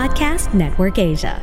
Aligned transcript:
Podcast 0.00 0.56
Network 0.56 0.96
Asia. 0.96 1.36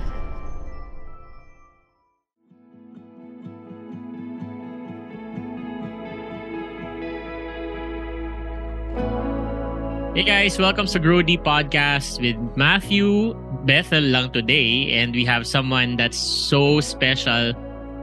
Hey 10.18 10.26
guys, 10.26 10.58
welcome 10.58 10.90
to 10.90 10.98
Grow 10.98 11.22
Deep 11.22 11.46
Podcast 11.46 12.18
with 12.18 12.34
Matthew 12.58 13.38
Bethel 13.70 14.02
lang 14.02 14.34
today 14.34 14.90
and 14.98 15.14
we 15.14 15.22
have 15.22 15.46
someone 15.46 15.94
that's 15.94 16.18
so 16.18 16.82
special 16.82 17.54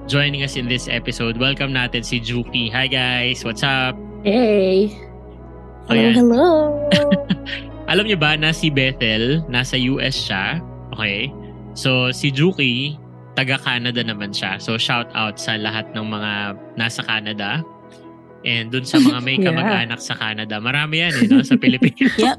joining 0.07 0.47
us 0.47 0.55
in 0.55 0.71
this 0.71 0.87
episode. 0.87 1.35
Welcome 1.35 1.75
natin 1.75 2.07
si 2.07 2.23
Juki. 2.23 2.71
Hi 2.71 2.87
guys, 2.87 3.43
what's 3.43 3.67
up? 3.67 3.99
Hey! 4.23 4.95
Oh, 5.91 5.99
yan. 5.99 6.15
hello! 6.15 6.79
Alam 7.85 8.09
niyo 8.09 8.17
ba 8.17 8.33
na 8.35 8.51
si 8.51 8.73
Bethel, 8.73 9.45
nasa 9.47 9.77
US 9.77 10.17
siya? 10.17 10.59
Okay. 10.97 11.29
So 11.77 12.09
si 12.11 12.33
Juki, 12.33 12.97
taga 13.35 13.61
Canada 13.61 14.01
naman 14.01 14.33
siya. 14.33 14.57
So 14.57 14.81
shout 14.81 15.11
out 15.13 15.37
sa 15.37 15.61
lahat 15.61 15.93
ng 15.93 16.07
mga 16.07 16.33
nasa 16.75 17.05
Canada. 17.05 17.61
And 18.45 18.69
dun 18.69 18.85
sa 18.85 19.01
mga 19.01 19.19
may 19.21 19.37
Yeah. 19.41 19.53
kamag-anak 19.53 20.01
sa 20.01 20.15
Canada. 20.15 20.61
Marami 20.61 21.01
yan 21.01 21.13
eh, 21.13 21.29
no? 21.29 21.41
sa 21.41 21.57
Pilipinas. 21.63 22.13
Yep. 22.17 22.39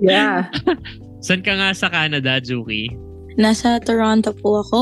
yeah. 0.00 0.48
Saan 1.24 1.42
ka 1.42 1.52
nga 1.52 1.72
sa 1.72 1.88
Canada, 1.88 2.38
Juki? 2.38 2.88
Nasa 3.34 3.80
Toronto 3.80 4.30
po 4.32 4.62
ako. 4.62 4.80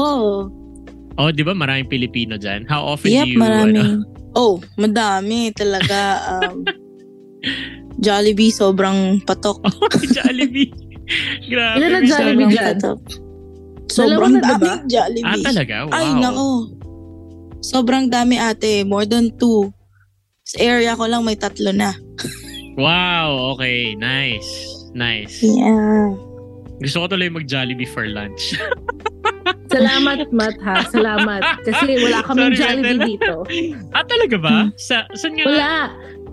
Oh, 1.16 1.30
di 1.32 1.40
ba 1.40 1.56
maraming 1.56 1.88
Pilipino 1.88 2.36
dyan? 2.36 2.68
How 2.68 2.84
often 2.84 3.08
Yep, 3.08 3.24
do 3.24 3.30
you, 3.30 3.40
maraming. 3.40 3.78
ano? 3.78 4.04
Oh, 4.36 4.60
madami 4.76 5.48
talaga. 5.50 6.20
Um, 6.44 6.60
Jollibee, 7.98 8.50
sobrang 8.50 9.20
patok. 9.22 9.60
Jollibee. 10.16 10.70
Grabe. 11.50 11.76
Ilan 11.78 11.88
na 11.88 12.00
Jollibee 12.02 12.10
sobrang 12.10 12.50
dyan? 12.50 12.66
patok. 12.76 13.00
Sobrang 13.86 14.32
Dalawa 14.36 14.42
na, 14.42 14.50
diba? 14.50 14.74
daming 14.74 14.88
Jollibee. 14.90 15.30
Ah, 15.30 15.38
talaga? 15.40 15.76
Wow. 15.86 15.94
Ay, 15.94 16.08
nako. 16.14 16.48
Sobrang 17.62 18.04
dami 18.06 18.36
ate. 18.36 18.72
More 18.82 19.04
than 19.04 19.32
two. 19.34 19.70
Sa 20.44 20.56
area 20.60 20.94
ko 20.94 21.06
lang 21.06 21.22
may 21.22 21.34
tatlo 21.34 21.70
na. 21.70 21.92
Wow, 22.76 23.56
okay. 23.56 23.96
Nice. 23.96 24.44
Nice. 24.92 25.40
Yeah. 25.40 26.12
Gusto 26.76 27.00
ko 27.00 27.16
tuloy 27.16 27.32
mag-Jollibee 27.32 27.88
for 27.88 28.04
lunch. 28.04 28.52
Salamat, 29.72 30.28
Matt, 30.28 30.60
ha? 30.60 30.84
Salamat. 30.84 31.40
Kasi 31.64 31.96
wala 32.04 32.20
kaming 32.20 32.52
Sorry, 32.52 32.56
Jollibee 32.60 33.16
dito. 33.16 33.48
ah, 33.96 34.04
talaga 34.04 34.36
ba? 34.36 34.56
Sa, 34.76 35.08
saan 35.16 35.40
nga? 35.40 35.48
Wala. 35.48 35.72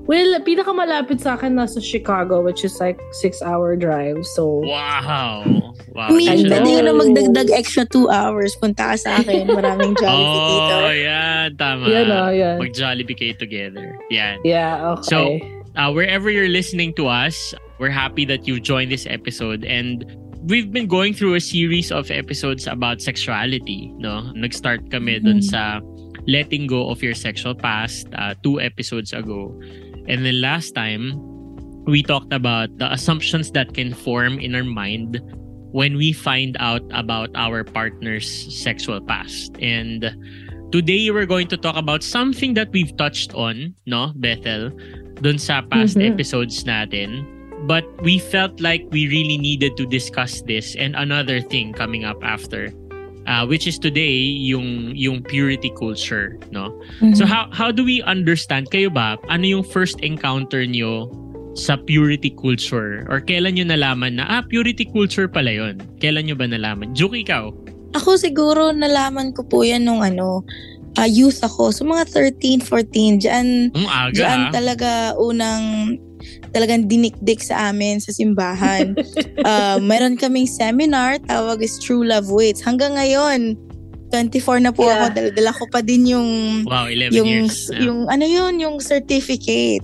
Well, 0.04 0.36
pinakamalapit 0.44 1.24
sa 1.24 1.40
akin 1.40 1.56
nasa 1.56 1.80
Chicago, 1.80 2.44
which 2.44 2.68
is 2.68 2.76
like 2.84 3.00
six-hour 3.24 3.80
drive. 3.80 4.20
So, 4.36 4.60
Wow. 4.60 5.48
Wow. 5.96 6.10
I 6.10 6.12
mean, 6.12 6.52
pwede 6.52 6.84
na 6.84 6.92
magdagdag 6.92 7.48
extra 7.56 7.88
two 7.88 8.12
hours. 8.12 8.52
Punta 8.60 8.92
ka 8.92 8.96
sa 9.00 9.24
akin. 9.24 9.48
Maraming 9.48 9.96
Jollibee 10.02 10.42
dito. 10.44 10.76
Oh, 10.76 10.92
yan. 10.92 11.48
Tama. 11.56 11.84
yan 11.88 12.08
o, 12.12 12.28
yan. 12.36 12.56
Mag-Jollibee 12.60 13.16
kayo 13.16 13.34
together. 13.40 13.96
Yan. 14.12 14.44
Yeah, 14.44 15.00
okay. 15.00 15.08
So, 15.08 15.18
uh, 15.80 15.96
wherever 15.96 16.28
you're 16.28 16.52
listening 16.52 16.92
to 17.00 17.08
us, 17.08 17.56
we're 17.80 17.94
happy 17.94 18.26
that 18.28 18.44
you 18.44 18.60
joined 18.60 18.92
this 18.92 19.08
episode 19.08 19.64
and 19.64 20.04
we've 20.44 20.68
been 20.74 20.88
going 20.92 21.14
through 21.16 21.36
a 21.36 21.44
series 21.44 21.96
of 21.96 22.12
episodes 22.12 22.68
about 22.68 23.00
sexuality, 23.00 23.88
no? 23.96 24.28
Nag-start 24.36 24.92
kami 24.92 25.24
dun 25.24 25.40
Mhm. 25.40 25.48
sa 25.48 25.80
letting 26.28 26.68
go 26.68 26.92
of 26.92 27.00
your 27.04 27.16
sexual 27.16 27.56
past 27.56 28.08
uh, 28.20 28.36
two 28.44 28.60
episodes 28.60 29.12
ago. 29.16 29.52
And 30.08 30.26
then 30.26 30.42
last 30.42 30.76
time, 30.76 31.16
we 31.86 32.04
talked 32.04 32.32
about 32.32 32.78
the 32.78 32.92
assumptions 32.92 33.52
that 33.52 33.74
can 33.74 33.94
form 33.94 34.40
in 34.40 34.56
our 34.56 34.64
mind 34.64 35.20
when 35.72 35.98
we 35.98 36.14
find 36.14 36.56
out 36.60 36.84
about 36.92 37.30
our 37.36 37.64
partner's 37.64 38.30
sexual 38.54 39.02
past. 39.02 39.58
And 39.60 40.06
today 40.72 41.10
we're 41.12 41.26
going 41.26 41.48
to 41.50 41.58
talk 41.58 41.76
about 41.76 42.04
something 42.04 42.54
that 42.54 42.70
we've 42.72 42.96
touched 42.98 43.34
on, 43.34 43.74
no, 43.86 44.14
Bethel, 44.16 44.72
dun 45.22 45.38
sa 45.38 45.62
past 45.62 45.98
Mhm. 45.98 46.14
episodes 46.14 46.64
natin. 46.64 47.26
But 47.66 47.88
we 48.04 48.20
felt 48.20 48.60
like 48.60 48.84
we 48.92 49.08
really 49.08 49.40
needed 49.40 49.78
to 49.78 49.88
discuss 49.88 50.44
this 50.44 50.76
and 50.76 50.96
another 50.96 51.40
thing 51.40 51.72
coming 51.72 52.04
up 52.04 52.20
after, 52.22 52.76
uh, 53.26 53.44
which 53.46 53.66
is 53.66 53.78
today 53.78 54.14
yung 54.20 54.92
yung 54.96 55.24
purity 55.24 55.72
culture, 55.76 56.36
no? 56.52 56.72
So 57.16 57.24
Mhm. 57.24 57.30
how 57.30 57.44
how 57.52 57.70
do 57.72 57.84
we 57.84 58.02
understand 58.04 58.70
kayo 58.70 58.92
ba? 58.92 59.16
Ano 59.28 59.46
yung 59.48 59.64
first 59.66 60.00
encounter 60.02 60.64
nyo 60.64 61.08
sa 61.54 61.78
purity 61.78 62.34
culture? 62.34 63.06
Or 63.08 63.22
kailan 63.22 63.56
nyo 63.60 63.66
nalaman 63.70 64.18
na, 64.18 64.26
ah, 64.26 64.42
purity 64.42 64.86
culture 64.86 65.30
pala 65.30 65.54
yun? 65.54 65.80
Kailan 66.02 66.26
nyo 66.26 66.36
ba 66.36 66.50
nalaman? 66.50 66.98
Juke, 66.98 67.22
ikaw? 67.22 67.54
Ako 67.94 68.18
siguro 68.18 68.74
nalaman 68.74 69.38
ko 69.38 69.46
po 69.46 69.62
yan 69.62 69.86
nung 69.86 70.02
ano, 70.02 70.42
ah, 70.98 71.06
youth 71.06 71.46
ako. 71.46 71.70
So 71.70 71.86
mga 71.86 72.10
13, 72.10 72.58
14, 72.62 73.22
dyan, 73.22 73.70
Ang 73.70 73.88
aga, 73.90 74.14
dyan 74.18 74.40
ah. 74.50 74.52
talaga 74.54 74.90
unang 75.22 75.98
talagang 76.54 76.86
dinikdik 76.86 77.42
sa 77.42 77.68
amin 77.68 77.98
sa 77.98 78.10
simbahan. 78.10 78.94
Ah, 79.44 79.76
meron 79.76 80.16
kaming 80.16 80.48
seminar, 80.48 81.20
tawag 81.22 81.60
is 81.60 81.76
True 81.76 82.00
Love 82.02 82.30
Waits. 82.30 82.62
Hanggang 82.62 82.96
ngayon, 82.96 83.60
24 84.08 84.62
na 84.62 84.70
po 84.70 84.86
Yeah. 84.86 85.04
ako, 85.04 85.06
dala-dala 85.12 85.52
ko 85.52 85.64
pa 85.68 85.80
din 85.82 86.08
yung 86.08 86.30
Wow, 86.64 86.88
11 86.88 87.12
yung 87.12 87.28
years. 87.28 87.68
na. 87.68 87.82
yung 87.82 88.00
ano 88.08 88.24
yun, 88.24 88.56
yung 88.56 88.78
certificate. 88.80 89.84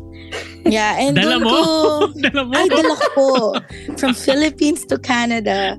Yeah, 0.61 0.95
and 0.95 1.17
Dala 1.17 1.41
mo? 1.41 1.49
ko 1.49 1.57
Dala 2.23 2.45
mo? 2.45 2.53
ay, 2.53 2.69
dala 2.69 2.93
ko 2.93 3.07
po. 3.11 3.27
From 3.97 4.13
Philippines 4.13 4.85
to 4.85 4.95
Canada. 4.95 5.73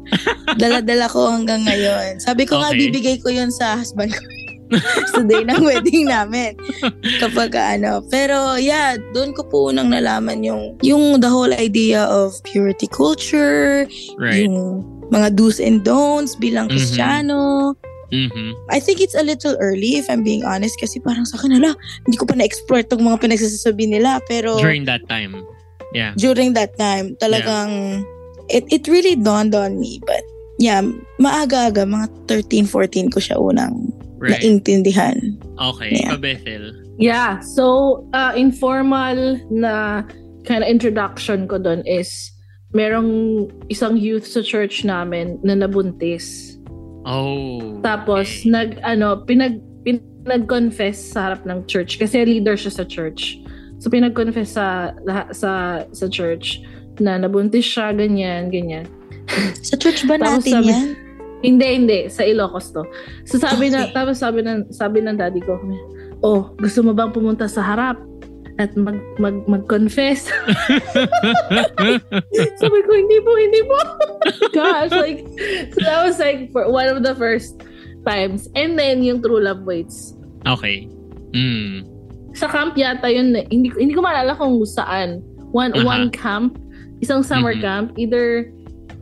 Dala-dala 0.58 1.06
ko 1.06 1.30
hanggang 1.30 1.62
ngayon. 1.62 2.18
Sabi 2.18 2.44
ko 2.44 2.58
nga, 2.58 2.74
Okay. 2.74 2.90
bibigay 2.90 3.16
ko 3.16 3.30
yun 3.30 3.48
sa 3.48 3.78
husband 3.78 4.10
ko. 4.10 4.24
Sa 5.10 5.22
day 5.26 5.42
ng 5.42 5.62
wedding 5.62 6.06
namin. 6.06 6.54
Kapag 7.18 7.54
ano. 7.54 8.02
Pero 8.06 8.56
yeah, 8.56 8.96
doon 9.12 9.34
ko 9.34 9.42
po 9.46 9.56
unang 9.74 9.90
nalaman 9.90 10.42
yung, 10.46 10.78
yung 10.80 11.18
the 11.20 11.28
whole 11.28 11.50
idea 11.52 12.06
of 12.06 12.38
purity 12.46 12.86
culture, 12.86 13.86
right. 14.16 14.46
yung 14.46 14.82
mga 15.10 15.34
do's 15.34 15.58
and 15.58 15.82
don'ts 15.82 16.38
bilang 16.38 16.70
Mhm. 16.70 16.78
Kristiyano. 16.78 17.74
Mhm. 18.10 18.58
I 18.74 18.82
think 18.82 18.98
it's 18.98 19.14
a 19.14 19.22
little 19.22 19.54
early 19.62 19.94
if 19.98 20.10
I'm 20.10 20.26
being 20.26 20.42
honest 20.42 20.74
kasi 20.78 20.98
parang 20.98 21.26
sa 21.26 21.38
akin, 21.38 21.54
hala, 21.58 21.74
hindi 22.06 22.18
ko 22.18 22.26
pa 22.26 22.34
na-explore 22.34 22.82
itong 22.82 23.06
mga 23.06 23.22
pinagsasabi 23.22 23.86
nila. 23.86 24.18
Pero 24.26 24.58
During 24.58 24.86
that 24.86 25.06
time. 25.06 25.46
Yeah. 25.90 26.14
during 26.14 26.54
that 26.54 26.78
time, 26.78 27.18
talagang 27.18 28.02
it 28.46 28.62
it 28.70 28.86
really 28.86 29.18
dawned 29.18 29.58
on 29.58 29.78
me. 29.78 29.98
But 30.06 30.22
yeah, 30.58 30.82
maaga-aga, 31.18 31.82
mga 31.82 32.06
13, 32.30 32.66
14 32.66 33.10
ko 33.10 33.18
siya 33.18 33.38
unang 33.38 33.90
Right. 34.20 34.36
naintindihan. 34.36 35.16
Okay. 35.56 35.96
Yeah. 35.96 36.12
Ikaw, 36.12 36.20
Bethel. 36.20 36.64
Yeah, 37.00 37.40
so 37.40 38.04
uh, 38.12 38.36
informal 38.36 39.40
na 39.48 40.04
kind 40.44 40.60
of 40.60 40.68
introduction 40.68 41.48
ko 41.48 41.56
doon 41.56 41.80
is 41.88 42.28
merong 42.76 43.48
isang 43.72 43.96
youth 43.96 44.28
sa 44.28 44.44
church 44.44 44.84
namin 44.84 45.40
na 45.40 45.56
nabuntis. 45.56 46.56
Oh. 47.08 47.80
Tapos 47.80 48.44
okay. 48.44 48.52
nag 48.52 48.70
ano 48.84 49.24
pinag 49.24 49.64
pinag-confess 49.80 51.16
sa 51.16 51.32
harap 51.32 51.48
ng 51.48 51.64
church 51.64 51.96
kasi 51.96 52.20
leader 52.28 52.54
siya 52.60 52.76
sa 52.76 52.84
church. 52.84 53.40
So 53.80 53.88
pinag-confess 53.88 54.60
sa 54.60 54.92
laha- 55.08 55.32
sa 55.32 55.82
sa 55.88 56.06
church 56.12 56.60
na 57.00 57.16
nabuntis 57.16 57.64
siya 57.64 57.96
ganyan 57.96 58.52
ganyan. 58.52 58.84
Sa 59.64 59.80
church 59.80 60.04
ba 60.04 60.20
natin 60.20 60.60
sabi- 60.60 60.68
yan? 60.68 60.88
Hindi 61.40 61.66
hindi 61.66 61.98
sa 62.08 62.22
Ilocos 62.22 62.72
to. 62.72 62.84
So 63.24 63.40
sabi 63.40 63.72
na 63.72 63.88
Okay. 63.88 63.96
tapos 63.96 64.20
sabi 64.20 64.44
ng 64.44 64.68
sabi 64.70 65.00
ng 65.00 65.16
daddy 65.16 65.40
ko, 65.40 65.56
"Oh, 66.20 66.52
gusto 66.56 66.84
mo 66.84 66.92
bang 66.92 67.10
pumunta 67.10 67.48
sa 67.48 67.64
harap?" 67.64 67.96
at 68.60 68.76
mag 68.76 69.00
mag 69.16 69.40
mag-confess. 69.48 70.28
Sabi 72.60 72.78
ko, 72.84 72.90
hindi 72.92 73.18
po, 73.24 73.32
hindi 73.32 73.62
po. 73.64 73.78
Gosh, 74.56 74.92
like, 74.92 75.24
so 75.72 75.78
that 75.80 76.04
was 76.04 76.20
like 76.20 76.52
for 76.52 76.68
one 76.68 76.88
of 76.88 77.00
the 77.00 77.16
first 77.16 77.64
times. 78.04 78.52
And 78.52 78.76
then, 78.76 79.00
yung 79.00 79.24
True 79.24 79.40
Love 79.40 79.64
Waits. 79.64 80.12
okay. 80.44 80.88
Mm. 81.32 81.88
Sa 82.36 82.46
camp 82.46 82.76
yata 82.76 83.08
yun, 83.08 83.34
hindi, 83.48 83.72
hindi 83.74 83.94
ko 83.94 84.02
maalala 84.02 84.36
kung 84.36 84.60
saan. 84.66 85.24
One 85.50 85.72
Aha. 85.74 85.82
one 85.82 86.06
camp, 86.12 86.58
isang 87.00 87.24
summer 87.24 87.56
Mhm. 87.56 87.62
camp, 87.62 87.86
either 87.96 88.50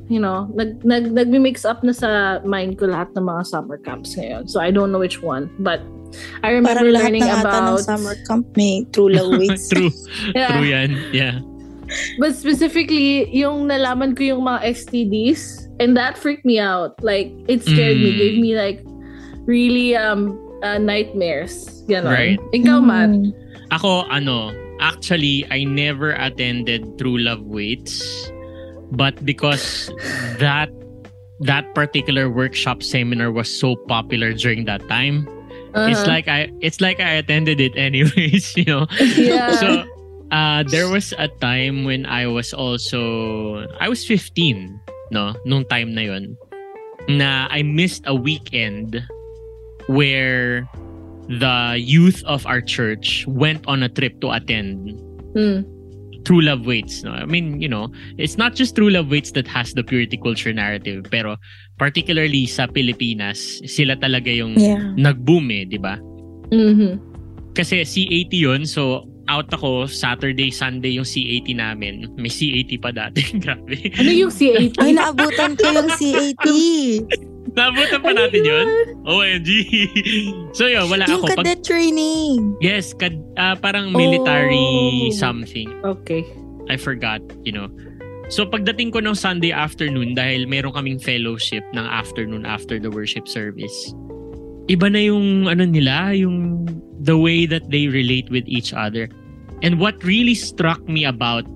you 0.08 0.20
know, 0.20 0.48
nag, 0.54 0.84
nag, 0.84 1.12
nagmi-mix 1.12 1.64
up 1.64 1.84
na 1.84 1.92
sa 1.92 2.40
mind 2.44 2.78
ko 2.78 2.86
lahat 2.86 3.12
ng 3.16 3.24
mga 3.24 3.46
summer 3.46 3.76
camps 3.76 4.16
ngayon. 4.16 4.48
So, 4.48 4.60
I 4.60 4.70
don't 4.72 4.90
know 4.92 4.98
which 4.98 5.22
one. 5.22 5.52
But, 5.60 5.80
I 6.42 6.56
remember 6.56 6.88
Parang 6.88 6.96
lahat 6.96 7.04
learning 7.12 7.24
ng 7.28 7.36
ata 7.44 7.48
ng 7.52 7.68
about... 7.68 7.84
summer 7.84 8.16
camp 8.24 8.48
may 8.56 8.88
true 8.96 9.12
love 9.12 9.36
waits. 9.40 9.68
True. 9.68 9.92
Yeah. 10.34 10.56
True 10.56 10.68
yan. 10.68 10.90
Yeah. 11.12 11.44
But 12.20 12.36
specifically, 12.36 13.28
yung 13.32 13.68
nalaman 13.68 14.16
ko 14.16 14.36
yung 14.36 14.44
mga 14.44 14.72
STDs, 14.76 15.68
and 15.80 15.96
that 15.96 16.16
freaked 16.16 16.44
me 16.44 16.60
out. 16.60 16.96
Like, 17.04 17.32
it 17.48 17.64
scared 17.64 17.96
me, 17.96 18.12
Mm. 18.12 18.18
gave 18.20 18.36
me 18.40 18.50
like 18.56 18.78
really 19.48 19.96
um 19.96 20.36
uh, 20.60 20.76
nightmares. 20.76 21.84
Ganon. 21.88 22.12
Right. 22.12 22.40
Ikaw. 22.52 22.84
Mm. 22.84 23.32
Ako, 23.72 24.04
ano, 24.08 24.52
actually, 24.80 25.44
I 25.48 25.64
never 25.64 26.12
attended 26.12 26.96
True 27.00 27.16
Love 27.16 27.44
Waits. 27.44 28.28
But 28.92 29.20
because 29.24 29.92
that 30.38 30.70
that 31.40 31.64
particular 31.74 32.28
workshop 32.30 32.82
seminar 32.82 33.30
was 33.30 33.46
so 33.46 33.76
popular 33.86 34.32
during 34.32 34.64
that 34.66 34.82
time. 34.88 35.28
It's 35.76 36.00
Uh-huh. 36.02 36.08
like 36.08 36.26
I 36.26 36.48
it's 36.64 36.80
like 36.80 36.98
I 36.98 37.20
attended 37.20 37.60
it 37.60 37.76
anyways, 37.78 38.56
you 38.56 38.64
know. 38.66 38.86
yeah. 39.16 39.52
So 39.60 39.84
uh 40.32 40.64
there 40.66 40.88
was 40.88 41.12
a 41.20 41.28
time 41.40 41.84
when 41.84 42.08
I 42.08 42.26
was 42.26 42.52
also 42.56 43.68
I 43.78 43.88
was 43.88 44.02
15, 44.02 44.80
no, 45.12 45.36
nung 45.44 45.68
time 45.68 45.92
na 45.94 46.08
yon 46.08 46.34
na 47.06 47.46
I 47.52 47.62
missed 47.62 48.02
a 48.08 48.16
weekend 48.16 49.00
where 49.86 50.64
the 51.28 51.76
youth 51.76 52.24
of 52.24 52.44
our 52.48 52.60
church 52.64 53.24
went 53.28 53.64
on 53.68 53.84
a 53.84 53.88
trip 53.92 54.20
to 54.24 54.32
attend 54.32 54.96
Mm. 55.36 55.62
True 56.28 56.44
Love 56.44 56.68
Waits. 56.68 57.00
No? 57.00 57.16
I 57.16 57.24
mean, 57.24 57.56
you 57.56 57.72
know, 57.72 57.88
it's 58.20 58.36
not 58.36 58.52
just 58.52 58.76
True 58.76 58.92
Love 58.92 59.08
Waits 59.08 59.32
that 59.32 59.48
has 59.48 59.72
the 59.72 59.80
purity 59.80 60.20
culture 60.20 60.52
narrative, 60.52 61.08
pero 61.08 61.40
particularly 61.80 62.44
sa 62.44 62.68
Pilipinas, 62.68 63.64
sila 63.64 63.96
talaga 63.96 64.28
yung 64.28 64.52
Yeah. 64.60 64.92
nag-boom 65.00 65.48
eh, 65.48 65.64
di 65.64 65.80
ba? 65.80 65.96
Mhm. 66.52 67.00
Kasi 67.56 67.80
C80 67.80 68.44
yun, 68.44 68.68
so 68.68 69.08
out 69.32 69.48
ako 69.56 69.88
Saturday, 69.88 70.52
Sunday 70.52 71.00
yung 71.00 71.08
C80 71.08 71.56
namin. 71.56 72.12
May 72.20 72.28
C80 72.28 72.76
pa 72.76 72.92
dati. 72.92 73.24
Grabe. 73.44 73.88
Ano 73.96 74.12
yung 74.12 74.28
C80? 74.32 74.76
Ay, 74.84 74.92
naabutan 74.92 75.56
ko 75.56 75.64
yung 75.64 75.88
C80. 75.96 76.44
Nabutan 77.56 78.00
pa 78.02 78.12
natin 78.12 78.42
yun? 78.44 78.66
OMG. 79.08 79.48
so 80.58 80.68
yun, 80.68 80.84
wala 80.88 81.08
yung 81.08 81.24
ako. 81.24 81.26
Pag, 81.32 81.36
cadet 81.44 81.60
training. 81.64 82.56
yes, 82.60 82.92
kad, 82.92 83.16
ah, 83.36 83.56
parang 83.56 83.92
military 83.94 85.08
Oh. 85.08 85.14
something. 85.14 85.68
Okay. 85.84 86.24
I 86.68 86.76
forgot, 86.76 87.24
you 87.48 87.52
know. 87.52 87.68
So 88.28 88.44
pagdating 88.44 88.92
ko 88.92 89.00
ng 89.00 89.16
Sunday 89.16 89.56
afternoon 89.56 90.12
dahil 90.12 90.44
meron 90.44 90.76
kaming 90.76 91.00
fellowship 91.00 91.64
ng 91.72 91.86
afternoon 91.88 92.44
after 92.44 92.76
the 92.76 92.92
worship 92.92 93.24
service. 93.24 93.72
Iba 94.68 94.92
na 94.92 95.00
yung 95.00 95.48
ano 95.48 95.64
nila, 95.64 96.12
yung 96.12 96.68
the 97.00 97.16
way 97.16 97.48
that 97.48 97.72
they 97.72 97.88
relate 97.88 98.28
with 98.28 98.44
each 98.44 98.76
other. 98.76 99.08
And 99.64 99.80
what 99.80 99.96
really 100.04 100.36
struck 100.36 100.84
me 100.84 101.08
about 101.08 101.48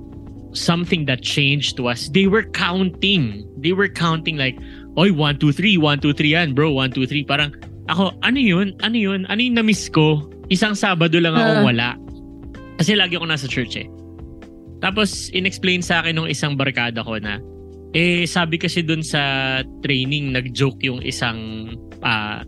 something 0.57 1.05
that 1.13 1.21
changed 1.21 1.77
was 1.77 2.09
they 2.09 2.25
were 2.25 2.49
counting. 2.57 3.45
They 3.61 3.77
were 3.77 3.89
counting 3.93 4.41
like, 4.41 4.57
oy, 4.97 5.11
1, 5.11 5.39
2, 5.41 5.53
3, 5.53 5.79
1, 5.79 6.01
2, 6.05 6.13
3 6.13 6.37
yan, 6.37 6.49
bro, 6.53 6.73
1, 6.75 6.93
2, 6.93 7.07
3. 7.09 7.25
Parang, 7.25 7.51
ako, 7.89 8.13
ano 8.23 8.39
yun? 8.39 8.77
Ano 8.85 8.97
yun? 8.97 9.25
Ano 9.27 9.41
yung 9.41 9.57
na-miss 9.57 9.89
ko? 9.89 10.29
Isang 10.53 10.77
Sabado 10.77 11.17
lang 11.19 11.33
ako 11.35 11.53
Ah. 11.53 11.65
wala. 11.65 11.89
Kasi 12.77 12.97
lagi 12.99 13.17
ako 13.17 13.27
nasa 13.27 13.49
church 13.49 13.81
eh. 13.81 13.89
Tapos, 14.83 15.31
inexplain 15.31 15.81
sa 15.81 16.03
akin 16.03 16.19
ng 16.19 16.29
isang 16.29 16.59
barkada 16.59 17.07
ko 17.07 17.17
na, 17.23 17.39
eh, 17.95 18.27
sabi 18.27 18.59
kasi 18.59 18.83
dun 18.83 19.05
sa 19.05 19.61
training, 19.85 20.33
nag-joke 20.35 20.83
yung 20.83 20.99
isang, 21.05 21.71
ah, 22.03 22.43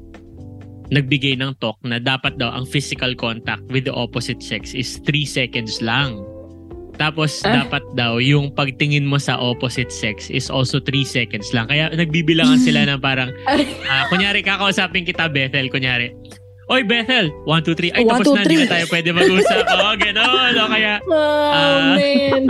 nagbigay 0.92 1.38
ng 1.40 1.56
talk 1.64 1.80
na 1.80 1.96
dapat 1.96 2.36
daw 2.36 2.52
ang 2.52 2.68
physical 2.68 3.16
contact 3.16 3.64
with 3.72 3.88
the 3.88 3.94
opposite 3.94 4.44
sex 4.44 4.76
is 4.76 5.00
3 5.06 5.24
seconds 5.24 5.80
lang. 5.80 6.20
Tapos, 6.94 7.42
Ah. 7.42 7.62
dapat 7.62 7.82
daw, 7.92 8.16
yung 8.16 8.50
pagtingin 8.50 9.02
mo 9.02 9.16
sa 9.16 9.36
opposite 9.36 9.90
sex 9.90 10.28
is 10.28 10.46
also 10.46 10.78
3 10.78 11.02
seconds 11.02 11.50
lang. 11.50 11.66
Kaya 11.66 11.90
nagbibilangan 11.90 12.56
sila 12.56 12.82
ng 12.88 12.98
parang, 12.98 13.30
Ah, 13.84 14.06
kunyari, 14.08 14.40
kakausapin 14.40 15.02
kita, 15.02 15.26
Bethel. 15.26 15.68
Kunyari, 15.68 16.14
Oy, 16.64 16.80
Bethel! 16.80 17.28
1, 17.44 17.60
2, 17.60 17.76
3. 17.76 17.92
Ay, 17.92 18.00
One, 18.00 18.08
tapos 18.08 18.24
two, 18.24 18.32
na. 18.32 18.40
Hindi 18.40 18.48
three. 18.48 18.64
na 18.64 18.72
tayo 18.72 18.84
pwede 18.88 19.08
mag-usap. 19.12 19.62
Oo, 19.76 19.90
gano'n. 20.00 20.52
O 20.56 20.68
kaya, 20.72 20.92
oh, 21.04 21.52
Ah. 21.52 21.92
man. 21.92 22.44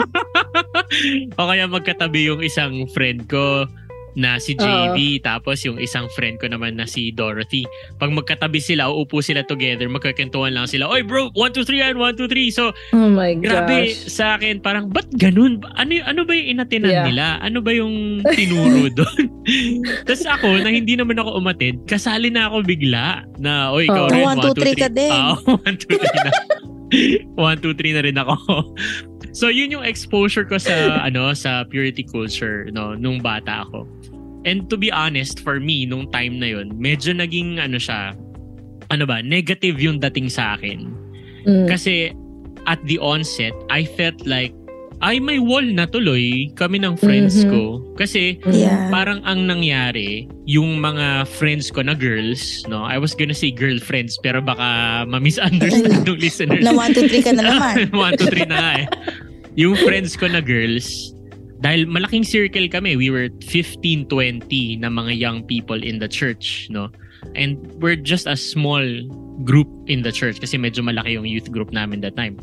o 1.34 1.48
kaya 1.50 1.64
magkatabi 1.66 2.20
yung 2.24 2.38
isang 2.38 2.86
friend 2.94 3.26
ko 3.26 3.66
na 4.14 4.36
si 4.36 4.54
JV, 4.54 4.96
tapos 5.20 5.62
yung 5.62 5.76
isang 5.76 6.06
friend 6.10 6.38
ko 6.38 6.46
naman 6.46 6.74
na 6.74 6.84
si 6.84 7.10
Dorothy. 7.10 7.66
Pag 7.96 8.10
magkatabi 8.10 8.58
sila, 8.58 8.86
uupo 8.86 9.18
sila 9.18 9.42
together, 9.42 9.86
magkakentuhan 9.86 10.50
lang 10.50 10.64
sila, 10.64 10.86
Oy 10.86 11.02
bro, 11.02 11.30
1, 11.32 11.50
2, 11.52 11.62
3 11.64 11.82
yan, 11.84 11.94
1, 11.96 12.14
2, 12.16 12.26
3. 12.26 12.50
So, 12.50 12.70
Oh 12.92 13.08
my 13.08 13.34
grabe 13.36 13.90
gosh. 13.90 14.06
sa 14.08 14.34
akin, 14.34 14.58
parang, 14.58 14.86
ba't 14.86 15.06
ganun? 15.12 15.58
Ano, 15.74 15.90
ano 16.00 16.20
ba 16.22 16.32
yung 16.32 16.48
inatinan 16.52 16.90
Yeah. 16.90 17.06
nila? 17.06 17.26
Ano 17.40 17.58
ba 17.58 17.70
yung 17.70 17.94
tinuro 18.36 18.86
doon? 18.88 19.22
Tapos 20.06 20.24
ako, 20.24 20.62
na 20.62 20.70
hindi 20.70 20.94
naman 20.94 21.16
ako 21.16 21.36
umatid, 21.36 21.82
kasali 21.84 22.28
na 22.28 22.46
ako 22.46 22.62
bigla 22.62 23.06
na, 23.36 23.70
oy, 23.70 23.84
ikaw 23.84 24.06
Oh. 24.06 24.10
rin, 24.10 24.22
1, 24.22 24.38
2, 24.38 24.54
1, 24.54 24.54
2, 24.54 24.62
3 24.62 24.74
ka 24.76 24.88
3. 24.88 24.94
din. 24.94 25.12
Oo, 25.12 25.58
1, 25.60 25.74
2, 25.76 25.98
3 25.98 26.18
na. 26.20 26.32
1, 27.34 27.58
2, 27.58 27.74
3 27.74 27.90
na 27.90 28.02
rin 28.02 28.16
ako. 28.16 28.34
So, 29.34 29.50
yun 29.50 29.74
yung 29.74 29.82
exposure 29.82 30.46
ko 30.46 30.56
sa, 30.56 30.72
ano, 31.10 31.34
sa 31.34 31.66
purity 31.66 32.06
culture, 32.06 32.70
no, 32.70 32.94
nung 32.94 33.18
bata 33.18 33.66
ako. 33.66 33.84
And 34.46 34.70
to 34.70 34.76
be 34.78 34.92
honest, 34.94 35.42
for 35.42 35.58
me, 35.58 35.84
nung 35.84 36.06
time 36.08 36.38
na 36.38 36.54
yun, 36.54 36.76
medyo 36.78 37.10
naging, 37.10 37.58
ano 37.58 37.76
siya, 37.76 38.14
ano 38.88 39.04
ba, 39.04 39.20
negative 39.20 39.80
yung 39.82 39.98
dating 39.98 40.30
sa 40.30 40.54
akin. 40.54 40.86
Mm. 41.44 41.66
Kasi 41.66 42.12
at 42.64 42.78
the 42.86 42.96
onset, 43.00 43.52
I 43.68 43.84
felt 43.84 44.22
like, 44.24 44.52
ay 45.04 45.20
may 45.20 45.36
wall 45.36 45.60
na 45.64 45.84
tuloy 45.84 46.48
kami 46.56 46.80
ng 46.80 46.96
friends 46.96 47.44
Mhm. 47.44 47.50
ko. 47.52 47.62
Kasi 47.92 48.40
Yeah. 48.48 48.88
parang 48.88 49.20
ang 49.28 49.44
nangyari, 49.44 50.24
yung 50.48 50.80
mga 50.80 51.28
friends 51.28 51.68
ko 51.68 51.84
na 51.84 51.92
girls, 51.92 52.64
no? 52.72 52.88
I 52.88 52.96
was 52.96 53.12
gonna 53.12 53.36
say 53.36 53.52
girlfriends, 53.52 54.16
pero 54.22 54.40
baka 54.40 55.02
ma-misunderstand 55.04 56.08
ng 56.08 56.16
listeners. 56.16 56.64
Na 56.64 56.72
1, 56.72 56.96
2, 56.96 57.04
3 57.04 57.20
ka 57.20 57.32
na 57.36 57.42
naman. 57.44 57.74
1, 57.92 58.16
2, 58.16 58.28
3 58.32 58.48
na 58.48 58.56
nga 58.56 58.72
eh. 58.80 58.86
Yung 59.54 59.78
friends 59.78 60.18
ko 60.18 60.26
na 60.26 60.42
girls, 60.42 61.14
dahil 61.62 61.86
malaking 61.86 62.26
circle 62.26 62.66
kami, 62.68 62.98
we 62.98 63.08
were 63.08 63.30
15, 63.46 64.10
20 64.10 64.82
na 64.82 64.90
mga 64.90 65.16
young 65.16 65.46
people 65.46 65.78
in 65.78 66.02
the 66.02 66.10
church, 66.10 66.68
no? 66.68 66.90
And 67.38 67.56
we're 67.80 67.96
just 67.96 68.26
a 68.26 68.36
small 68.36 68.84
group 69.48 69.66
in 69.88 70.02
the 70.04 70.12
church 70.12 70.42
kasi 70.42 70.60
medyo 70.60 70.84
malaki 70.84 71.16
yung 71.16 71.24
youth 71.24 71.48
group 71.48 71.72
namin 71.72 72.04
that 72.04 72.18
time. 72.18 72.36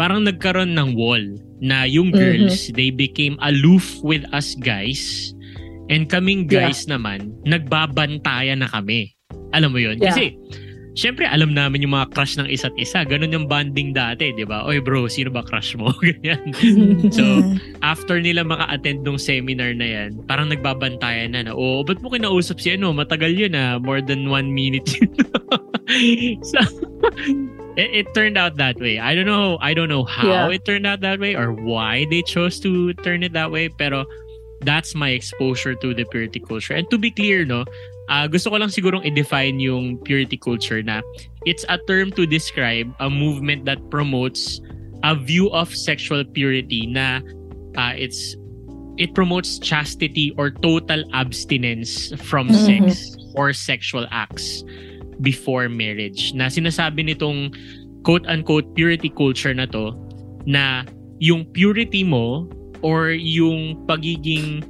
Parang 0.00 0.24
nagkaroon 0.24 0.72
ng 0.72 0.96
wall 0.96 1.20
na 1.60 1.84
yung 1.84 2.10
girls, 2.10 2.72
they 2.72 2.88
became 2.88 3.36
aloof 3.44 4.00
with 4.00 4.24
us 4.32 4.56
guys. 4.56 5.34
And 5.92 6.08
kaming 6.08 6.48
Yeah. 6.48 6.72
guys 6.72 6.88
naman, 6.88 7.36
nagbabantayan 7.44 8.64
na 8.64 8.68
kami. 8.72 9.12
Alam 9.52 9.76
mo 9.76 9.78
yun? 9.84 10.00
Yeah. 10.00 10.16
Kasi 10.16 10.32
Siyempre, 10.92 11.24
alam 11.24 11.56
namin 11.56 11.80
yung 11.88 11.96
mga 11.96 12.12
crush 12.12 12.36
ng 12.36 12.44
isa't 12.52 12.76
isa. 12.76 13.00
Ganon 13.08 13.32
yung 13.32 13.48
bonding 13.48 13.96
dati, 13.96 14.28
di 14.36 14.44
ba? 14.44 14.60
Oy 14.68 14.76
bro, 14.76 15.08
sino 15.08 15.32
ba 15.32 15.40
crush 15.40 15.72
mo? 15.72 15.88
Ganyan. 16.04 16.52
So, 17.16 17.24
after 17.80 18.20
nila 18.20 18.44
maka-attend 18.44 19.00
ng 19.04 19.16
seminar 19.16 19.72
na 19.72 19.88
yan, 19.88 20.20
parang 20.28 20.52
nagbabantayan 20.52 21.32
na 21.32 21.48
na, 21.48 21.52
oh, 21.56 21.80
ba't 21.80 22.00
mo 22.04 22.12
kinausap 22.12 22.60
si 22.60 22.76
ano? 22.76 22.92
Matagal 22.92 23.32
yun 23.32 23.56
ah, 23.56 23.80
more 23.80 24.04
than 24.04 24.28
one 24.28 24.52
minute 24.52 24.84
yun. 25.00 25.12
so, 26.44 26.60
it, 27.80 28.04
it 28.04 28.06
turned 28.12 28.36
out 28.36 28.56
that 28.60 28.76
way. 28.76 29.00
I 29.00 29.16
don't 29.16 29.28
know, 29.28 29.56
I 29.64 29.72
don't 29.72 29.88
know 29.88 30.04
how 30.04 30.28
Yeah. 30.28 30.60
it 30.60 30.64
turned 30.68 30.84
out 30.84 31.00
that 31.00 31.20
way 31.20 31.32
or 31.32 31.52
why 31.56 32.04
they 32.12 32.20
chose 32.20 32.60
to 32.60 32.92
turn 33.00 33.24
it 33.24 33.32
that 33.32 33.48
way, 33.50 33.68
pero 33.72 34.04
that's 34.60 34.94
my 34.94 35.10
exposure 35.10 35.74
to 35.74 35.94
the 35.96 36.04
purity 36.04 36.38
culture. 36.38 36.74
And 36.76 36.84
to 36.92 36.98
be 36.98 37.10
clear, 37.10 37.44
no, 37.44 37.64
ah 38.10 38.26
gusto 38.26 38.50
ko 38.50 38.58
lang 38.58 38.70
sigurong 38.70 39.04
i-define 39.06 39.60
yung 39.62 39.98
purity 40.02 40.36
culture 40.36 40.82
na 40.82 41.02
it's 41.46 41.62
a 41.70 41.78
term 41.86 42.10
to 42.10 42.26
describe 42.26 42.90
a 42.98 43.08
movement 43.10 43.64
that 43.64 43.78
promotes 43.90 44.58
a 45.02 45.14
view 45.14 45.50
of 45.50 45.70
sexual 45.70 46.22
purity 46.24 46.86
na 46.86 47.22
ah, 47.74 47.94
it's 47.94 48.34
it 49.00 49.14
promotes 49.16 49.56
chastity 49.58 50.34
or 50.36 50.52
total 50.52 51.00
abstinence 51.16 52.12
from 52.28 52.48
Mhm. 52.52 52.60
sex 52.92 53.16
or 53.34 53.52
sexual 53.56 54.04
acts 54.12 54.60
before 55.24 55.68
marriage. 55.72 56.36
Na 56.36 56.52
sinasabi 56.52 57.08
nitong 57.08 57.56
quote-unquote 58.04 58.68
purity 58.76 59.08
culture 59.08 59.54
na 59.54 59.64
to 59.70 59.96
na 60.44 60.84
yung 61.22 61.46
purity 61.54 62.02
mo 62.04 62.50
or 62.82 63.14
yung 63.14 63.78
pagiging 63.86 64.60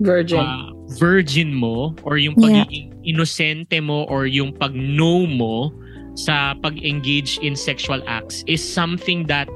Virgin. 0.00 0.40
uh, 0.40 0.72
virgin 0.98 1.54
mo 1.54 1.94
or 2.02 2.18
yung 2.18 2.34
Yeah. 2.38 2.64
pagiging 2.66 2.90
inosente 3.06 3.78
mo 3.78 4.08
or 4.10 4.26
yung 4.26 4.50
pag-know 4.54 5.26
mo 5.26 5.70
sa 6.18 6.54
pag-engage 6.58 7.38
in 7.40 7.54
sexual 7.54 8.02
acts 8.10 8.42
is 8.50 8.58
something 8.60 9.24
that 9.30 9.46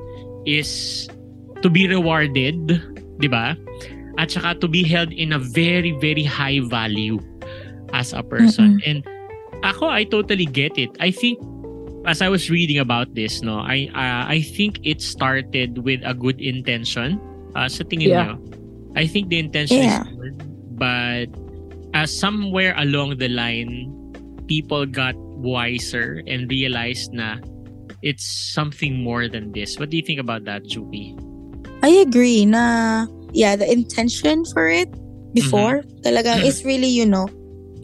is 0.47 1.05
to 1.65 1.69
be 1.73 1.89
rewarded, 1.89 2.57
di 3.19 3.29
ba? 3.29 3.59
At 4.21 4.31
saka 4.31 4.55
to 4.63 4.69
be 4.71 4.87
held 4.87 5.11
in 5.11 5.35
a 5.35 5.41
very, 5.41 5.91
very 5.99 6.23
high 6.23 6.63
value 6.63 7.19
as 7.91 8.15
a 8.15 8.23
person. 8.23 8.79
And 8.87 9.03
ako, 9.67 9.91
I 9.91 10.05
totally 10.07 10.47
get 10.47 10.79
it. 10.79 10.95
I 11.03 11.11
think 11.11 11.41
as 12.07 12.23
I 12.23 12.29
was 12.29 12.53
reading 12.53 12.79
about 12.79 13.17
this, 13.17 13.43
no, 13.43 13.59
I 13.59 13.89
uh, 13.97 14.29
I 14.29 14.45
think 14.45 14.79
it 14.85 15.01
started 15.01 15.83
with 15.83 16.05
a 16.05 16.15
good 16.15 16.39
intention. 16.39 17.19
Uh, 17.57 17.67
sa 17.67 17.83
tingin 17.83 18.13
Yeah. 18.13 18.37
nyo, 18.37 18.45
I 18.95 19.09
think 19.09 19.33
the 19.33 19.41
intention 19.41 19.83
Yeah. 19.83 20.05
is 20.05 20.15
good, 20.15 20.37
but 20.75 21.27
as 21.95 22.11
somewhere 22.11 22.75
along 22.77 23.19
the 23.19 23.29
line, 23.29 23.91
people 24.47 24.87
got 24.87 25.15
wiser 25.17 26.23
and 26.27 26.51
realized 26.51 27.13
na 27.13 27.39
it's 28.03 28.27
something 28.53 29.03
more 29.03 29.29
than 29.29 29.53
this. 29.53 29.79
What 29.79 29.91
do 29.91 29.97
you 29.97 30.03
think 30.03 30.21
about 30.21 30.45
that, 30.45 30.65
Jupi? 30.65 31.17
I 31.83 31.89
agree 32.05 32.45
na, 32.45 33.07
yeah, 33.33 33.57
the 33.57 33.71
intention 33.71 34.45
for 34.53 34.69
it 34.69 34.89
before. 35.33 35.81
Mm-hmm. 35.81 36.01
Talagang 36.05 36.45
mm-hmm. 36.45 36.49
it's 36.49 36.65
really, 36.65 36.89
you 36.89 37.07
know, 37.07 37.29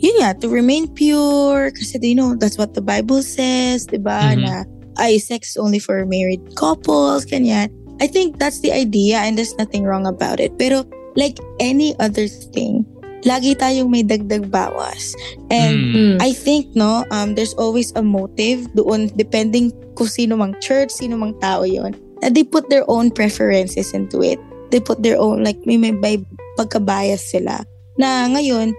yun 0.01 0.17
nga, 0.21 0.35
to 0.41 0.49
remain 0.49 0.89
pure. 0.93 1.71
Kasi, 1.73 1.99
you 2.03 2.15
know, 2.15 2.37
that's 2.37 2.57
what 2.57 2.75
the 2.75 2.83
Bible 2.85 3.23
says, 3.23 3.87
di 3.87 3.99
ba? 3.99 4.37
Mhm. 4.37 4.45
Na, 4.45 4.65
ay, 4.97 5.17
sex 5.19 5.57
only 5.57 5.79
for 5.79 6.05
married 6.05 6.41
couples, 6.57 7.25
ganyan. 7.25 7.73
I 8.01 8.09
think 8.09 8.41
that's 8.41 8.61
the 8.61 8.73
idea 8.73 9.21
and 9.21 9.37
there's 9.37 9.57
nothing 9.61 9.85
wrong 9.85 10.09
about 10.09 10.41
it. 10.41 10.57
Pero, 10.57 10.89
like 11.15 11.39
any 11.59 11.95
other 11.99 12.27
thing, 12.27 12.85
lagi 13.23 13.53
tayong 13.53 13.91
may 13.91 14.03
dagdag 14.03 14.49
bawas. 14.49 15.13
And, 15.49 15.77
Mm. 15.93 16.17
I 16.23 16.33
think, 16.33 16.73
no, 16.73 17.05
um, 17.11 17.35
there's 17.35 17.55
always 17.55 17.93
a 17.97 18.03
motive 18.03 18.65
doon, 18.73 19.13
depending 19.15 19.73
kung 19.95 20.09
sino 20.09 20.37
mang 20.37 20.57
church, 20.61 20.91
sino 20.91 21.17
mang 21.17 21.37
tao 21.39 21.63
yon 21.63 21.93
na 22.21 22.29
they 22.29 22.45
put 22.45 22.69
their 22.69 22.85
own 22.89 23.09
preferences 23.11 23.93
into 23.93 24.21
it. 24.21 24.41
They 24.71 24.79
put 24.81 25.03
their 25.03 25.17
own, 25.17 25.43
like, 25.43 25.59
may, 25.65 25.77
may, 25.77 25.91
may 25.91 26.21
pagkabias 26.57 27.33
sila. 27.33 27.65
Na 27.97 28.29
ngayon, 28.29 28.73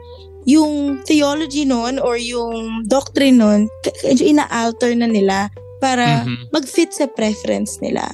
yung 0.45 1.01
theology 1.05 1.65
nun 1.65 2.01
or 2.01 2.17
yung 2.17 2.85
doctrine 2.89 3.37
k- 3.85 4.17
ina-alter 4.17 4.93
na 4.97 5.05
nila 5.05 5.49
para 5.77 6.25
Mhm. 6.25 6.49
mag-fit 6.53 6.93
sa 6.93 7.05
preference 7.05 7.77
nila. 7.81 8.09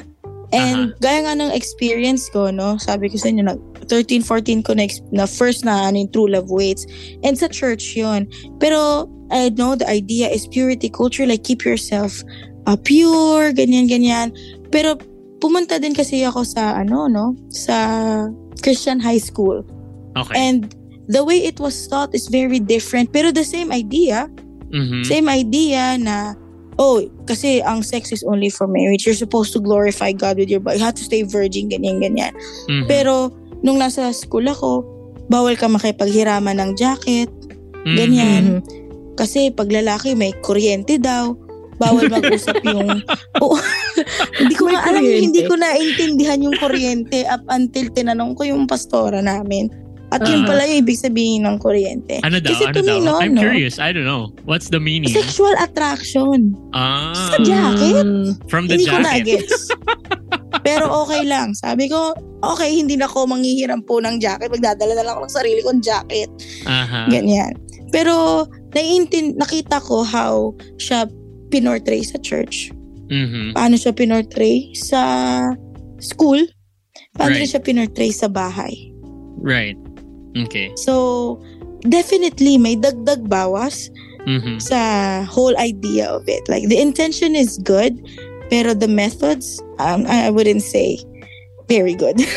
And 0.56 0.96
gaya 1.04 1.28
nga 1.28 1.36
ng 1.36 1.52
experience 1.52 2.32
ko, 2.32 2.48
no, 2.52 2.80
sabi 2.80 3.12
ko 3.12 3.20
sa 3.20 3.28
inyo, 3.28 3.44
nag 3.44 3.60
13, 3.88 4.24
14 4.24 4.64
ko 4.64 4.72
na, 4.76 4.88
na 5.12 5.26
first 5.28 5.64
na 5.64 5.88
ano, 5.92 6.04
yung 6.04 6.12
true 6.12 6.30
love 6.32 6.52
waits. 6.52 6.88
And 7.24 7.36
sa 7.36 7.48
church 7.48 7.96
yon 7.96 8.28
Pero 8.60 9.08
I 9.32 9.52
know 9.52 9.76
the 9.76 9.88
idea 9.88 10.32
is 10.32 10.48
purity 10.48 10.88
culture, 10.88 11.28
like 11.28 11.44
keep 11.44 11.68
yourself 11.68 12.24
uh, 12.68 12.76
pure, 12.80 13.52
ganyan, 13.52 13.88
ganyan. 13.88 14.32
Pero 14.72 15.00
pumunta 15.40 15.80
din 15.80 15.96
kasi 15.96 16.24
ako 16.24 16.44
sa, 16.44 16.80
ano, 16.80 17.08
no, 17.08 17.36
sa 17.52 18.28
Christian 18.64 19.00
high 19.00 19.20
school. 19.20 19.64
Okay. 20.16 20.36
And 20.36 20.76
the 21.08 21.24
way 21.24 21.40
it 21.44 21.60
was 21.60 21.76
taught 21.88 22.16
is 22.16 22.28
very 22.28 22.60
different. 22.60 23.16
Pero 23.16 23.32
the 23.32 23.48
same 23.48 23.72
idea, 23.72 24.28
Mhm. 24.68 25.08
same 25.08 25.28
idea 25.32 25.96
na, 25.96 26.36
oh, 26.78 27.04
kasi 27.26 27.62
ang 27.66 27.82
sex 27.82 28.14
is 28.14 28.24
only 28.24 28.50
for 28.50 28.66
marriage. 28.70 29.06
You're 29.06 29.18
supposed 29.18 29.54
to 29.54 29.60
glorify 29.60 30.14
God 30.14 30.38
with 30.38 30.50
your 30.50 30.62
body. 30.62 30.78
You 30.80 30.86
have 30.86 30.98
to 30.98 31.06
stay 31.06 31.26
virgin, 31.26 31.70
ganyan, 31.70 32.02
ganyan. 32.02 32.34
Mhm. 32.70 32.86
Pero, 32.86 33.34
nung 33.66 33.82
nasa 33.82 34.14
school 34.14 34.46
ako, 34.46 34.86
bawal 35.28 35.58
ka 35.58 35.68
makipaghiraman 35.68 36.62
ng 36.62 36.72
jacket. 36.78 37.30
Mhm. 37.88 37.96
ganyan. 37.96 38.44
Mhm. 38.44 38.62
Kasi 39.18 39.50
pag 39.50 39.72
lalaki, 39.72 40.14
may 40.14 40.36
kuryente 40.44 41.00
daw. 41.00 41.34
Bawal 41.78 42.10
mag-usap 42.10 42.58
yung... 42.74 43.02
Oo. 43.42 43.58
hindi 44.42 44.56
ko 44.58 44.70
nga 44.70 44.82
alam, 44.86 45.02
hindi 45.02 45.46
ko 45.46 45.56
naintindihan 45.56 46.42
yung 46.42 46.58
kuryente 46.58 47.24
up 47.30 47.42
until 47.50 47.86
tinanong 47.94 48.34
ko 48.36 48.44
yung 48.46 48.66
pastora 48.68 49.22
namin. 49.24 49.70
At 50.08 50.24
yun 50.24 50.44
Ah. 50.44 50.48
pala 50.48 50.64
yung 50.64 50.88
ibig 50.88 50.96
sabihin 50.96 51.44
ng 51.44 51.60
kuryente. 51.60 52.24
Ano 52.24 52.40
daw? 52.40 52.48
Kasi 52.48 52.64
Ano 52.64 52.80
me, 52.80 52.96
daw? 53.04 53.20
I'm 53.20 53.36
no, 53.36 53.44
curious. 53.44 53.76
I 53.76 53.92
don't 53.92 54.08
know. 54.08 54.32
What's 54.48 54.72
the 54.72 54.80
meaning? 54.80 55.12
Sexual 55.12 55.52
attraction. 55.60 56.56
Ah. 56.72 57.12
Sa 57.36 57.44
jacket? 57.44 58.08
From 58.48 58.72
the 58.72 58.80
hindi 58.80 58.88
ko 58.88 59.04
jacket. 59.04 59.04
na-gets. 59.04 59.68
Pero 60.68 60.88
okay 61.04 61.28
lang. 61.28 61.52
Sabi 61.54 61.92
ko, 61.92 62.16
okay, 62.40 62.72
hindi 62.72 62.96
na 62.96 63.06
ako 63.06 63.28
manghihiram 63.28 63.84
po 63.84 64.00
ng 64.00 64.16
jacket. 64.18 64.48
Magdadala 64.48 64.96
na 64.96 65.04
lang 65.04 65.14
ako 65.16 65.28
ng 65.28 65.36
sarili 65.36 65.60
kong 65.60 65.84
jacket. 65.84 66.32
Aha. 66.64 67.08
Ganyan. 67.08 67.56
Pero, 67.88 68.48
naiintin, 68.72 69.36
nakita 69.36 69.80
ko 69.80 70.04
how 70.04 70.52
siya 70.76 71.08
pinortray 71.50 72.04
sa 72.04 72.20
church. 72.20 72.72
Mhm. 73.08 73.56
Paano 73.56 73.76
siya 73.76 73.92
pinortray 73.92 74.72
sa 74.74 75.02
school. 76.00 76.44
Paano 77.16 77.40
Right. 77.40 77.48
siya 77.48 77.60
pinortray 77.60 78.12
sa 78.12 78.28
bahay. 78.28 78.92
Right. 79.40 79.80
Okay. 80.36 80.74
So, 80.76 81.38
definitely, 81.88 82.58
may 82.58 82.76
dagdag 82.76 83.30
bawas 83.30 83.90
Mhm. 84.28 84.60
sa 84.60 85.24
whole 85.24 85.56
idea 85.56 86.12
of 86.12 86.28
it. 86.28 86.44
Like, 86.52 86.68
the 86.68 86.78
intention 86.82 87.32
is 87.36 87.58
good, 87.64 87.96
pero 88.52 88.76
the 88.76 88.90
methods, 88.92 89.64
um, 89.80 90.04
I 90.08 90.28
wouldn't 90.30 90.64
say 90.64 91.00
very 91.72 91.96
good. 91.96 92.20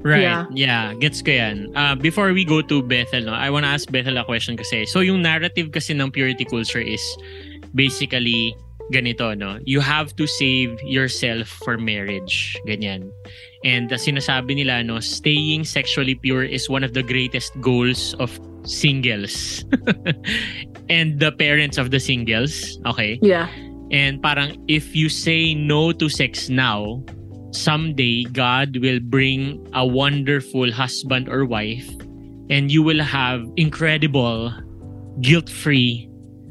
Right. 0.00 0.24
Yeah. 0.24 0.48
Yeah. 0.56 0.84
Gets 0.96 1.20
ko 1.20 1.28
yan. 1.36 1.76
Uh, 1.76 1.92
before 1.92 2.32
we 2.32 2.40
go 2.40 2.64
to 2.64 2.80
Bethel, 2.80 3.28
no, 3.28 3.36
I 3.36 3.52
wanna 3.52 3.68
ask 3.68 3.84
Bethel 3.92 4.16
a 4.16 4.24
question 4.24 4.56
kasi. 4.56 4.88
So, 4.88 5.04
yung 5.04 5.20
narrative 5.20 5.76
kasi 5.76 5.92
ng 5.92 6.08
purity 6.08 6.48
culture 6.48 6.80
is 6.80 7.02
basically 7.76 8.56
ganito, 8.90 9.36
no? 9.36 9.60
You 9.68 9.84
have 9.84 10.16
to 10.16 10.24
save 10.26 10.80
yourself 10.82 11.52
for 11.62 11.76
marriage. 11.76 12.56
Ganyan. 12.64 13.12
And 13.64 13.92
uh, 13.92 13.96
sinasabi 13.96 14.56
nila, 14.56 14.82
no, 14.82 15.00
staying 15.00 15.64
sexually 15.64 16.14
pure 16.14 16.44
is 16.44 16.68
one 16.68 16.84
of 16.84 16.94
the 16.94 17.02
greatest 17.02 17.52
goals 17.60 18.14
of 18.18 18.32
singles. 18.64 19.64
and 20.88 21.20
the 21.20 21.32
parents 21.32 21.76
of 21.76 21.90
the 21.90 22.00
singles, 22.00 22.78
okay? 22.86 23.18
Yeah. 23.22 23.48
And 23.90 24.22
parang 24.22 24.62
if 24.68 24.94
you 24.94 25.08
say 25.08 25.54
no 25.54 25.92
to 25.92 26.08
sex 26.08 26.48
now, 26.48 27.02
someday 27.52 28.24
God 28.24 28.76
will 28.78 29.00
bring 29.00 29.66
a 29.74 29.84
wonderful 29.84 30.70
husband 30.72 31.28
or 31.28 31.44
wife 31.44 31.88
and 32.48 32.70
you 32.70 32.82
will 32.82 33.02
have 33.02 33.44
incredible 33.56 34.52
guilt-free 35.20 36.08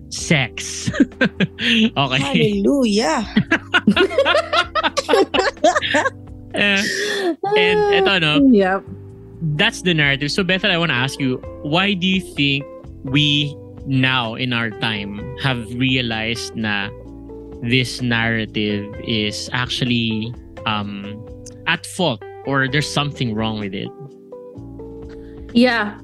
sex. 0.09 0.91
okay. 1.61 1.93
Hallelujah. 1.95 3.27
Eh, 6.53 6.81
and 7.57 7.79
eto 8.07 8.19
no, 8.21 8.41
Yep. 8.51 8.83
that's 9.55 9.81
the 9.83 9.93
narrative. 9.93 10.31
So 10.31 10.43
Bethel, 10.43 10.71
I 10.71 10.77
want 10.77 10.89
to 10.89 10.97
ask 10.97 11.19
you, 11.19 11.37
why 11.61 11.93
do 11.93 12.07
you 12.07 12.21
think 12.21 12.65
we 13.03 13.55
now 13.85 14.35
in 14.35 14.51
our 14.53 14.69
time 14.81 15.19
have 15.41 15.63
realized 15.75 16.55
na 16.55 16.89
this 17.61 18.01
narrative 18.01 18.87
is 19.07 19.49
actually 19.53 20.33
um 20.65 21.05
at 21.67 21.85
fault 21.85 22.23
or 22.45 22.67
there's 22.67 22.89
something 22.89 23.33
wrong 23.35 23.59
with 23.59 23.73
it? 23.73 23.89
Yeah, 25.53 25.97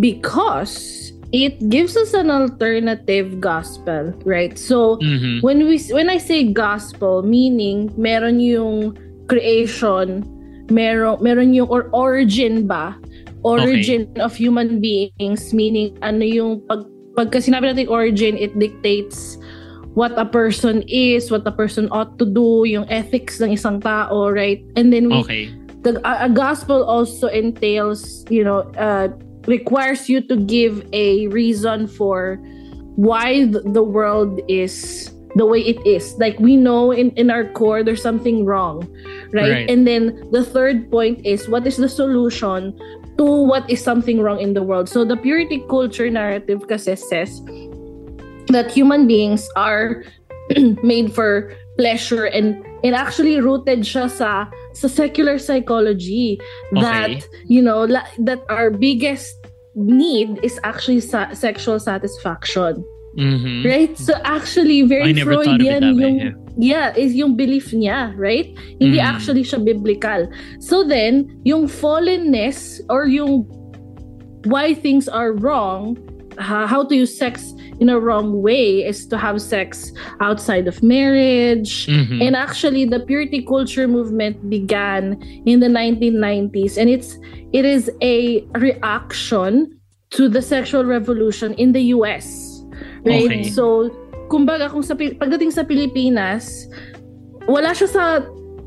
because 0.00 1.12
it 1.32 1.68
gives 1.68 1.96
us 1.96 2.14
an 2.14 2.30
alternative 2.30 3.40
gospel, 3.40 4.14
right? 4.24 4.56
So 4.58 4.96
Mhm. 5.04 5.42
when 5.42 5.68
we 5.68 5.76
when 5.92 6.08
I 6.08 6.16
say 6.18 6.44
gospel, 6.48 7.20
meaning 7.22 7.92
meron 8.00 8.40
yung 8.40 8.96
creation, 9.28 10.24
meron 10.72 11.20
meron 11.20 11.54
yung 11.54 11.68
or 11.68 11.92
origin 11.92 12.66
ba? 12.66 12.96
Origin 13.46 14.10
of 14.18 14.34
human 14.34 14.82
beings, 14.82 15.54
meaning 15.54 15.94
ano 16.02 16.24
yung 16.26 16.52
pag 16.66 16.82
pagka 17.14 17.38
sinabi 17.38 17.70
natin 17.70 17.86
origin, 17.88 18.34
it 18.34 18.50
dictates 18.58 19.38
what 19.94 20.14
a 20.18 20.26
person 20.26 20.82
is, 20.86 21.30
what 21.30 21.46
a 21.46 21.54
person 21.54 21.86
ought 21.90 22.18
to 22.18 22.26
do, 22.26 22.66
yung 22.66 22.86
ethics 22.90 23.38
ng 23.40 23.54
isang 23.54 23.82
tao, 23.82 24.30
right? 24.30 24.62
And 24.74 24.92
then 24.92 25.10
we 25.10 25.22
Okay. 25.22 25.54
the 25.82 25.98
a, 26.02 26.26
a 26.26 26.30
gospel 26.30 26.82
also 26.84 27.28
entails 27.28 28.26
you 28.30 28.42
know 28.42 28.66
uh 28.74 29.08
requires 29.46 30.08
you 30.08 30.20
to 30.20 30.36
give 30.36 30.84
a 30.92 31.28
reason 31.28 31.86
for 31.86 32.36
why 32.98 33.46
th- 33.46 33.64
the 33.72 33.82
world 33.82 34.40
is 34.50 35.10
the 35.38 35.46
way 35.46 35.62
it 35.62 35.78
is. 35.86 36.18
Like 36.18 36.36
we 36.42 36.58
know 36.58 36.90
in 36.90 37.14
in 37.14 37.30
our 37.30 37.46
core 37.54 37.86
there's 37.86 38.02
something 38.02 38.42
wrong 38.44 38.82
right, 39.30 39.62
Right. 39.62 39.66
and 39.70 39.86
then 39.86 40.18
the 40.34 40.42
third 40.42 40.90
point 40.90 41.22
is 41.22 41.46
what 41.46 41.62
is 41.64 41.78
the 41.78 41.88
solution 41.88 42.74
to 43.16 43.24
what 43.24 43.62
is 43.70 43.78
something 43.78 44.18
wrong 44.18 44.42
in 44.42 44.52
the 44.58 44.62
world? 44.66 44.90
So 44.90 45.06
the 45.06 45.16
purity 45.16 45.62
culture 45.70 46.10
narrative 46.10 46.66
kasi 46.66 46.98
says 46.98 47.38
that 48.48 48.70
human 48.70 49.06
beings 49.06 49.46
are 49.56 50.04
made 50.82 51.12
for 51.14 51.52
pleasure 51.76 52.26
and 52.26 52.58
and 52.82 52.94
actually 52.94 53.38
rooted 53.38 53.82
siya 53.86 54.10
sa 54.10 54.46
sa 54.74 54.88
secular 54.88 55.38
psychology 55.38 56.38
that 56.74 57.22
you 57.46 57.62
know 57.62 57.84
la- 57.86 58.08
that 58.18 58.42
our 58.48 58.70
biggest 58.70 59.34
need 59.78 60.40
is 60.42 60.58
actually 60.66 60.98
sa- 60.98 61.30
sexual 61.34 61.78
satisfaction 61.78 62.82
Mhm. 63.18 63.66
right 63.66 63.98
so 63.98 64.14
actually 64.22 64.82
very 64.86 65.10
I 65.10 65.12
never 65.12 65.34
thought 65.42 65.58
of 65.58 65.66
it 65.66 65.66
freudian 65.66 65.82
way, 65.98 66.02
yung 66.06 66.16
yeah. 66.22 66.32
yeah 66.94 66.94
is 66.96 67.14
yung 67.18 67.34
belief 67.34 67.74
niya 67.74 68.14
right 68.14 68.46
hindi 68.78 69.02
Mhm. 69.02 69.10
actually 69.12 69.42
siya 69.42 69.58
biblical 69.58 70.30
so 70.62 70.86
then 70.86 71.26
yung 71.42 71.66
fallenness 71.66 72.78
or 72.88 73.10
yung 73.10 73.42
why 74.46 74.70
things 74.72 75.10
are 75.10 75.34
wrong 75.34 75.98
ha- 76.38 76.66
how 76.70 76.86
to 76.86 76.94
use 76.94 77.10
sex 77.10 77.50
in 77.82 77.90
a 77.90 77.98
wrong 77.98 78.38
way 78.42 78.86
is 78.86 79.02
to 79.10 79.18
have 79.18 79.42
sex 79.42 79.90
outside 80.22 80.70
of 80.70 80.78
marriage 80.82 81.90
Mhm. 81.90 82.22
and 82.22 82.38
actually 82.38 82.86
the 82.86 83.02
purity 83.02 83.42
culture 83.42 83.90
movement 83.90 84.38
began 84.46 85.18
in 85.46 85.58
the 85.58 85.66
1990s 85.68 86.78
and 86.78 86.86
it's 86.86 87.18
it 87.50 87.66
is 87.66 87.90
a 87.98 88.46
reaction 88.54 89.66
to 90.14 90.28
the 90.30 90.40
sexual 90.40 90.84
revolution 90.86 91.52
in 91.58 91.72
the 91.74 91.90
US 91.98 92.57
right 93.04 93.44
Okay. 93.44 93.50
so 93.50 93.90
kumbaga 94.26 94.68
kung 94.68 94.82
sa 94.82 94.94
pagdating 94.94 95.50
sa 95.50 95.62
Pilipinas 95.62 96.68
wala 97.48 97.72
siya 97.72 97.88
sa 97.88 98.04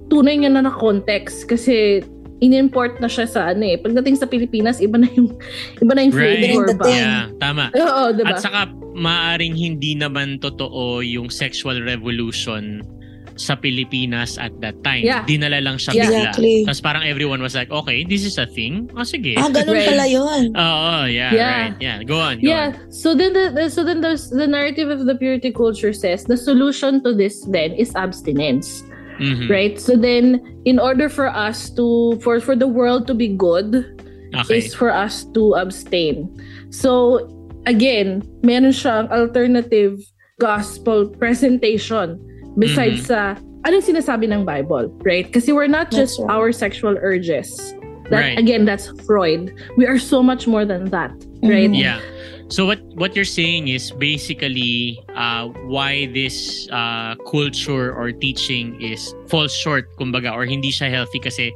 tunay 0.09 0.43
nga 0.43 0.51
na 0.51 0.65
na 0.65 0.73
context 0.73 1.47
kasi 1.47 2.01
in-import 2.41 2.97
na 2.97 3.05
siya 3.05 3.29
sa 3.29 3.53
ano 3.53 3.61
eh. 3.63 3.77
Pagdating 3.77 4.17
sa 4.17 4.25
Pilipinas, 4.25 4.81
iba 4.81 4.97
na 4.97 5.05
yung 5.13 5.29
iba 5.85 5.93
na 5.93 6.01
yung 6.01 6.15
Right. 6.17 6.41
flavor 6.41 6.67
ba? 6.73 6.85
Yeah, 6.89 7.29
tama. 7.37 7.69
Oo, 7.69 8.17
diba? 8.17 8.33
At 8.33 8.41
saka, 8.41 8.65
maaring 8.97 9.53
hindi 9.53 9.93
naman 9.93 10.41
totoo 10.41 11.05
yung 11.05 11.29
sexual 11.29 11.85
revolution 11.85 12.81
sa 13.41 13.57
Pilipinas 13.57 14.37
at 14.37 14.53
that 14.61 14.77
time. 14.85 15.01
Yeah. 15.01 15.25
Dinala 15.25 15.57
lang 15.57 15.81
siya 15.81 15.97
Yeah. 15.97 16.05
bigla. 16.05 16.17
Exactly. 16.21 16.55
Tapos 16.69 16.81
parang 16.85 17.03
everyone 17.03 17.41
was 17.41 17.57
like, 17.57 17.73
okay, 17.73 18.05
this 18.05 18.21
is 18.21 18.37
a 18.37 18.45
thing? 18.45 18.85
Oh, 18.93 19.01
sige. 19.01 19.33
Ah, 19.33 19.49
ganun 19.49 19.73
Right. 19.73 19.89
pala 19.89 20.05
yun. 20.05 20.43
Oo, 20.53 20.93
yeah, 21.09 21.31
Yeah. 21.33 21.49
right. 21.49 21.75
Yeah, 21.81 21.97
go 22.05 22.21
on, 22.21 22.37
go 22.37 22.45
yeah. 22.45 22.77
on. 22.77 22.93
So 22.93 23.17
then 23.17 23.33
the, 23.33 23.49
the 23.49 23.65
so 23.73 23.81
then 23.81 24.05
there's 24.05 24.29
the 24.29 24.45
narrative 24.45 24.93
of 24.93 25.09
the 25.09 25.17
purity 25.17 25.49
culture 25.49 25.91
says 25.91 26.23
the 26.29 26.37
solution 26.37 27.01
to 27.01 27.17
this 27.17 27.41
then 27.49 27.73
is 27.73 27.89
abstinence. 27.97 28.85
Mhm. 29.17 29.49
Right? 29.49 29.75
So 29.81 29.97
then 29.97 30.41
in 30.65 30.77
order 30.77 31.09
for 31.09 31.29
us 31.29 31.69
to 31.77 32.17
for 32.21 32.37
for 32.41 32.53
the 32.53 32.69
world 32.69 33.05
to 33.09 33.13
be 33.17 33.29
good, 33.29 33.85
Okay. 34.33 34.63
is 34.63 34.71
for 34.71 34.89
us 34.89 35.27
to 35.35 35.59
abstain. 35.59 36.31
So, 36.71 37.19
again, 37.67 38.23
meron 38.41 38.71
siyang 38.71 39.11
alternative 39.11 39.99
gospel 40.39 41.05
presentation 41.19 42.15
besides 42.57 43.07
sa 43.07 43.35
anong 43.65 43.85
sinasabi 43.85 44.31
ng 44.31 44.45
Bible, 44.45 44.89
right? 45.05 45.29
Kasi 45.31 45.51
we're 45.51 45.69
not 45.69 45.91
just 45.91 46.19
right. 46.19 46.31
our 46.33 46.51
sexual 46.51 46.97
urges. 46.99 47.51
That 48.11 48.35
Right. 48.35 48.37
again, 48.37 48.67
that's 48.67 48.91
Freud. 49.07 49.55
We 49.79 49.87
are 49.87 49.95
so 49.95 50.19
much 50.19 50.43
more 50.43 50.67
than 50.67 50.91
that, 50.91 51.15
right? 51.47 51.71
Mhm. 51.71 51.79
Yeah. 51.79 52.03
So 52.51 52.67
what 52.67 52.83
what 52.99 53.15
you're 53.15 53.23
saying 53.23 53.71
is 53.71 53.95
basically 53.95 54.99
uh, 55.15 55.47
why 55.71 56.11
this 56.11 56.67
uh, 56.67 57.15
culture 57.23 57.95
or 57.95 58.11
teaching 58.11 58.75
is 58.83 59.15
falls 59.31 59.55
short 59.55 59.87
kumbaga 59.95 60.35
or 60.35 60.43
hindi 60.43 60.67
siya 60.67 60.91
healthy 60.91 61.23
kasi 61.23 61.55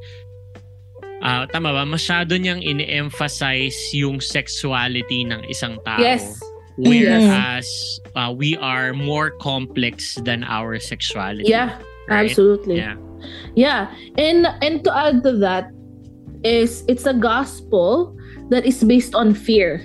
ah, 1.20 1.44
tama 1.52 1.76
ba 1.76 1.84
masyado 1.84 2.40
niyang 2.40 2.64
ini-emphasize 2.64 3.76
yung 3.92 4.24
sexuality 4.24 5.28
ng 5.28 5.44
isang 5.52 5.76
tao. 5.84 6.00
Yes. 6.00 6.40
Whereas 6.78 7.66
uh, 8.16 8.34
we 8.36 8.56
are 8.58 8.94
more 8.94 9.32
complex 9.40 10.16
than 10.24 10.44
our 10.44 10.80
sexuality. 10.80 11.48
Yeah, 11.48 11.80
right? 12.10 12.30
absolutely. 12.30 12.78
Yeah. 12.78 12.96
Yeah. 13.56 13.94
And 14.18 14.48
and 14.62 14.84
to 14.84 14.92
add 14.96 15.24
to 15.24 15.34
that 15.40 15.72
is 16.44 16.84
it's 16.88 17.06
a 17.06 17.14
gospel 17.14 18.16
that 18.50 18.66
is 18.66 18.84
based 18.84 19.16
on 19.16 19.34
fear. 19.34 19.82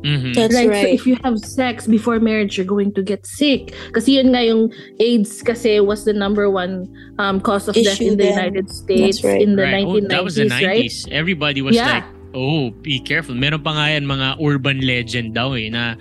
Mhm. 0.00 0.32
That's 0.32 0.54
right. 0.56 0.80
So 0.80 0.88
if 0.88 1.04
you 1.04 1.18
have 1.20 1.36
sex 1.44 1.84
before 1.84 2.16
marriage, 2.24 2.56
you're 2.56 2.64
going 2.64 2.94
to 2.96 3.02
get 3.04 3.26
sick. 3.28 3.76
Kasi 3.92 4.16
yun 4.16 4.32
nga 4.32 4.40
yung 4.48 4.72
AIDS 4.96 5.42
kasi 5.44 5.76
was 5.84 6.08
the 6.08 6.16
number 6.16 6.48
one 6.48 6.88
um, 7.20 7.36
cause 7.36 7.68
of 7.68 7.76
death 7.76 8.00
Issue 8.00 8.12
in 8.12 8.16
the 8.16 8.24
then. 8.24 8.32
United 8.32 8.72
States 8.72 9.20
right. 9.20 9.42
in 9.44 9.56
the 9.60 9.68
Right. 9.68 9.84
Oh, 9.84 10.00
1990s, 10.00 10.08
that 10.08 10.24
was 10.24 10.34
the 10.40 10.48
90s. 10.48 10.64
right? 10.64 10.92
Everybody 11.12 11.60
was 11.60 11.76
Yeah. 11.76 12.00
like, 12.00 12.08
oh, 12.32 12.70
be 12.80 13.00
careful. 13.00 13.34
Meron 13.34 13.60
pa 13.60 13.72
nga 13.72 13.86
yan 13.88 14.04
mga 14.04 14.38
urban 14.38 14.78
legend 14.80 15.34
daw 15.34 15.54
eh, 15.54 15.68
na 15.68 15.94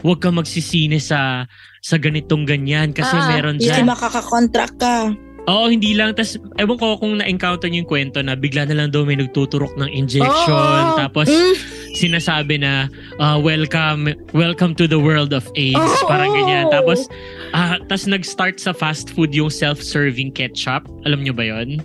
huwag 0.00 0.18
ka 0.18 0.30
magsisine 0.30 0.98
sa 0.98 1.46
sa 1.80 1.96
ganitong 1.96 2.42
ganyan 2.42 2.90
kasi 2.90 3.14
Ah, 3.14 3.30
meron 3.30 3.62
dyan. 3.62 3.86
makakakontract 3.86 4.76
ka. 4.76 5.14
Oo, 5.46 5.70
hindi 5.70 5.94
lang. 5.94 6.10
Tapos, 6.10 6.34
ewan 6.58 6.74
ko 6.74 6.98
kung 6.98 7.22
na-encounter 7.22 7.70
niyo 7.70 7.86
yung 7.86 7.90
kwento 7.90 8.18
na 8.18 8.34
bigla 8.34 8.66
na 8.66 8.74
lang 8.74 8.90
daw 8.90 9.06
may 9.06 9.14
nagtuturok 9.14 9.78
ng 9.78 9.86
injection. 9.94 10.50
Oo. 10.50 10.98
Tapos, 10.98 11.30
Mm. 11.30 11.54
sinasabi 11.94 12.58
na, 12.58 12.90
ah, 13.22 13.38
welcome, 13.38 14.10
welcome 14.34 14.74
to 14.74 14.90
the 14.90 14.98
world 14.98 15.30
of 15.30 15.46
AIDS. 15.54 15.78
Oo. 15.78 16.10
Parang 16.10 16.34
ganyan. 16.34 16.66
Tapos, 16.66 17.06
ah, 17.54 17.78
tapos 17.86 18.10
nag-start 18.10 18.58
sa 18.58 18.74
fast 18.74 19.14
food 19.14 19.30
yung 19.30 19.46
self-serving 19.46 20.34
ketchup. 20.34 20.82
Alam 21.06 21.22
niyo 21.22 21.30
ba 21.30 21.46
yon? 21.46 21.78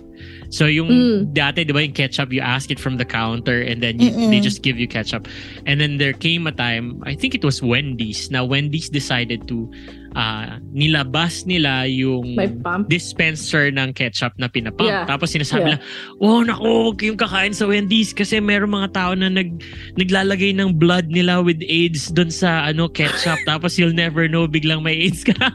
So 0.52 0.68
yung 0.68 0.92
Mm. 0.92 1.32
dati, 1.32 1.64
di 1.64 1.72
ba 1.72 1.80
yung 1.80 1.96
ketchup, 1.96 2.28
you 2.28 2.44
ask 2.44 2.68
it 2.68 2.76
from 2.76 3.00
the 3.00 3.08
counter 3.08 3.64
and 3.64 3.80
then 3.80 3.96
you, 3.96 4.12
they 4.28 4.36
just 4.36 4.60
give 4.60 4.76
you 4.76 4.84
ketchup. 4.84 5.24
And 5.64 5.80
then 5.80 5.96
there 5.96 6.12
came 6.12 6.44
a 6.44 6.52
time, 6.52 7.00
I 7.08 7.16
think 7.16 7.32
it 7.32 7.40
was 7.40 7.64
Wendy's. 7.64 8.28
Now 8.28 8.44
Wendy's 8.44 8.92
decided 8.92 9.48
to 9.48 9.72
ah, 10.14 10.60
nilabas 10.72 11.44
nila 11.44 11.84
yung 11.86 12.36
dispenser 12.86 13.70
ng 13.72 13.92
ketchup 13.92 14.32
na 14.36 14.48
pinapump. 14.48 14.88
Yeah. 14.88 15.04
Tapos 15.04 15.32
sinasabi 15.32 15.60
Yeah. 15.62 15.68
nila, 15.76 15.78
oh 16.20 16.40
naku, 16.42 16.64
huwag 16.88 16.96
kayong 16.98 17.20
kakain 17.20 17.52
sa 17.52 17.66
Wendy's 17.66 18.12
kasi 18.12 18.40
meron 18.40 18.70
mga 18.70 18.92
tao 18.92 19.12
na 19.12 19.28
nag, 19.28 19.62
naglalagay 19.96 20.52
ng 20.56 20.76
blood 20.76 21.08
nila 21.08 21.40
with 21.40 21.60
AIDS 21.64 22.08
doon 22.12 22.30
sa 22.30 22.66
ano 22.66 22.88
ketchup. 22.88 23.38
Tapos 23.50 23.76
you'll 23.76 23.94
never 23.94 24.26
know, 24.28 24.48
biglang 24.48 24.82
may 24.82 24.96
AIDS 25.06 25.24
ka. 25.24 25.34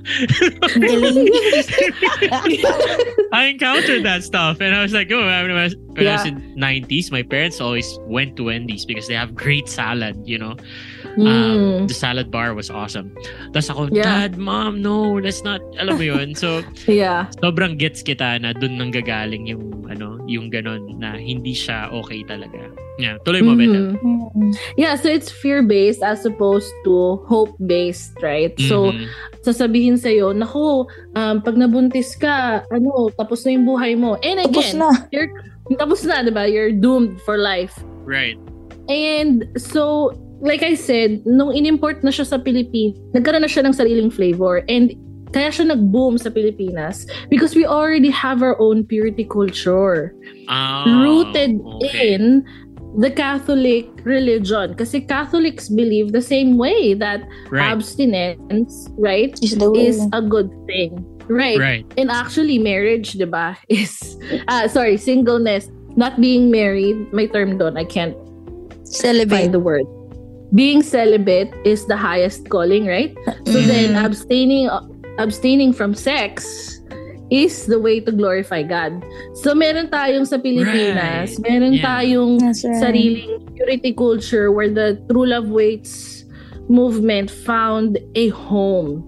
I 3.33 3.45
encountered 3.51 4.03
that 4.05 4.23
stuff 4.23 4.59
and 4.61 4.73
I 4.75 4.81
was 4.81 4.93
like, 4.93 5.11
oh, 5.11 5.19
when 5.25 5.51
I 5.51 5.63
was, 5.67 5.75
when 5.93 6.07
I 6.07 6.13
was 6.13 6.25
Yeah. 6.25 6.31
in 6.31 6.55
90s, 6.57 7.11
my 7.11 7.23
parents 7.23 7.59
always 7.59 7.85
went 8.07 8.35
to 8.37 8.45
Wendy's 8.49 8.85
because 8.85 9.07
they 9.07 9.15
have 9.15 9.35
great 9.35 9.67
salad, 9.69 10.17
you 10.25 10.37
know. 10.37 10.55
Mm. 11.17 11.27
Um, 11.27 11.87
the 11.87 11.93
salad 11.93 12.29
bar 12.31 12.53
was 12.53 12.69
awesome. 12.69 13.11
Tapos 13.51 13.69
ako, 13.69 13.81
Yeah. 13.91 14.03
Dad, 14.29 14.37
Mom, 14.47 14.79
no, 14.79 15.19
let's 15.19 15.43
not, 15.43 15.59
alam 15.75 15.99
mo 15.99 16.05
yun. 16.07 16.31
So, 16.31 16.63
yeah. 16.87 17.27
sobrang 17.43 17.75
gets 17.75 17.99
kita 17.99 18.39
na 18.39 18.55
dun 18.55 18.79
nang 18.79 18.95
gagaling 18.95 19.43
yung, 19.51 19.83
ano, 19.91 20.23
yung 20.23 20.47
ganon 20.47 20.95
na 20.95 21.19
hindi 21.19 21.51
siya 21.51 21.91
okay 21.91 22.23
talaga. 22.23 22.71
Yeah, 22.97 23.19
tuloy 23.21 23.43
mo, 23.45 23.53
Beta. 23.53 23.93
Mhm. 23.93 24.33
Mm. 24.33 24.51
Yeah, 24.73 24.97
so 24.97 25.05
it's 25.05 25.29
fear-based 25.29 26.01
as 26.01 26.25
opposed 26.25 26.71
to 26.87 27.21
hope-based, 27.29 28.17
right? 28.23 28.55
So, 28.57 28.89
Mhm. 28.89 29.05
sasabihin 29.43 30.01
sa'yo, 30.01 30.33
naku, 30.33 30.87
um, 31.13 31.43
pag 31.43 31.53
nabuntis 31.53 32.17
ka, 32.17 32.65
ano, 32.73 33.13
tapos 33.13 33.45
na 33.45 33.53
yung 33.53 33.67
buhay 33.69 33.93
mo. 33.93 34.17
And 34.25 34.41
Tapos 34.41 34.73
again, 34.73 34.81
na. 34.81 34.89
you're, 35.13 35.29
tapos 35.77 36.01
na, 36.07 36.25
di 36.25 36.31
ba? 36.33 36.49
You're 36.49 36.71
doomed 36.73 37.19
for 37.21 37.37
life. 37.37 37.75
right. 38.07 38.39
And 38.87 39.43
so, 39.59 40.15
like 40.41 40.63
I 40.63 40.75
said, 40.75 41.25
nung 41.25 41.53
inimport 41.53 42.03
na 42.03 42.11
siya 42.11 42.25
sa 42.25 42.37
Pilipinas, 42.37 42.97
nagkaroon 43.13 43.41
na 43.41 43.49
siya 43.49 43.65
ng 43.65 43.73
sariling 43.73 44.11
flavor. 44.11 44.61
And 44.69 44.93
kaya 45.33 45.51
siya 45.51 45.75
nag-boom 45.75 46.17
sa 46.17 46.29
Pilipinas 46.29 47.03
because 47.29 47.55
we 47.55 47.65
already 47.65 48.09
have 48.09 48.41
our 48.41 48.55
own 48.61 48.85
purity 48.85 49.25
culture. 49.25 50.15
Ah, 50.47 50.87
rooted 51.03 51.59
okay. 51.59 52.15
in 52.15 52.45
the 52.97 53.11
Catholic 53.11 53.89
religion. 54.05 54.73
Kasi 54.73 55.01
Catholics 55.01 55.67
believe 55.67 56.11
the 56.11 56.23
same 56.23 56.57
way 56.57 56.93
that 56.95 57.27
Right, 57.51 57.67
abstinence, 57.67 58.89
right, 58.97 59.35
Is 59.43 59.57
is 59.59 59.99
a 60.13 60.21
good 60.21 60.49
thing. 60.65 61.03
Right. 61.27 61.59
right. 61.59 61.85
And 61.99 62.07
actually, 62.07 62.55
marriage, 62.55 63.19
di 63.19 63.27
ba, 63.27 63.59
is, 63.67 64.15
ah, 64.47 64.71
sorry, 64.71 64.95
singleness, 64.95 65.67
not 65.99 66.21
being 66.23 66.47
married, 66.47 67.11
may 67.11 67.27
term 67.27 67.59
doon, 67.59 67.75
I 67.75 67.83
can't 67.83 68.15
Celebrate. 68.87 69.51
find 69.51 69.53
the 69.53 69.59
word. 69.59 69.83
Being 70.55 70.81
celibate 70.81 71.51
is 71.65 71.85
the 71.87 71.97
highest 71.97 72.47
calling, 72.47 72.87
right? 72.87 73.11
So 73.47 73.59
Mhm. 73.59 73.67
then 73.67 73.89
abstaining 73.99 74.71
abstaining 75.17 75.73
from 75.73 75.91
sex 75.97 76.45
is 77.29 77.65
the 77.67 77.79
way 77.79 77.99
to 77.99 78.11
glorify 78.11 78.63
God. 78.63 79.03
So 79.43 79.51
meron 79.51 79.91
tayong 79.91 80.23
sa 80.29 80.37
Pilipinas, 80.39 81.35
Right. 81.35 81.43
meron 81.43 81.73
Yeah. 81.75 81.83
tayong 81.83 82.39
That's 82.39 82.63
right. 82.63 82.79
sariling 82.79 83.43
purity 83.57 83.91
culture 83.91 84.47
where 84.53 84.71
the 84.71 84.95
True 85.11 85.27
Love 85.27 85.51
Waits 85.51 86.23
movement 86.71 87.27
found 87.31 87.99
a 88.15 88.27
home 88.31 89.03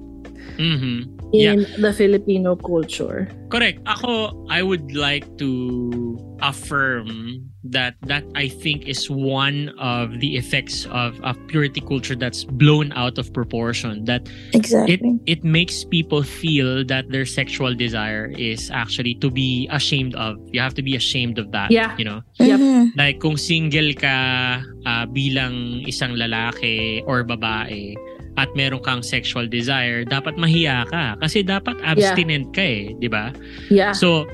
Mhm. 0.60 1.19
In 1.34 1.66
the 1.82 1.94
Filipino 1.94 2.56
culture. 2.56 3.30
Correct. 3.50 3.82
Ako, 3.86 4.46
I 4.50 4.62
would 4.62 4.94
like 4.96 5.26
to 5.38 6.18
affirm 6.42 7.44
that 7.64 7.96
that 8.08 8.24
I 8.36 8.48
think 8.48 8.88
is 8.88 9.10
one 9.12 9.76
of 9.78 10.20
the 10.24 10.38
effects 10.40 10.88
of 10.90 11.20
a 11.24 11.36
purity 11.52 11.82
culture 11.82 12.16
that's 12.16 12.46
blown 12.46 12.94
out 12.94 13.18
of 13.18 13.34
proportion. 13.34 14.06
That 14.06 14.30
it 14.54 14.56
Exactly. 14.56 15.20
it 15.26 15.44
makes 15.44 15.84
people 15.84 16.24
feel 16.24 16.86
that 16.86 17.10
their 17.12 17.26
sexual 17.26 17.76
desire 17.76 18.32
is 18.38 18.72
actually 18.72 19.16
to 19.20 19.30
be 19.30 19.68
ashamed 19.72 20.16
of. 20.16 20.38
You 20.54 20.62
have 20.62 20.74
to 20.76 20.84
be 20.86 20.96
ashamed 20.96 21.38
of 21.38 21.52
that. 21.52 21.70
Yeah. 21.72 21.98
You 21.98 22.06
know? 22.06 22.20
Yep. 22.40 22.60
Mhm. 22.60 22.84
Like 22.96 23.20
kung 23.20 23.36
single 23.36 23.92
ka 23.94 24.62
ah, 24.88 25.06
bilang 25.12 25.84
isang 25.84 26.16
lalaki 26.16 27.04
or 27.06 27.28
babae 27.28 27.98
at 28.38 28.50
meron 28.54 28.84
kang 28.84 29.02
sexual 29.02 29.48
desire, 29.48 30.06
dapat 30.06 30.38
mahiya 30.38 30.86
ka 30.92 31.18
kasi 31.24 31.42
dapat 31.42 31.78
abstinent 31.82 32.52
ka 32.54 32.62
eh, 32.62 32.94
'di 32.98 33.10
ba? 33.10 33.34
Yeah. 33.72 33.96
So 33.96 34.30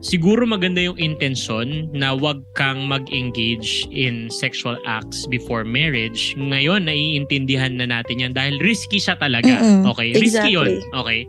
siguro 0.00 0.46
maganda 0.46 0.78
yung 0.82 0.98
intention 0.98 1.90
na 1.90 2.14
wag 2.14 2.42
kang 2.54 2.86
mag-engage 2.86 3.86
in 3.90 4.30
sexual 4.30 4.78
acts 4.86 5.26
before 5.26 5.66
marriage. 5.66 6.38
Ngayon 6.38 6.86
naiintindihan 6.86 7.78
na 7.78 7.86
natin 7.86 8.22
'yan 8.22 8.32
dahil 8.34 8.58
risky 8.62 8.98
siya 9.02 9.18
talaga. 9.18 9.58
Mm-mm. 9.58 9.90
Okay? 9.94 10.14
Risky 10.16 10.54
'yun. 10.54 10.82
Exactly. 10.82 10.98
Okay? 10.98 11.20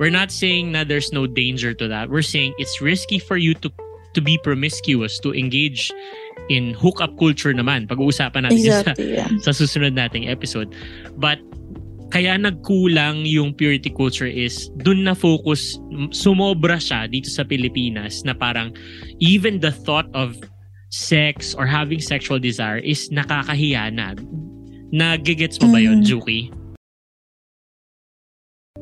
We're 0.00 0.14
not 0.14 0.34
saying 0.34 0.72
na 0.72 0.82
there's 0.82 1.12
no 1.14 1.30
danger 1.30 1.76
to 1.78 1.86
that. 1.86 2.10
We're 2.10 2.26
saying 2.26 2.58
it's 2.58 2.82
risky 2.82 3.22
for 3.22 3.38
you 3.38 3.54
to 3.62 3.70
to 4.12 4.20
be 4.20 4.36
promiscuous, 4.44 5.18
to 5.20 5.32
engage 5.32 5.88
in 6.48 6.74
hookup 6.74 7.14
culture 7.18 7.52
naman. 7.54 7.86
Pag-uusapan 7.86 8.48
natin 8.48 8.58
yun 8.58 8.82
sa, 8.82 8.92
Exactly. 8.94 9.14
Yeah. 9.18 9.30
sa 9.44 9.52
susunod 9.54 9.94
nating 9.94 10.26
episode. 10.26 10.74
But 11.18 11.38
kaya 12.12 12.36
nagkulang 12.36 13.24
yung 13.24 13.56
purity 13.56 13.88
culture 13.88 14.28
is 14.28 14.68
dun 14.84 15.08
na 15.08 15.16
focus, 15.16 15.80
sumobra 16.12 16.76
siya 16.76 17.08
dito 17.08 17.32
sa 17.32 17.40
Pilipinas 17.40 18.20
na 18.26 18.36
parang 18.36 18.76
even 19.16 19.62
the 19.64 19.72
thought 19.72 20.08
of 20.12 20.36
sex 20.92 21.56
or 21.56 21.64
having 21.64 22.04
sexual 22.04 22.36
desire 22.36 22.76
is 22.84 23.08
nakakahiya 23.08 23.88
na. 23.88 24.12
Nagigets 24.92 25.56
mo 25.64 25.72
ba 25.72 25.80
yun, 25.80 26.04
Mm. 26.04 26.06
Juki? 26.06 26.52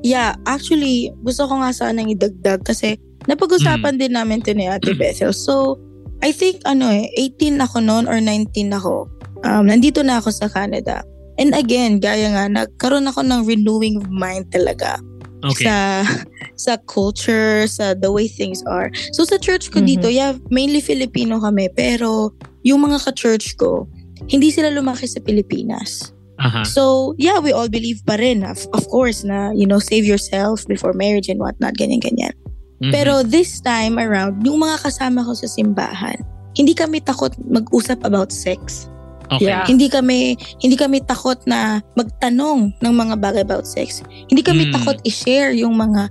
Yeah, 0.03 0.35
actually, 0.42 1.14
gusto 1.23 1.46
ko 1.46 1.62
nga 1.62 1.70
sanang 1.70 2.11
idagdag 2.11 2.66
kasi 2.66 2.99
napag-usapan 3.31 3.94
din 4.01 4.16
namin 4.16 4.42
to 4.42 4.51
ni 4.57 4.66
Ate 4.66 4.90
Bethel. 4.99 5.31
So, 5.31 5.79
I 6.20 6.30
think 6.33 6.61
ano 6.64 6.88
eh, 6.88 7.09
18 7.16 7.61
ako 7.61 7.80
noon 7.80 8.04
or 8.04 8.20
19 8.20 8.52
ako. 8.76 9.09
Um, 9.44 9.72
nandito 9.72 10.04
na 10.04 10.20
ako 10.20 10.30
sa 10.30 10.46
Canada. 10.52 11.00
And 11.40 11.56
again, 11.56 11.96
gaya 11.98 12.28
nga, 12.37 12.44
nagkaroon 12.46 13.09
ako 13.09 13.24
ng 13.24 13.48
renewing 13.48 13.96
of 13.96 14.09
mind 14.12 14.52
talaga 14.52 15.00
Okay. 15.40 15.64
sa 15.64 16.04
sa 16.68 16.76
culture, 16.85 17.64
sa 17.64 17.96
the 17.96 18.12
way 18.12 18.28
things 18.28 18.61
are. 18.68 18.92
So 19.16 19.24
sa 19.24 19.40
church 19.40 19.72
ko 19.72 19.80
Mhm. 19.80 19.87
dito, 19.88 20.06
yeah, 20.12 20.37
mainly 20.52 20.85
Filipino 20.85 21.40
kami, 21.40 21.72
pero 21.72 22.37
yung 22.61 22.85
mga 22.85 23.00
ka-church 23.09 23.56
ko, 23.56 23.88
hindi 24.28 24.52
sila 24.52 24.68
lumaki 24.68 25.09
sa 25.09 25.24
Pilipinas. 25.24 26.12
Aha. 26.40 26.64
So, 26.64 27.12
yeah, 27.20 27.37
we 27.37 27.52
all 27.52 27.68
believe 27.68 28.00
pa 28.04 28.16
rin, 28.16 28.44
of, 28.44 28.64
of 28.72 28.88
course, 28.88 29.24
na, 29.24 29.52
you 29.52 29.68
know, 29.68 29.76
save 29.80 30.09
yourself 30.09 30.64
before 30.68 30.96
marriage 30.96 31.28
and 31.28 31.37
whatnot, 31.40 31.76
ganyan-ganyan. 31.76 32.33
Mhm. 32.81 32.90
Pero 32.90 33.21
this 33.21 33.61
time 33.61 34.01
around, 34.01 34.40
yung 34.43 34.61
mga 34.61 34.81
kasama 34.81 35.21
ko 35.21 35.33
sa 35.33 35.45
simbahan, 35.47 36.16
hindi 36.57 36.73
kami 36.73 36.99
takot 36.99 37.33
mag-usap 37.45 38.01
about 38.03 38.33
sex. 38.33 38.88
okay. 39.31 39.47
Yeah. 39.47 39.62
Hindi 39.62 39.87
kami 39.87 40.35
hindi 40.59 40.75
kami 40.75 41.07
takot 41.07 41.38
na 41.47 41.79
magtanong 41.95 42.75
ng 42.83 42.93
mga 42.93 43.14
bagay 43.14 43.47
about 43.47 43.62
sex. 43.62 44.03
Hindi 44.27 44.43
kami 44.43 44.66
Mm. 44.66 44.75
takot 44.75 44.99
i-share 45.07 45.55
yung 45.55 45.79
mga 45.79 46.11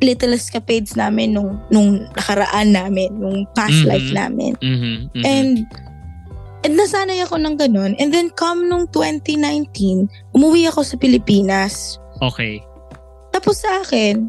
little 0.00 0.36
escapades 0.36 0.92
namin 0.92 1.32
nung 1.32 1.56
nung 1.72 2.04
nakaraan 2.12 2.68
namin, 2.68 3.08
nung 3.16 3.48
past 3.56 3.80
Mhm. 3.80 3.88
life 3.88 4.10
namin. 4.12 4.52
Mhm, 4.60 4.92
mhm. 5.16 5.24
And 5.24 5.52
and 6.60 6.76
nasanay 6.76 7.24
ako 7.24 7.40
ng 7.40 7.56
ganun. 7.56 7.96
And 7.96 8.12
then 8.12 8.28
come 8.28 8.68
nung 8.68 8.92
2019, 8.92 10.04
umuwi 10.36 10.68
ako 10.68 10.84
sa 10.84 11.00
Pilipinas. 11.00 11.96
okay. 12.20 12.60
Tapos 13.32 13.64
sa 13.64 13.80
akin, 13.80 14.28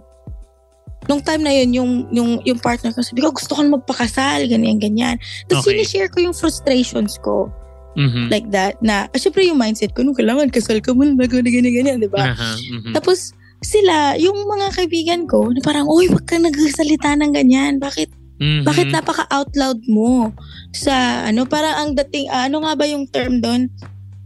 nung 1.09 1.21
time 1.21 1.41
na 1.41 1.53
yun, 1.53 1.69
yung, 1.73 1.91
yung, 2.13 2.29
yung 2.45 2.59
partner 2.61 2.93
ko, 2.93 3.01
sabi 3.01 3.25
ko, 3.25 3.33
gusto 3.33 3.57
ko 3.57 3.61
magpakasal, 3.65 4.45
ganyan, 4.45 4.77
ganyan. 4.77 5.17
Tapos 5.49 5.65
Okay. 5.65 5.81
sinishare 5.81 6.09
ko 6.11 6.21
yung 6.21 6.35
frustrations 6.35 7.17
ko, 7.21 7.49
Mhm. 7.97 8.29
like 8.31 8.47
that, 8.53 8.77
na, 8.79 9.09
ah, 9.09 9.19
syempre 9.19 9.43
yung 9.43 9.57
mindset 9.59 9.91
ko, 9.91 10.05
nung 10.05 10.15
kailangan, 10.15 10.47
kasal 10.53 10.79
ka 10.79 10.93
muna, 10.93 11.17
bago 11.17 11.41
na 11.41 11.49
ganyan, 11.49 11.73
ganyan, 11.73 11.97
di 11.99 12.07
ba? 12.07 12.31
Aha, 12.31 12.55
mhm. 12.55 12.93
Tapos, 12.93 13.33
sila, 13.61 14.17
yung 14.17 14.37
mga 14.47 14.67
kaibigan 14.73 15.21
ko, 15.29 15.49
na 15.51 15.61
parang, 15.61 15.85
uy, 15.89 16.09
wag 16.09 16.25
kang 16.25 16.45
nagsasalita 16.45 17.13
ng 17.17 17.33
ganyan. 17.33 17.77
Bakit, 17.77 18.09
Mhm. 18.41 18.63
bakit 18.65 18.87
napaka-out 18.89 19.53
loud 19.53 19.81
mo? 19.85 20.33
Sa, 20.73 21.25
ano, 21.27 21.45
parang 21.45 21.75
ang 21.77 21.89
dating, 21.93 22.25
ah, 22.31 22.49
ano 22.49 22.63
nga 22.65 22.73
ba 22.73 22.85
yung 22.89 23.05
term 23.09 23.37
doon? 23.37 23.69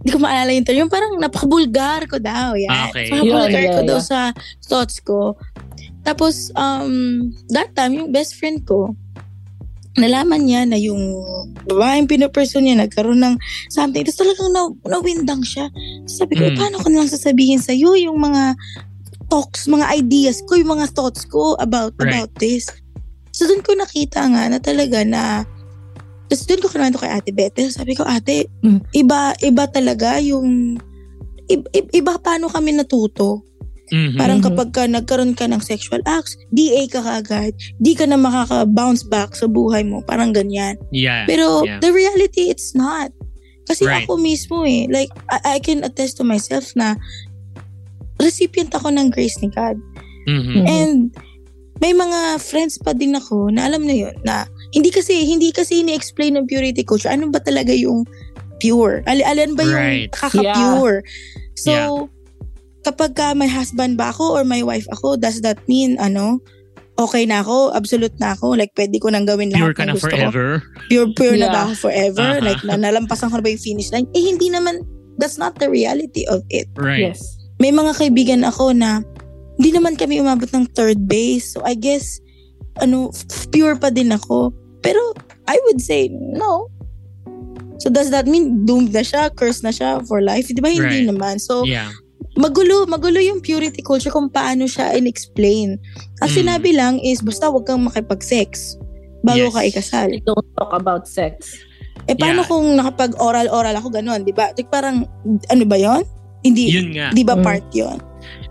Hindi 0.06 0.10
ko 0.14 0.22
maalala 0.22 0.54
yung 0.54 0.64
term. 0.70 0.78
Yung 0.86 0.94
parang 0.94 1.18
napaka-bulgar 1.18 2.06
ko 2.06 2.22
daw. 2.22 2.54
Yan. 2.54 2.70
Ah, 2.70 2.88
okay. 2.94 3.10
Napaka-bulgar 3.10 3.50
Yun, 3.66 3.74
ko 3.74 3.82
yeah, 3.82 3.90
daw 3.90 4.00
yeah. 4.00 4.06
sa 4.06 4.20
thoughts 4.70 5.02
ko. 5.02 5.34
Tapos, 6.06 6.54
um, 6.54 7.28
that 7.50 7.74
time, 7.74 7.98
yung 7.98 8.14
best 8.14 8.38
friend 8.38 8.62
ko, 8.64 8.94
nalaman 9.96 10.44
niya 10.44 10.68
na 10.68 10.76
yung 10.76 11.00
babaeng 11.66 12.06
pinupursue 12.06 12.60
niya 12.60 12.84
nagkaroon 12.84 13.20
ng 13.24 13.36
something. 13.72 14.04
Tapos 14.04 14.20
talagang 14.20 14.50
na, 14.52 14.62
nawindang 14.92 15.42
siya. 15.42 15.72
Sabi 16.06 16.36
ko, 16.36 16.52
Mm. 16.52 16.58
paano 16.60 16.76
ko 16.84 16.88
nalang 16.92 17.10
sasabihin 17.10 17.64
sa'yo 17.64 17.96
yung 17.96 18.20
mga 18.20 18.60
talks, 19.32 19.66
mga 19.66 19.96
ideas 19.96 20.44
ko, 20.46 20.60
yung 20.60 20.78
mga 20.78 20.92
thoughts 20.94 21.24
ko 21.26 21.56
about 21.58 21.96
Right. 21.98 22.12
about 22.12 22.30
this. 22.38 22.68
So 23.32 23.48
doon 23.48 23.64
ko 23.64 23.74
nakita 23.74 24.22
nga 24.30 24.52
na 24.52 24.60
talaga 24.60 25.02
na 25.04 25.48
tapos 26.26 26.44
doon 26.50 26.62
ko 26.62 26.68
kinuwento 26.74 26.98
kay 26.98 27.12
Ate 27.14 27.32
Bete. 27.32 27.70
Sabi 27.70 27.94
ko, 27.94 28.02
Ate, 28.02 28.50
Mm. 28.66 28.82
iba, 28.98 29.32
iba 29.40 29.64
talaga 29.70 30.18
yung 30.20 30.76
i- 31.46 31.70
i- 31.72 31.92
iba 31.96 32.18
paano 32.18 32.50
kami 32.50 32.74
natuto. 32.74 33.46
Mhm. 33.94 34.18
Parang 34.18 34.42
kapag 34.42 34.74
ka 34.74 34.90
nagkaroon 34.90 35.38
ka 35.38 35.46
ng 35.46 35.62
sexual 35.62 36.02
acts, 36.10 36.34
DA 36.50 36.90
ka 36.90 37.06
kagad, 37.06 37.54
di 37.78 37.94
ka 37.94 38.10
na 38.10 38.18
makaka-bounce 38.18 39.06
back 39.06 39.38
sa 39.38 39.46
buhay 39.46 39.86
mo. 39.86 40.02
Parang 40.02 40.34
ganyan. 40.34 40.78
Yeah. 40.90 41.30
Pero 41.30 41.62
yeah. 41.62 41.78
the 41.78 41.94
reality, 41.94 42.50
it's 42.50 42.74
not. 42.74 43.14
Kasi 43.66 43.86
Right. 43.86 44.06
ako 44.06 44.18
mismo 44.18 44.66
eh, 44.66 44.90
like, 44.90 45.10
I, 45.30 45.58
I 45.58 45.58
can 45.62 45.86
attest 45.86 46.18
to 46.18 46.26
myself 46.26 46.74
na 46.74 46.98
recipient 48.22 48.74
ako 48.74 48.90
ng 48.94 49.14
grace 49.14 49.38
ni 49.42 49.50
God. 49.54 49.78
Mhm. 50.26 50.42
Mhm. 50.42 50.66
And 50.66 50.98
may 51.84 51.92
mga 51.92 52.40
friends 52.40 52.80
pa 52.80 52.96
din 52.96 53.14
ako 53.14 53.52
na 53.52 53.68
alam 53.68 53.84
na 53.84 53.94
yun, 53.94 54.16
na 54.24 54.48
hindi 54.72 54.90
kasi, 54.90 55.28
hindi 55.28 55.52
kasi 55.52 55.84
ini-explain 55.84 56.40
ng 56.40 56.48
purity 56.48 56.82
culture, 56.82 57.12
ano 57.12 57.28
ba 57.30 57.44
talaga 57.44 57.76
yung 57.76 58.08
pure? 58.64 59.04
Al- 59.06 59.28
alan 59.28 59.54
ba 59.54 59.64
yung 59.68 59.76
Right. 60.08 60.10
kaka-pure? 60.16 61.04
So, 61.54 61.72
Yeah. 61.72 62.15
Kapag 62.86 63.18
ka 63.18 63.34
may 63.34 63.50
husband 63.50 63.98
ba 63.98 64.14
ako 64.14 64.38
or 64.38 64.44
may 64.46 64.62
wife 64.62 64.86
ako, 64.94 65.18
does 65.18 65.42
that 65.42 65.58
mean, 65.66 65.98
ano, 65.98 66.38
okay 66.96 67.26
na 67.26 67.42
ako, 67.42 67.74
absolute 67.74 68.14
na 68.22 68.32
ako, 68.32 68.54
like 68.54 68.72
pwede 68.78 69.02
ko 69.02 69.10
nang 69.10 69.26
gawin 69.26 69.50
Pure 69.50 69.74
lahat 69.74 69.76
ka 69.76 69.84
ng 69.84 69.90
na 69.90 69.96
gusto 69.98 70.08
ko. 70.08 70.14
forever. 70.16 70.48
Pure, 70.88 71.08
pure 71.18 71.36
na 71.36 71.50
Yeah. 71.50 71.52
ba 71.52 71.60
ako 71.66 71.74
forever? 71.82 72.30
Aha. 72.38 72.46
Like, 72.46 72.62
na, 72.64 72.78
nalampasan 72.78 73.28
ko 73.28 73.36
na 73.36 73.44
ba 73.44 73.52
yung 73.52 73.66
finish 73.66 73.90
line? 73.90 74.08
Eh, 74.14 74.24
hindi 74.24 74.48
naman, 74.48 74.86
that's 75.18 75.36
not 75.36 75.58
the 75.58 75.68
reality 75.68 76.24
of 76.30 76.46
it. 76.48 76.70
Right. 76.78 77.12
Yes. 77.12 77.20
May 77.58 77.72
mga 77.72 77.98
kaibigan 77.98 78.46
ako 78.46 78.72
na 78.72 79.02
hindi 79.58 79.72
naman 79.72 79.96
kami 79.96 80.20
umabot 80.20 80.48
ng 80.52 80.68
third 80.72 81.08
base. 81.08 81.56
So, 81.56 81.64
I 81.64 81.74
guess, 81.74 82.20
ano, 82.80 83.10
pure 83.50 83.76
pa 83.76 83.88
din 83.90 84.12
ako. 84.12 84.52
Pero, 84.80 85.00
I 85.48 85.56
would 85.68 85.80
say, 85.80 86.12
no. 86.12 86.68
So, 87.80 87.88
does 87.88 88.12
that 88.12 88.28
mean 88.28 88.64
doomed 88.64 88.92
na 88.92 89.04
siya, 89.04 89.32
cursed 89.32 89.64
na 89.64 89.72
siya 89.72 90.04
for 90.08 90.20
life? 90.20 90.48
Di 90.48 90.60
ba? 90.60 90.72
Hindi 90.72 91.04
Right. 91.04 91.08
naman. 91.08 91.40
So, 91.40 91.64
Yeah. 91.64 91.92
Magulo, 92.34 92.90
magulo 92.90 93.22
yung 93.22 93.40
purity 93.40 93.86
culture 93.86 94.10
kung 94.10 94.28
paano 94.30 94.66
siya 94.66 94.98
in-explain. 94.98 95.78
Ang 96.26 96.30
Mm. 96.30 96.36
sinabi 96.36 96.70
lang 96.74 96.98
is, 97.00 97.22
basta 97.22 97.48
wag 97.48 97.70
kang 97.70 97.86
makipag-sex 97.86 98.76
bago 99.22 99.50
Yes. 99.50 99.54
ka 99.54 99.62
ikasal. 99.62 100.10
Don't 100.26 100.50
talk 100.58 100.74
about 100.74 101.06
sex. 101.06 101.56
Eh, 102.06 102.14
paano 102.14 102.46
Yeah. 102.46 102.50
kung 102.50 102.66
nakapag-oral-oral 102.78 103.76
ako 103.78 103.90
ganun, 103.90 104.22
di 104.22 104.34
ba? 104.36 104.54
Like, 104.54 104.70
parang, 104.70 105.10
ano 105.50 105.64
ba 105.66 105.78
yon? 105.80 106.04
Hindi, 106.46 106.70
Yun 106.70 106.94
nga. 106.94 107.10
di 107.10 107.26
ba 107.26 107.34
Mm. 107.34 107.42
part 107.42 107.66
yon? 107.74 107.98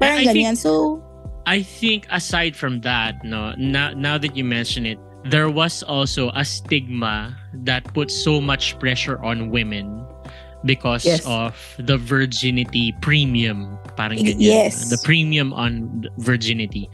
Parang 0.02 0.18
I 0.18 0.26
think- 0.26 0.34
ganyan. 0.34 0.56
So, 0.58 0.98
I 1.46 1.60
think 1.62 2.08
aside 2.10 2.56
from 2.56 2.80
that, 2.82 3.20
no, 3.22 3.52
now, 3.60 3.92
now 3.92 4.16
that 4.16 4.32
you 4.34 4.42
mention 4.42 4.88
it, 4.88 4.98
there 5.28 5.52
was 5.52 5.84
also 5.84 6.32
a 6.34 6.42
stigma 6.42 7.36
that 7.64 7.84
puts 7.92 8.12
so 8.16 8.40
much 8.40 8.76
pressure 8.80 9.20
on 9.22 9.52
women 9.52 10.04
because 10.64 11.04
Yes. 11.04 11.22
of 11.28 11.54
the 11.78 12.00
virginity 12.00 12.96
premium. 13.04 13.76
Parang 13.94 14.18
ganyan. 14.18 14.40
Yes. 14.40 14.88
The 14.90 14.98
premium 15.04 15.52
on 15.52 16.04
virginity. 16.18 16.88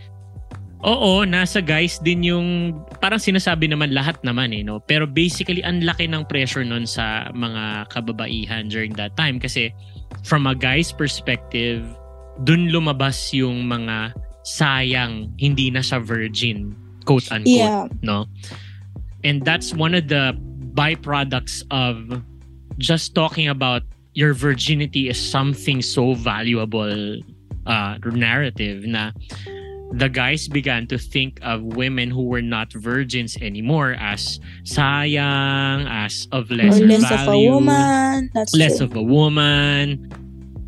Oo, 0.80 1.28
nasa 1.28 1.61
guys 1.61 2.00
din 2.00 2.24
yung 2.24 2.72
parang 3.04 3.20
sinasabi 3.20 3.68
naman 3.68 3.92
lahat 3.92 4.16
naman 4.24 4.56
eh, 4.56 4.64
no? 4.64 4.80
Pero 4.80 5.04
basically, 5.04 5.61
ang 5.61 5.85
laki 5.85 6.09
ng 6.09 6.24
pressure 6.24 6.64
nun 6.64 6.88
sa 6.88 7.28
mga 7.37 7.92
kababaihan 7.92 8.72
during 8.72 8.96
that 8.96 9.12
time 9.12 9.37
kasi 9.37 9.68
from 10.24 10.48
a 10.48 10.56
guy's 10.56 10.88
perspective, 10.88 11.85
dun 12.48 12.72
lumabas 12.72 13.28
yung 13.37 13.68
mga 13.68 14.16
sayang 14.48 15.28
hindi 15.37 15.68
na 15.68 15.85
siya 15.85 16.00
virgin, 16.00 16.72
quote 17.04 17.28
unquote, 17.28 17.61
yeah. 17.61 17.85
no? 18.00 18.24
And 19.20 19.44
that's 19.44 19.76
one 19.76 19.92
of 19.92 20.09
the 20.09 20.33
byproducts 20.72 21.61
of 21.68 22.24
just 22.80 23.14
talking 23.14 23.46
about 23.46 23.84
your 24.16 24.32
virginity 24.32 25.08
is 25.08 25.20
something 25.20 25.84
so 25.84 26.14
valuable 26.16 27.20
uh, 27.68 27.94
narrative 28.10 28.88
na 28.88 29.12
the 29.92 30.08
guys 30.08 30.48
began 30.48 30.86
to 30.86 30.98
think 30.98 31.38
of 31.42 31.62
women 31.62 32.10
who 32.10 32.24
were 32.24 32.42
not 32.42 32.72
virgins 32.72 33.36
anymore 33.42 33.96
as 33.98 34.40
sayang, 34.62 35.86
as 35.90 36.26
of 36.32 36.50
lesser 36.50 36.86
less 36.86 37.04
of 37.04 37.20
a 37.20 37.24
value, 37.26 37.50
woman. 37.50 38.30
That's 38.34 38.54
less 38.54 38.78
true. 38.78 38.86
of 38.86 38.96
a 38.96 39.02
woman, 39.02 40.10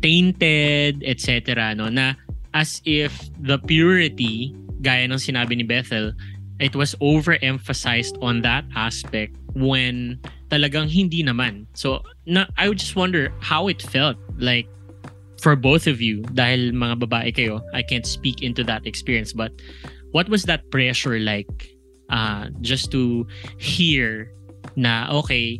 tainted, 0.01 1.03
etc. 1.07 1.75
No? 1.75 1.87
Na 1.87 2.13
as 2.53 2.81
if 2.85 3.15
the 3.39 3.57
purity, 3.57 4.53
gaya 4.83 5.07
ng 5.07 5.17
sinabi 5.17 5.57
ni 5.57 5.63
Bethel, 5.63 6.11
it 6.59 6.75
was 6.75 6.93
overemphasized 6.99 8.19
on 8.21 8.43
that 8.43 8.67
aspect 8.75 9.35
when 9.55 10.19
talagang 10.53 10.85
hindi 10.85 11.25
naman. 11.25 11.65
So, 11.73 12.05
na, 12.29 12.45
I 12.61 12.69
would 12.69 12.77
just 12.77 12.93
wonder 12.93 13.33
how 13.41 13.65
it 13.65 13.81
felt 13.81 14.21
like 14.37 14.69
for 15.41 15.57
both 15.57 15.89
of 15.89 15.97
you 15.97 16.21
dahil 16.37 16.69
mga 16.77 17.01
babae 17.09 17.33
kayo. 17.33 17.65
I 17.73 17.81
can't 17.81 18.05
speak 18.05 18.45
into 18.45 18.61
that 18.69 18.85
experience 18.85 19.33
but 19.33 19.49
what 20.13 20.29
was 20.29 20.45
that 20.45 20.69
pressure 20.69 21.17
like 21.17 21.73
uh, 22.13 22.53
just 22.61 22.93
to 22.93 23.25
hear 23.57 24.29
na 24.77 25.09
okay, 25.09 25.59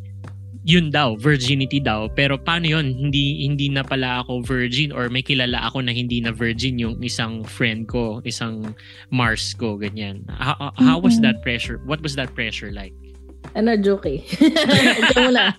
yun 0.63 0.87
daw, 0.87 1.19
virginity 1.19 1.83
daw. 1.83 2.07
Pero 2.07 2.39
paano 2.39 2.71
yun? 2.71 2.95
Hindi, 2.95 3.43
hindi 3.43 3.67
na 3.67 3.83
pala 3.83 4.23
ako 4.23 4.47
virgin 4.47 4.95
or 4.95 5.11
may 5.11 5.19
kilala 5.19 5.59
ako 5.67 5.83
na 5.83 5.91
hindi 5.91 6.23
na 6.23 6.31
virgin 6.31 6.79
yung 6.79 7.03
isang 7.03 7.43
friend 7.43 7.91
ko, 7.91 8.23
isang 8.23 8.71
Mars 9.11 9.51
ko, 9.59 9.75
ganyan. 9.75 10.23
How, 10.31 10.71
how 10.79 10.97
was 11.03 11.19
that 11.19 11.43
pressure? 11.43 11.83
What 11.83 11.99
was 11.99 12.15
that 12.15 12.31
pressure 12.31 12.71
like? 12.71 12.95
Ano, 13.51 13.75
joke 13.77 14.07
eh. 14.07 14.21
Ikaw 15.03 15.19
muna. 15.21 15.53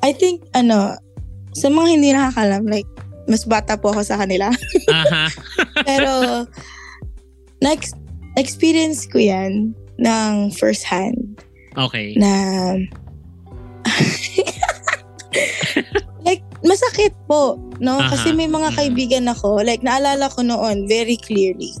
I 0.00 0.10
think, 0.12 0.42
ano, 0.52 0.96
sa 1.52 1.68
mga 1.68 1.88
hindi 1.88 2.10
nakakalam, 2.10 2.64
like, 2.66 2.88
mas 3.26 3.44
bata 3.44 3.76
po 3.76 3.92
ako 3.92 4.02
sa 4.02 4.16
kanila. 4.18 4.50
Aha. 4.92 5.30
Pero, 5.84 6.12
next, 7.60 7.94
experience 8.36 9.08
ko 9.08 9.18
yan 9.18 9.72
ng 9.96 10.52
first 10.52 10.84
hand 10.84 11.40
Okay. 11.76 12.12
na 12.16 12.32
like 16.26 16.42
masakit 16.60 17.12
po 17.24 17.56
no 17.78 18.00
Aha. 18.00 18.12
kasi 18.12 18.32
may 18.32 18.48
mga 18.48 18.72
Mm. 18.72 18.76
kaibigan 18.76 19.26
ako 19.28 19.60
like 19.62 19.80
naalala 19.80 20.28
ko 20.28 20.40
noon 20.42 20.84
very 20.84 21.16
clearly 21.16 21.72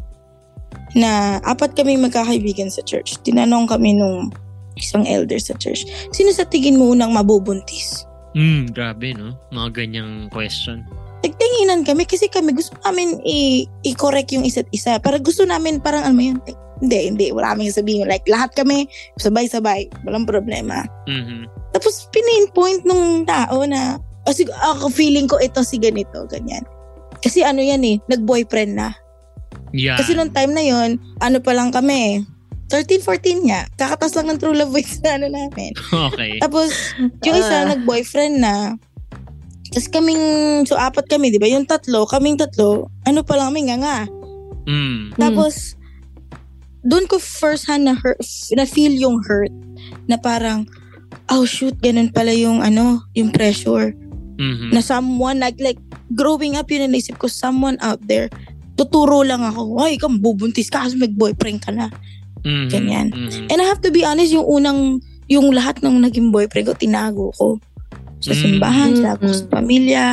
na 0.96 1.36
apat 1.44 1.76
kami 1.76 2.00
magkakaibigan 2.00 2.72
sa 2.72 2.80
church 2.82 3.20
tinanong 3.22 3.68
kami 3.68 3.92
nung 3.92 4.32
isang 4.74 5.04
elder 5.04 5.36
sa 5.36 5.52
church 5.56 5.84
sino 6.10 6.32
sa 6.32 6.42
tingin 6.42 6.80
mo 6.80 6.90
unang 6.90 7.12
mabubuntis 7.12 8.08
Mm, 8.36 8.68
grabe, 8.68 9.16
no? 9.16 9.32
Mga 9.48 9.68
ganyang 9.72 10.28
question. 10.28 10.84
nagtinginan 11.24 11.88
kami 11.88 12.04
kasi 12.04 12.28
kami 12.28 12.52
gusto 12.52 12.76
namin 12.84 13.16
i- 13.24 13.64
i-correct 13.82 14.28
yung 14.30 14.44
isa't 14.44 14.68
isa. 14.70 15.00
Para 15.00 15.16
gusto 15.16 15.48
namin 15.48 15.80
parang 15.80 16.04
ano 16.04 16.12
mo 16.12 16.22
yun, 16.22 16.36
like, 16.44 16.60
hindi, 16.78 16.98
hindi, 17.08 17.26
wala 17.32 17.56
kaming 17.56 17.72
sabihin. 17.72 18.04
Like, 18.04 18.28
lahat 18.28 18.52
kami, 18.52 18.84
sabay-sabay, 19.16 19.88
walang 20.04 20.28
problema. 20.28 20.84
Mhm. 21.08 21.48
Tapos, 21.72 22.12
pinpoint 22.12 22.84
nung 22.84 23.24
tao 23.24 23.64
na, 23.64 23.96
oh, 24.22 24.34
sig- 24.36 24.52
ako 24.52 24.92
feeling 24.92 25.24
ko 25.24 25.40
ito 25.40 25.64
si 25.64 25.80
ganito, 25.80 26.28
ganyan. 26.28 26.62
Kasi 27.24 27.40
ano 27.40 27.64
yan 27.64 27.80
eh, 27.82 27.96
nag-boyfriend 28.04 28.76
na. 28.76 28.92
Yeah. 29.76 30.00
Kasi 30.00 30.16
nung 30.16 30.32
time 30.32 30.56
na 30.56 30.64
yon 30.64 30.96
ano 31.20 31.38
pa 31.44 31.52
lang 31.52 31.70
kami, 31.70 32.24
13, 32.72 33.04
14 33.04 33.46
nga. 33.46 33.60
Kakatas 33.78 34.16
lang 34.18 34.26
ng 34.32 34.38
true 34.42 34.56
love 34.56 34.74
voice 34.74 34.98
na 35.04 35.20
ano 35.20 35.30
namin. 35.30 35.70
okay. 36.10 36.42
Tapos, 36.42 36.74
yung 36.98 37.36
isa, 37.38 37.62
Ah. 37.62 37.68
nag-boyfriend 37.70 38.42
na. 38.42 38.74
Tapos 39.70 39.88
kaming, 39.92 40.24
so 40.66 40.74
apat 40.74 41.06
kami, 41.06 41.30
di 41.30 41.38
ba? 41.38 41.46
Yung 41.46 41.68
tatlo, 41.68 42.08
kaming 42.08 42.40
tatlo, 42.40 42.90
ano 43.06 43.20
pa 43.22 43.38
lang 43.38 43.52
kami 43.54 43.70
nga 43.70 43.76
nga. 43.78 43.98
Mm. 44.66 45.14
Tapos, 45.14 45.76
doon 46.82 47.06
ko 47.06 47.18
first 47.18 47.66
hand 47.70 47.86
na 47.86 47.94
hurt, 47.94 48.18
na 48.54 48.66
feel 48.66 48.94
yung 48.94 49.22
hurt 49.26 49.50
na 50.06 50.18
parang, 50.18 50.66
oh 51.30 51.46
shoot, 51.46 51.74
ganun 51.82 52.10
pala 52.10 52.30
yung 52.34 52.62
ano, 52.62 53.02
yung 53.14 53.30
pressure. 53.30 53.94
Mhm. 54.38 54.70
Na 54.70 54.82
someone, 54.82 55.38
like, 55.42 55.58
like 55.58 55.78
growing 56.14 56.54
up, 56.54 56.70
yun 56.70 56.86
ang 56.86 56.94
naisip 56.94 57.18
ko, 57.18 57.26
someone 57.26 57.74
out 57.82 57.98
there, 58.06 58.30
tuturo 58.76 59.24
lang 59.24 59.42
ako, 59.42 59.80
ay, 59.82 59.96
ikaw 59.96 60.12
bubuntis 60.12 60.68
ka 60.68 60.84
kasi 60.84 61.00
mag-boyfriend 61.00 61.64
ka 61.64 61.72
na. 61.72 61.88
Mhm. 62.46 62.68
ganyan. 62.70 63.06
Mhm. 63.10 63.50
And 63.50 63.58
I 63.58 63.66
have 63.66 63.82
to 63.82 63.90
be 63.90 64.06
honest, 64.06 64.30
yung 64.30 64.46
unang, 64.46 65.02
yung 65.26 65.50
lahat 65.50 65.82
ng 65.82 65.98
naging 65.98 66.30
boyfriend 66.30 66.70
ko, 66.70 66.78
tinago 66.78 67.34
ko. 67.34 67.58
Sa 68.22 68.30
Mm. 68.30 68.38
simbahan, 68.38 68.90
Mm. 68.94 69.00
sa 69.02 69.10
sa 69.18 69.44
pamilya. 69.50 70.04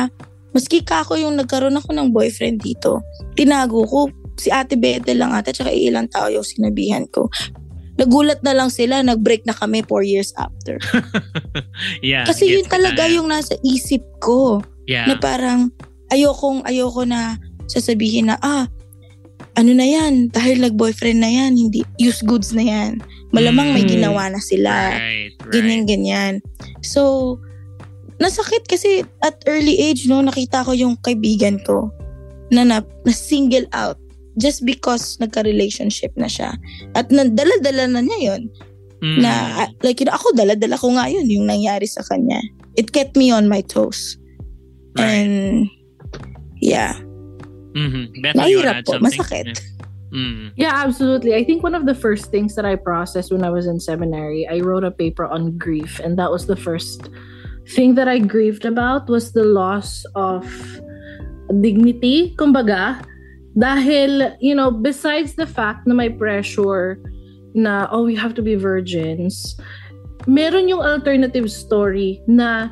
Maski 0.50 0.82
ka 0.82 1.06
ako 1.06 1.14
yung 1.14 1.38
nagkaroon 1.38 1.78
ako 1.78 1.94
ng 1.94 2.10
boyfriend 2.10 2.58
dito. 2.58 3.06
Tinago 3.38 3.86
ko. 3.86 4.10
Si 4.34 4.50
Ate 4.50 4.74
Bete 4.74 5.14
lang 5.14 5.30
ata, 5.30 5.54
tsaka 5.54 5.70
ilang 5.70 6.10
tao 6.10 6.26
yung 6.26 6.42
sinabihan 6.42 7.06
ko. 7.06 7.30
Nagulat 7.94 8.42
na 8.42 8.50
lang 8.50 8.66
sila, 8.66 8.98
nag-break 9.06 9.46
na 9.46 9.54
kami 9.54 9.86
four 9.86 10.02
years 10.02 10.34
after. 10.34 10.82
yeah. 12.02 12.26
Kasi 12.26 12.50
yun 12.50 12.66
talaga 12.66 13.06
na. 13.06 13.14
yung 13.14 13.30
nasa 13.30 13.54
isip 13.62 14.02
ko. 14.18 14.58
Yeah. 14.90 15.06
Na 15.06 15.22
parang, 15.22 15.70
ayokong, 16.10 16.66
ayoko 16.66 17.06
na 17.06 17.38
sasabihin 17.66 18.30
na, 18.32 18.36
ah, 18.40 18.66
ano 19.54 19.70
na 19.70 19.86
yan, 19.86 20.34
dahil 20.34 20.62
nag-boyfriend 20.62 21.22
na 21.22 21.30
yan, 21.30 21.54
hindi, 21.54 21.86
used 21.98 22.26
goods 22.26 22.50
na 22.50 22.62
yan. 22.66 22.98
Malamang 23.30 23.74
may 23.74 23.86
Mm. 23.86 23.92
ginawa 23.98 24.30
na 24.30 24.38
sila. 24.38 24.94
right, 24.94 25.34
right. 25.42 25.50
ganyan 25.50 25.82
ganyan. 25.86 26.34
So 26.86 27.34
nasakit 28.22 28.70
kasi 28.70 29.02
at 29.26 29.42
early 29.50 29.74
age 29.74 30.06
no 30.06 30.22
nakita 30.22 30.62
ko 30.62 30.70
yung 30.70 30.94
kaibigan 31.02 31.58
ko 31.66 31.90
na 32.54 32.62
na, 32.62 32.78
na 33.02 33.10
single 33.10 33.66
out 33.74 33.98
just 34.38 34.62
because 34.62 35.18
nagka-relationship 35.18 36.14
na 36.14 36.26
siya. 36.30 36.54
At 36.94 37.10
nadala-dala 37.10 37.90
na 37.90 38.02
niya 38.02 38.18
yun. 38.34 38.42
Mm. 39.04 39.18
Na, 39.22 39.32
like, 39.84 40.00
yun, 40.00 40.10
ako, 40.10 40.32
dala-dala 40.34 40.74
ko 40.80 40.90
nga 40.96 41.06
yun, 41.06 41.28
yung 41.28 41.46
nangyari 41.46 41.84
sa 41.84 42.02
kanya. 42.08 42.40
It 42.74 42.90
kept 42.90 43.14
me 43.14 43.30
on 43.30 43.46
my 43.46 43.62
toes. 43.62 44.16
Right. 44.96 45.06
And, 45.06 45.34
yeah. 46.58 46.98
Mhm. 47.74 48.22
Wanna 48.22 48.38
Mahirap 48.38 48.74
add 48.80 48.84
po, 48.86 48.92
something? 48.96 49.20
masakit. 49.20 49.58
Mm. 50.14 50.54
Yeah, 50.54 50.78
absolutely. 50.78 51.34
I 51.34 51.42
think 51.42 51.66
one 51.66 51.74
of 51.74 51.90
the 51.90 51.94
first 51.94 52.30
things 52.30 52.54
that 52.54 52.62
I 52.62 52.78
processed 52.78 53.34
when 53.34 53.42
I 53.42 53.50
was 53.50 53.66
in 53.66 53.82
seminary, 53.82 54.46
I 54.46 54.62
wrote 54.62 54.86
a 54.86 54.94
paper 54.94 55.26
on 55.26 55.58
grief, 55.58 55.98
and 55.98 56.14
that 56.22 56.30
was 56.30 56.46
the 56.46 56.54
first 56.54 57.10
thing 57.74 57.98
that 57.98 58.06
I 58.06 58.22
grieved 58.22 58.62
about 58.64 59.10
was 59.10 59.34
the 59.34 59.42
loss 59.42 60.06
of 60.14 60.46
dignity, 61.60 62.38
kumbaga. 62.38 63.02
Dahil, 63.58 64.38
you 64.38 64.54
know, 64.54 64.70
besides 64.70 65.34
the 65.34 65.46
fact 65.46 65.86
na 65.86 65.94
may 65.94 66.10
pressure 66.10 66.98
na, 67.54 67.86
oh, 67.90 68.06
we 68.06 68.14
have 68.14 68.34
to 68.34 68.42
be 68.42 68.54
virgins, 68.54 69.58
meron 70.26 70.70
yung 70.70 70.82
alternative 70.82 71.50
story 71.50 72.22
na 72.26 72.70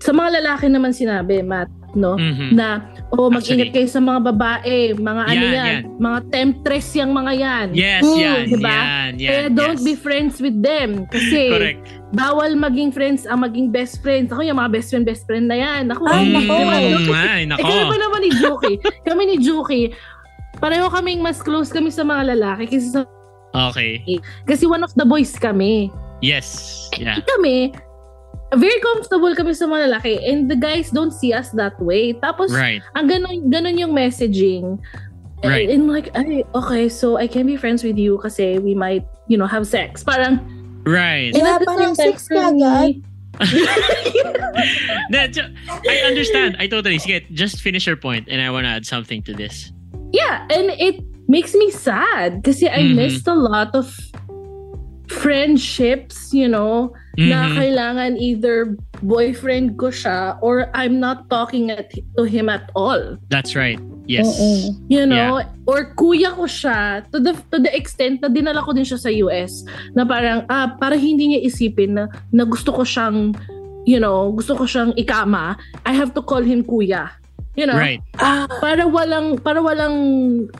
sa 0.00 0.12
mga 0.12 0.40
lalaki 0.40 0.68
naman 0.68 0.92
sinabi, 0.96 1.44
Matt, 1.44 1.68
no? 1.92 2.16
Mhm. 2.16 2.52
na 2.52 2.84
oh 3.10 3.28
mag-ingat 3.28 3.68
Actually. 3.68 3.72
kayo 3.72 3.88
sa 3.88 4.00
mga 4.00 4.20
babae, 4.28 4.76
mga 4.92 5.22
ano 5.24 5.40
Yan, 5.40 5.54
yan, 5.54 5.64
yan. 5.64 5.80
mga 5.96 6.18
temptress 6.28 6.86
yung 6.92 7.12
mga 7.12 7.32
yan. 7.34 7.66
Yes, 7.72 8.02
Mm, 8.02 8.18
yan, 8.18 8.42
diba? 8.46 8.68
yan, 8.68 9.10
yan. 9.14 9.28
Kaya 9.30 9.44
don't 9.48 9.80
yes. 9.80 9.86
be 9.86 9.94
friends 9.94 10.34
with 10.36 10.58
them 10.58 10.90
kasi 11.06 11.48
Correct. 11.48 11.80
bawal 12.10 12.52
maging 12.54 12.90
friends 12.90 13.24
ang 13.24 13.40
maging 13.40 13.68
best 13.68 13.98
friends. 13.98 14.28
Ako 14.28 14.42
yung 14.42 14.56
mga 14.56 14.70
best 14.70 14.88
friend 14.88 15.04
best 15.04 15.24
friend 15.24 15.46
na 15.46 15.56
yan. 15.56 15.88
Ako, 15.88 16.02
Ay, 16.04 16.28
nako. 16.28 16.54
Mm, 16.54 17.08
ay, 17.10 17.40
nako. 17.46 17.60
Eh, 17.60 17.64
kami 17.64 17.82
pa 17.84 17.96
naman 17.96 18.20
ni 18.20 18.30
Juki. 18.34 18.72
kami 19.02 19.22
ni 19.24 19.36
Juki, 19.38 19.82
pareho 20.56 20.88
kaming 20.88 21.20
mas 21.20 21.38
close 21.38 21.68
kami 21.68 21.88
sa 21.88 22.02
mga 22.02 22.34
lalaki 22.34 22.68
kasi 22.68 22.90
sa, 22.90 23.06
Okay. 23.48 24.04
kasi 24.44 24.68
one 24.68 24.82
of 24.82 24.92
the 24.92 25.04
boys 25.04 25.32
kami. 25.34 25.88
Yes. 26.20 26.58
Yeah. 26.92 27.22
Kami, 27.24 27.72
very 28.56 28.80
comfortable 28.80 29.34
kami 29.36 29.52
sa 29.52 29.66
mga 29.66 29.92
lalaki 29.92 30.16
and 30.24 30.48
the 30.48 30.56
guys 30.56 30.88
don't 30.88 31.12
see 31.12 31.32
us 31.32 31.50
that 31.52 31.76
way. 31.82 32.14
Tapos, 32.16 32.48
Right. 32.48 32.80
ang 32.96 33.08
ganun, 33.08 33.52
ganun 33.52 33.76
yung 33.76 33.92
messaging. 33.92 34.80
Right. 35.44 35.68
And 35.70 35.86
like, 35.86 36.08
ay, 36.16 36.42
okay, 36.54 36.88
so 36.88 37.16
I 37.16 37.28
can 37.28 37.46
be 37.46 37.54
friends 37.54 37.84
with 37.84 37.94
you 37.96 38.18
kasi 38.18 38.58
we 38.58 38.74
might, 38.74 39.04
you 39.28 39.36
know, 39.38 39.46
have 39.46 39.66
sex. 39.68 40.02
Parang, 40.02 40.40
Right. 40.88 41.36
Eh, 41.36 41.44
at 41.44 41.60
the 41.60 41.68
parang 41.68 41.92
same 41.94 42.16
time, 42.16 42.16
sex 42.16 42.26
for 42.26 42.40
ka 42.40 42.50
me- 42.50 43.04
I 45.14 46.02
understand. 46.06 46.56
I 46.58 46.66
totally 46.66 46.98
get. 46.98 47.30
Just 47.32 47.60
finish 47.60 47.86
your 47.86 47.96
point, 47.96 48.26
and 48.28 48.40
I 48.40 48.50
want 48.50 48.64
to 48.64 48.70
add 48.70 48.86
something 48.86 49.22
to 49.30 49.32
this. 49.34 49.70
Yeah, 50.12 50.42
and 50.50 50.70
it 50.74 50.98
makes 51.28 51.54
me 51.54 51.70
sad 51.70 52.42
kasi 52.42 52.66
I 52.66 52.82
Mhm. 52.82 52.94
missed 52.96 53.28
a 53.28 53.36
lot 53.36 53.76
of 53.76 53.92
friendships, 55.08 56.32
you 56.32 56.48
know, 56.48 56.92
na 57.18 57.50
Mhm. 57.50 57.56
kailangan 57.58 58.12
either 58.20 58.78
boyfriend 59.02 59.74
ko 59.74 59.90
siya 59.90 60.38
or 60.38 60.70
I'm 60.76 61.00
not 61.00 61.26
talking 61.32 61.72
at, 61.72 61.90
to 62.16 62.22
him 62.24 62.46
at 62.46 62.70
all. 62.78 63.18
That's 63.32 63.56
right. 63.58 63.80
Yes. 64.08 64.24
Oo. 64.24 64.72
You 64.88 65.04
know, 65.04 65.44
or 65.68 65.92
kuya 65.92 66.32
ko 66.32 66.48
siya 66.48 67.04
to 67.12 67.20
the 67.20 67.36
to 67.52 67.60
the 67.60 67.68
extent 67.74 68.24
na 68.24 68.32
dinala 68.32 68.64
ko 68.64 68.72
din 68.72 68.86
siya 68.86 68.96
sa 68.96 69.12
US 69.28 69.68
na 69.92 70.08
parang 70.08 70.48
ah 70.48 70.72
para 70.80 70.96
hindi 70.96 71.36
niya 71.36 71.44
isipin 71.44 71.92
na, 71.92 72.04
na 72.32 72.48
gusto 72.48 72.72
ko 72.72 72.88
siyang 72.88 73.36
you 73.88 73.96
know, 73.96 74.32
gusto 74.36 74.52
ko 74.52 74.68
siyang 74.68 74.92
ikama, 75.00 75.56
I 75.88 75.96
have 75.96 76.12
to 76.12 76.20
call 76.20 76.44
him 76.44 76.60
kuya. 76.60 77.08
You 77.56 77.66
know? 77.66 77.74
Right. 77.74 78.04
Ah, 78.20 78.46
para 78.62 78.84
walang 78.86 79.40
para 79.42 79.58
walang 79.58 79.96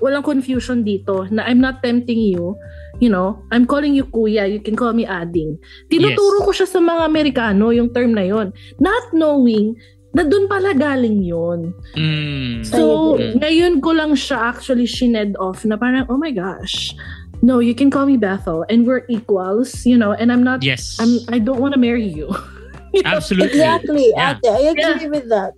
walang 0.02 0.24
confusion 0.24 0.82
dito 0.82 1.28
na 1.30 1.46
I'm 1.46 1.62
not 1.62 1.78
tempting 1.84 2.18
you 2.18 2.58
you 2.98 3.08
know 3.08 3.38
I'm 3.50 3.64
calling 3.64 3.94
you 3.94 4.04
kuya 4.04 4.46
you 4.46 4.58
can 4.58 4.74
call 4.74 4.92
me 4.92 5.04
ading 5.04 5.58
tinuturo 5.86 6.42
Yes. 6.42 6.44
ko 6.44 6.50
siya 6.54 6.68
sa 6.68 6.80
mga 6.80 7.02
Amerikano 7.04 7.70
yung 7.70 7.90
term 7.90 8.14
na 8.14 8.26
yon 8.26 8.50
not 8.78 9.04
knowing 9.12 9.78
na 10.16 10.24
doon 10.24 10.46
pala 10.46 10.74
galing 10.74 11.22
yon 11.22 11.70
Mm. 11.94 12.64
so 12.64 13.14
agree. 13.14 13.38
ngayon 13.38 13.78
ko 13.78 13.92
lang 13.92 14.12
siya 14.14 14.50
actually 14.50 14.86
shined 14.86 15.36
off 15.38 15.62
na 15.62 15.78
parang 15.78 16.08
oh 16.10 16.18
my 16.18 16.32
gosh 16.32 16.92
no 17.38 17.62
you 17.62 17.70
can 17.70 17.86
call 17.86 18.02
me 18.02 18.18
Bethel 18.18 18.66
and 18.66 18.82
we're 18.82 19.06
equals 19.06 19.86
you 19.86 19.94
know 19.94 20.10
and 20.12 20.34
I'm 20.34 20.42
not 20.42 20.66
Yes. 20.66 20.98
I'm 20.98 21.22
I 21.30 21.38
don't 21.38 21.62
want 21.62 21.74
to 21.76 21.80
marry 21.80 22.06
you 22.06 22.28
Absolutely. 23.04 23.52
Exactly, 23.60 24.06
Yeah. 24.16 24.40
ate. 24.40 24.48
I 24.48 24.72
agree 24.72 25.12
with 25.12 25.28
that. 25.28 25.52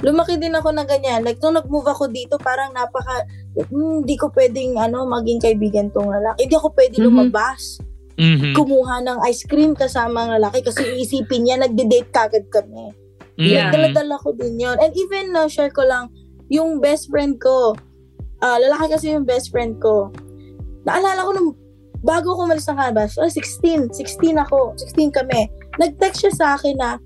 Lumaki 0.00 0.38
din 0.38 0.54
ako 0.54 0.70
na 0.70 0.86
ganyan. 0.86 1.26
Like, 1.26 1.42
nung 1.42 1.58
nag-move 1.58 1.82
ako 1.82 2.06
dito, 2.06 2.38
parang 2.38 2.70
napaka, 2.70 3.26
"Hmm, 3.26 3.43
hindi 3.70 4.14
ko 4.18 4.30
pwedeng, 4.34 4.74
ano, 4.76 5.06
maging 5.06 5.38
kaibigan 5.38 5.88
tong 5.94 6.10
lalaki. 6.10 6.46
Hindi 6.46 6.56
ako 6.58 6.68
pwede 6.74 6.96
Mhm. 6.98 7.04
lumabas. 7.06 7.78
Mhm. 8.18 8.54
Kumuha 8.54 9.02
ng 9.02 9.18
ice 9.26 9.42
cream 9.46 9.74
kasama 9.74 10.26
ang 10.26 10.38
lalaki 10.38 10.62
kasi 10.62 10.82
iisipin 10.82 11.46
niya, 11.46 11.58
nagde-date 11.58 12.10
kagad 12.14 12.46
kami. 12.50 12.94
Yeah. 13.34 13.70
Mhm. 13.70 13.74
Daladala 13.74 14.14
ko 14.22 14.30
din 14.34 14.58
yun. 14.58 14.78
And 14.78 14.94
even, 14.94 15.34
na 15.34 15.50
share 15.50 15.70
ko 15.74 15.82
lang, 15.82 16.10
yung 16.46 16.78
best 16.78 17.10
friend 17.10 17.42
ko, 17.42 17.74
ah, 18.38 18.58
lalaki 18.58 18.94
kasi 18.94 19.10
yung 19.14 19.26
best 19.26 19.50
friend 19.50 19.82
ko, 19.82 20.14
naalala 20.86 21.26
ko 21.26 21.30
nung 21.34 21.50
bago 22.04 22.36
ko 22.36 22.44
umalis 22.44 22.68
ng 22.68 22.76
Canada, 22.76 23.08
so 23.08 23.24
16, 23.24 23.88
16 23.96 24.36
ako, 24.36 24.76
16 24.76 25.08
kami. 25.08 25.48
Nag-text 25.80 26.20
siya 26.20 26.32
sa 26.36 26.46
akin 26.54 26.76
na, 26.76 27.00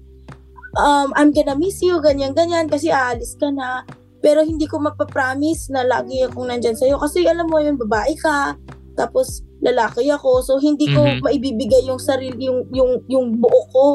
um, 0.74 1.14
I'm 1.14 1.30
gonna 1.30 1.54
miss 1.54 1.78
you, 1.80 2.02
ganyan-ganyan, 2.02 2.66
kasi 2.66 2.90
aalis 2.90 3.38
ka 3.38 3.48
na. 3.54 3.87
Pero 4.18 4.42
hindi 4.42 4.66
ko 4.66 4.83
mapapromise 4.83 5.70
na 5.70 5.87
lagi 5.87 6.26
akong 6.26 6.50
nandyan 6.50 6.74
sa'yo. 6.74 6.98
Kasi 6.98 7.22
alam 7.24 7.46
mo 7.46 7.62
yun, 7.62 7.78
babae 7.78 8.18
ka, 8.18 8.59
tapos 8.98 9.46
lalaki 9.62 10.11
ako. 10.11 10.42
So, 10.42 10.59
hindi 10.59 10.90
ko 10.90 11.02
Mhm. 11.07 11.22
maibibigay 11.22 11.87
yung 11.87 12.02
sarili, 12.02 12.46
yung, 12.50 12.66
yung, 12.74 12.92
yung 13.07 13.26
buo 13.38 13.62
ko 13.70 13.87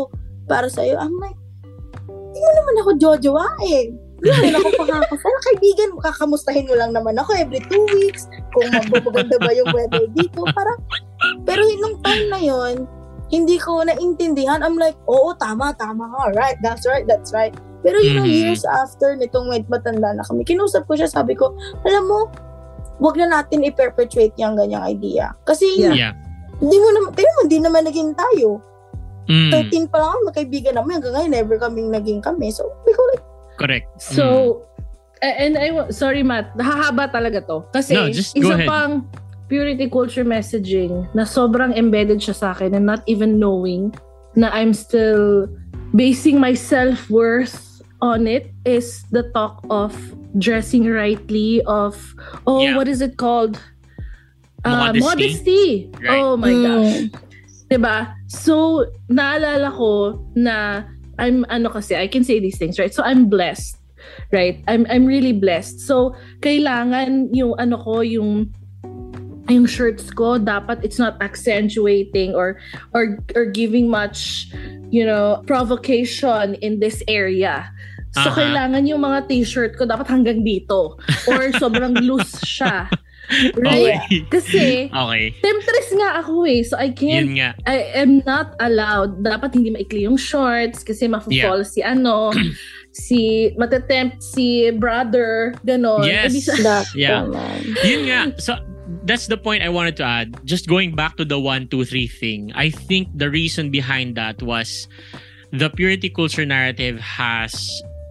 para 0.47 0.67
sa'yo. 0.71 0.95
I'm 0.99 1.15
like, 1.19 1.36
hindi 2.07 2.39
mo 2.39 2.51
naman 2.55 2.75
ako 2.83 2.89
jojowain. 2.99 3.88
Hindi 4.23 4.27
mo 4.31 4.39
naman 4.39 4.55
ako 4.59 4.69
pakakasal. 4.88 5.36
Kaibigan, 5.43 5.89
kakamustahin 5.99 6.67
mo 6.67 6.75
lang 6.79 6.91
naman 6.95 7.15
ako 7.19 7.36
every 7.36 7.59
two 7.67 7.83
weeks. 7.91 8.27
Kung 8.55 8.71
maganda 8.71 9.36
ba 9.39 9.51
yung 9.51 9.71
weather 9.75 10.07
dito. 10.15 10.47
Parang, 10.55 10.79
pero 11.43 11.63
nung 11.79 11.99
time 11.99 12.27
na 12.31 12.39
yon 12.39 12.75
hindi 13.33 13.57
ko 13.57 13.81
naintindihan. 13.81 14.62
I'm 14.62 14.77
like, 14.77 14.93
oo, 15.09 15.33
tama, 15.41 15.73
tama 15.73 16.05
ka. 16.05 16.38
Right, 16.38 16.57
that's 16.62 16.86
right, 16.86 17.01
that's 17.09 17.33
right. 17.33 17.55
Pero 17.83 17.99
you 17.99 18.15
know, 18.15 18.23
Mhm. 18.23 18.31
years 18.31 18.63
after 18.63 19.13
nitong 19.13 19.51
med 19.51 19.67
matanda 19.67 20.15
na 20.15 20.23
kami, 20.23 20.47
kinusap 20.47 20.87
ko 20.87 20.95
siya, 20.95 21.11
sabi 21.11 21.35
ko, 21.35 21.51
alam 21.83 22.07
mo, 22.07 22.31
wag 22.97 23.19
na 23.19 23.27
natin 23.29 23.67
i-perpetuate 23.67 24.33
yung 24.39 24.55
ganyang 24.55 24.87
idea. 24.87 25.35
Kasi, 25.43 25.67
Yeah. 25.75 25.93
Yeah. 25.93 26.13
hindi 26.57 26.79
mo 26.79 26.89
naman, 26.95 27.11
pero 27.11 27.27
hindi 27.43 27.59
naman 27.59 27.83
naging 27.83 28.15
tayo. 28.15 28.63
Mm, 29.27 29.51
13 29.51 29.87
pa 29.87 29.99
lang 29.99 30.19
magkaibigan 30.27 30.75
namin. 30.75 30.99
Hanggang 30.99 31.15
ngayon, 31.15 31.31
never 31.31 31.55
kaming 31.55 31.91
naging 31.91 32.19
kami. 32.19 32.51
So, 32.51 32.67
like, 32.87 33.23
correct. 33.55 33.87
So, 33.99 34.63
a- 35.23 35.37
and 35.39 35.55
I 35.55 35.71
sorry 35.95 36.27
Matt, 36.27 36.51
hahaba 36.59 37.07
talaga 37.07 37.39
to. 37.47 37.63
Kasi 37.71 37.95
No, 37.95 38.11
just 38.11 38.35
go 38.35 38.51
isa 38.51 38.55
ahead. 38.59 38.67
pang 38.67 39.07
purity 39.47 39.87
culture 39.87 40.27
messaging 40.27 41.07
na 41.15 41.23
sobrang 41.23 41.71
embedded 41.71 42.19
siya 42.19 42.35
sa 42.35 42.47
akin 42.51 42.75
and 42.75 42.83
not 42.83 42.99
even 43.07 43.39
knowing 43.39 43.95
na 44.35 44.51
I'm 44.51 44.75
still 44.75 45.47
basing 45.95 46.35
my 46.35 46.51
self-worth 46.51 47.72
on 48.03 48.27
it 48.27 48.51
is 48.67 49.07
the 49.15 49.23
talk 49.31 49.63
of 49.71 49.95
dressing 50.35 50.83
rightly 50.91 51.63
of 51.63 51.95
oh 52.43 52.59
Yeah. 52.59 52.75
what 52.75 52.91
is 52.91 52.99
it 52.99 53.15
called 53.15 53.55
Uh, 54.63 54.91
Modesty. 54.95 55.03
modesty. 55.03 55.65
Right. 55.99 56.23
Oh 56.23 56.39
my 56.39 56.47
Mm. 56.55 56.63
gosh. 56.63 56.95
'Di 57.67 57.77
ba? 57.83 58.15
So, 58.31 58.87
naalala 59.11 59.75
ko 59.75 60.23
na 60.39 60.87
I'm 61.19 61.43
ano 61.51 61.67
kasi, 61.67 61.99
I 61.99 62.07
can 62.07 62.23
say 62.23 62.39
these 62.39 62.55
things, 62.55 62.79
right? 62.79 62.95
So 62.95 63.03
I'm 63.03 63.27
blessed. 63.27 63.75
Right? 64.31 64.63
I'm 64.71 64.87
I'm 64.87 65.03
really 65.03 65.35
blessed. 65.35 65.83
So, 65.83 66.15
kailangan 66.39 67.35
yung 67.35 67.59
ano 67.59 67.75
ko, 67.75 67.99
yung 68.07 68.55
yung 69.51 69.67
shirts 69.67 70.07
ko 70.15 70.39
dapat 70.39 70.79
it's 70.87 70.95
not 70.95 71.19
accentuating 71.19 72.31
or 72.31 72.55
or 72.95 73.19
or 73.35 73.43
giving 73.43 73.91
much 73.91 74.47
you 74.87 75.03
know 75.03 75.43
provocation 75.43 76.55
in 76.63 76.79
this 76.79 77.03
area 77.11 77.67
so 78.13 78.30
Aha. 78.30 78.38
kailangan 78.38 78.86
yung 78.86 79.02
mga 79.02 79.26
t-shirt 79.26 79.73
ko 79.73 79.84
dapat 79.84 80.06
hanggang 80.08 80.45
dito 80.45 80.95
or 81.26 81.41
sobrang 81.62 81.97
loose 81.97 82.38
siya 82.45 82.86
right 83.56 84.04
Okay. 84.04 84.21
kasi 84.28 84.65
okay. 84.91 85.32
temptress 85.39 85.89
nga 85.95 86.19
ako 86.21 86.43
eh 86.43 86.62
so 86.62 86.76
I 86.76 86.91
can't 86.91 87.32
Yun 87.32 87.39
nga. 87.39 87.52
I 87.63 87.78
am 87.95 88.19
not 88.28 88.54
allowed. 88.60 89.23
Dapat 89.23 89.56
hindi 89.56 89.71
maikli 89.71 90.04
yung 90.06 90.19
shorts 90.19 90.84
kasi 90.84 91.08
mafo-fall 91.08 91.63
si 91.63 91.80
ano, 91.80 92.36
si 92.91 93.49
matetempt 93.56 94.19
si 94.19 94.69
brother, 94.76 95.56
ganon. 95.63 96.04
Yes. 96.04 96.36
Sa- 96.45 96.60
that 96.62 96.86
Yeah. 96.93 97.23
Yun 97.88 98.12
nga. 98.12 98.21
So, 98.38 98.60
that's 99.08 99.32
the 99.32 99.39
point 99.39 99.63
I 99.63 99.71
wanted 99.71 99.95
to 99.97 100.06
add. 100.06 100.36
Just 100.43 100.67
going 100.67 100.93
back 100.93 101.15
to 101.17 101.26
the 101.26 101.39
one, 101.39 101.71
two, 101.71 101.88
three 101.88 102.12
thing. 102.12 102.52
I 102.54 102.69
think 102.69 103.08
the 103.15 103.32
reason 103.32 103.71
behind 103.71 104.19
that 104.19 104.43
was 104.43 104.91
the 105.49 105.71
purity 105.71 106.12
culture 106.12 106.45
narrative 106.45 106.99
has 106.99 107.56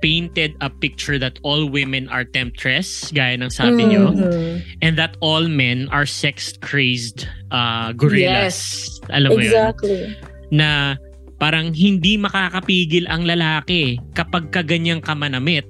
painted 0.02 0.58
a 0.58 0.68
picture 0.68 1.16
that 1.16 1.38
all 1.46 1.70
women 1.70 2.10
are 2.10 2.26
temptress, 2.26 3.08
gaya 3.14 3.38
ng 3.38 3.48
sabi 3.48 3.86
nyo, 3.86 4.10
Mhm. 4.12 4.82
and 4.82 4.98
that 4.98 5.14
all 5.22 5.46
men 5.46 5.86
are 5.94 6.04
sex-crazed 6.04 7.24
uh, 7.54 7.94
gorillas. 7.94 8.82
Alam 9.14 9.38
mo 9.38 9.40
yun? 9.40 9.54
Exactly. 9.54 10.12
Na 10.50 10.98
parang 11.38 11.70
hindi 11.72 12.18
makakapigil 12.18 13.06
ang 13.06 13.24
lalaki 13.24 13.96
kapag 14.12 14.50
ka 14.50 14.66
ganyang 14.66 15.00
ka 15.00 15.14
manamit. 15.14 15.64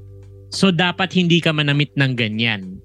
So, 0.53 0.68
dapat 0.68 1.12
hindi 1.16 1.40
ka 1.40 1.53
manamit 1.53 1.92
ng 1.97 2.12
ganyan. 2.12 2.81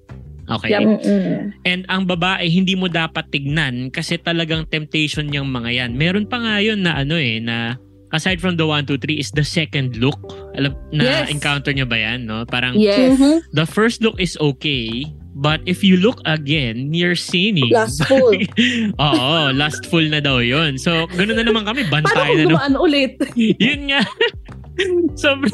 Okay? 0.48 0.72
Yep. 0.72 0.80
Mm-mm. 1.04 1.52
And 1.68 1.84
ang 1.92 2.08
babae, 2.08 2.48
hindi 2.48 2.72
mo 2.72 2.88
dapat 2.88 3.28
tignan 3.28 3.92
kasi 3.92 4.16
talagang 4.16 4.64
temptation 4.72 5.28
niyang 5.28 5.52
mga 5.52 5.70
yan. 5.84 5.90
Meron 5.92 6.24
pa 6.24 6.40
nga 6.40 6.56
yun 6.64 6.80
na 6.80 6.96
ano 6.96 7.20
eh, 7.20 7.36
na 7.44 7.76
aside 8.10 8.38
from 8.38 8.56
the 8.56 8.64
1, 8.64 8.86
2, 8.86 8.96
3 8.98 9.16
is 9.16 9.30
the 9.30 9.42
second 9.42 9.96
look. 9.96 10.16
Alam, 10.54 10.74
na 10.90 11.04
Yes. 11.04 11.30
encounter 11.30 11.70
niya 11.70 11.84
ba 11.84 11.96
yan? 11.96 12.24
No? 12.24 12.44
Parang 12.44 12.74
Yes. 12.74 13.16
Mhm. 13.16 13.42
the 13.52 13.64
first 13.64 14.00
look 14.00 14.16
is 14.16 14.34
okay, 14.40 15.04
but 15.34 15.60
if 15.64 15.80
you 15.80 15.96
look 15.96 16.18
again, 16.24 16.90
you're 16.90 17.14
sinning. 17.14 17.70
Lustful. 17.70 18.34
Oo, 19.06 19.32
lustful 19.52 20.02
na 20.04 20.18
daw 20.18 20.40
yun. 20.40 20.76
So, 20.76 21.06
ganoon 21.10 21.38
na 21.38 21.46
naman 21.46 21.62
kami, 21.62 21.86
bantay 21.86 22.42
na 22.42 22.44
naman. 22.48 22.74
ulit? 22.74 23.16
Yun 23.62 23.92
nga. 23.92 24.02
Sobrang 25.20 25.50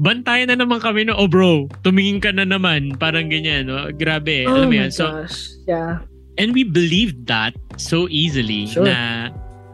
bantayan 0.00 0.48
na 0.48 0.56
naman 0.56 0.80
kami 0.80 1.04
no, 1.04 1.12
oh 1.12 1.28
bro, 1.28 1.68
tumingin 1.84 2.20
ka 2.20 2.32
na 2.32 2.48
naman. 2.48 2.96
Parang 2.96 3.28
ganyan, 3.28 3.68
no? 3.68 3.92
Grabe, 3.92 4.48
oh 4.48 4.56
alam 4.56 4.68
mo 4.68 4.72
my 4.72 4.88
yan. 4.88 4.90
So, 4.90 5.04
gosh. 5.06 5.52
Yeah. 5.68 6.00
and 6.40 6.56
we 6.56 6.64
believed 6.64 7.28
that 7.28 7.52
so 7.76 8.08
easily 8.08 8.64
Sure. 8.64 8.88
na 8.88 9.28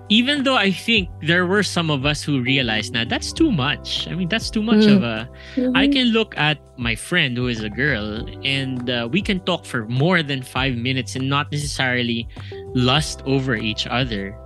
even 0.09 0.45
though 0.45 0.55
I 0.57 0.71
think 0.71 1.11
there 1.23 1.47
were 1.47 1.63
some 1.63 1.91
of 1.91 2.07
us 2.07 2.23
who 2.23 2.39
realized 2.41 2.95
na 2.95 3.03
that's 3.05 3.33
too 3.33 3.51
much. 3.51 4.07
I 4.07 4.15
mean, 4.15 4.29
that's 4.31 4.51
too 4.51 4.63
much 4.63 4.87
Mm. 4.87 4.97
of 4.97 5.03
a 5.03 5.27
I 5.75 5.89
can 5.91 6.15
look 6.15 6.37
at 6.39 6.59
my 6.79 6.95
friend 6.95 7.35
who 7.37 7.49
is 7.51 7.63
a 7.63 7.71
girl 7.73 8.23
and 8.47 8.87
uh, 8.91 9.09
we 9.11 9.19
can 9.21 9.41
talk 9.43 9.67
for 9.67 9.87
more 9.91 10.23
than 10.23 10.43
five 10.47 10.77
minutes 10.79 11.17
and 11.19 11.27
not 11.29 11.51
necessarily 11.51 12.29
lust 12.75 13.23
over 13.27 13.57
each 13.59 13.87
other. 13.91 14.37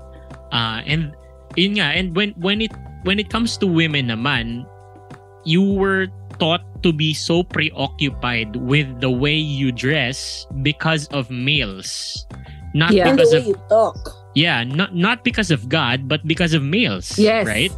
Uh, 0.53 0.81
and 0.89 1.13
yun 1.61 1.77
nga, 1.77 1.93
and 1.93 2.17
when 2.17 2.33
when 2.41 2.61
it 2.65 2.73
when 3.05 3.21
it 3.21 3.29
comes 3.29 3.57
to 3.61 3.67
women 3.69 4.09
naman, 4.09 4.65
you 5.45 5.61
were 5.61 6.09
taught 6.41 6.65
to 6.83 6.93
be 6.93 7.13
so 7.13 7.43
preoccupied 7.45 8.57
with 8.57 8.89
the 9.05 9.11
way 9.13 9.37
you 9.37 9.73
dress 9.73 10.47
because 10.65 11.05
of 11.13 11.29
males. 11.29 12.25
Not 12.73 12.93
Yeah. 12.97 13.09
And 13.13 13.19
the 13.19 13.25
because 13.29 13.33
way 13.37 13.41
of 13.45 13.47
you 13.53 13.59
talk. 13.69 14.20
Yeah, 14.35 14.63
not 14.65 14.95
not 14.95 15.25
because 15.25 15.51
of 15.51 15.69
God, 15.69 16.07
but 16.09 16.23
because 16.27 16.55
of 16.55 16.63
males. 16.63 17.19
Yes. 17.19 17.47
Right? 17.47 17.73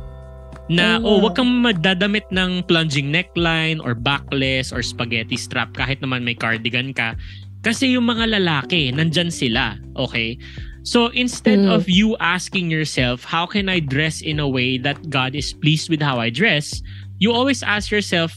Na, 0.70 1.02
Oo. 1.02 1.18
oh, 1.18 1.24
wag 1.26 1.36
kang 1.36 1.50
madadamit 1.60 2.24
ng 2.32 2.62
plunging 2.64 3.10
neckline 3.10 3.82
or 3.82 3.92
backless 3.98 4.70
or 4.72 4.80
spaghetti 4.80 5.36
strap 5.36 5.74
kahit 5.74 6.00
naman 6.00 6.22
may 6.22 6.38
cardigan 6.38 6.94
ka. 6.94 7.18
Kasi 7.62 7.94
yung 7.94 8.06
mga 8.10 8.38
lalaki, 8.38 8.90
nandyan 8.94 9.30
sila. 9.30 9.78
Okay? 9.98 10.38
So 10.82 11.14
instead 11.14 11.62
Mm. 11.62 11.70
of 11.70 11.86
you 11.86 12.18
asking 12.18 12.70
yourself, 12.70 13.22
how 13.22 13.46
can 13.46 13.70
I 13.70 13.78
dress 13.78 14.18
in 14.18 14.42
a 14.42 14.48
way 14.48 14.78
that 14.82 14.98
God 15.10 15.38
is 15.38 15.54
pleased 15.54 15.86
with 15.86 16.02
how 16.02 16.18
I 16.18 16.30
dress? 16.30 16.82
You 17.22 17.30
always 17.30 17.62
ask 17.62 17.90
yourself, 17.94 18.34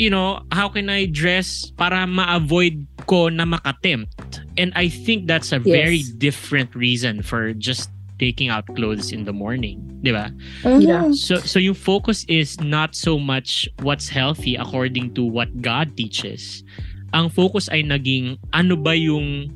you 0.00 0.08
know, 0.08 0.40
how 0.48 0.72
can 0.72 0.88
I 0.88 1.04
dress 1.04 1.68
para 1.76 2.08
ma-avoid 2.08 2.88
ko 3.04 3.28
na 3.28 3.44
makatempt? 3.44 4.47
And 4.58 4.74
I 4.74 4.90
think 4.90 5.30
that's 5.30 5.54
a 5.54 5.62
Yes. 5.62 5.70
very 5.70 6.02
different 6.18 6.74
reason 6.74 7.22
for 7.22 7.54
just 7.54 7.88
taking 8.18 8.50
out 8.50 8.66
clothes 8.74 9.14
in 9.14 9.22
the 9.22 9.32
morning, 9.32 9.78
di 10.02 10.10
ba? 10.10 10.34
Mhm. 10.66 10.82
Yeah. 10.82 11.06
So 11.14 11.38
so 11.38 11.62
yung 11.62 11.78
focus 11.78 12.26
is 12.26 12.58
not 12.58 12.98
so 12.98 13.14
much 13.14 13.70
what's 13.78 14.10
healthy 14.10 14.58
according 14.58 15.14
to 15.14 15.22
what 15.22 15.46
God 15.62 15.94
teaches. 15.94 16.66
Ang 17.14 17.30
focus 17.30 17.70
ay 17.70 17.86
naging 17.86 18.36
ano 18.50 18.74
ba 18.74 18.98
yung 18.98 19.54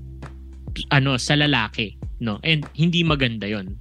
ano 0.95 1.19
sa 1.19 1.35
lalaki, 1.35 1.99
no? 2.23 2.39
And 2.47 2.63
hindi 2.79 3.03
maganda 3.03 3.51
'yon. 3.51 3.77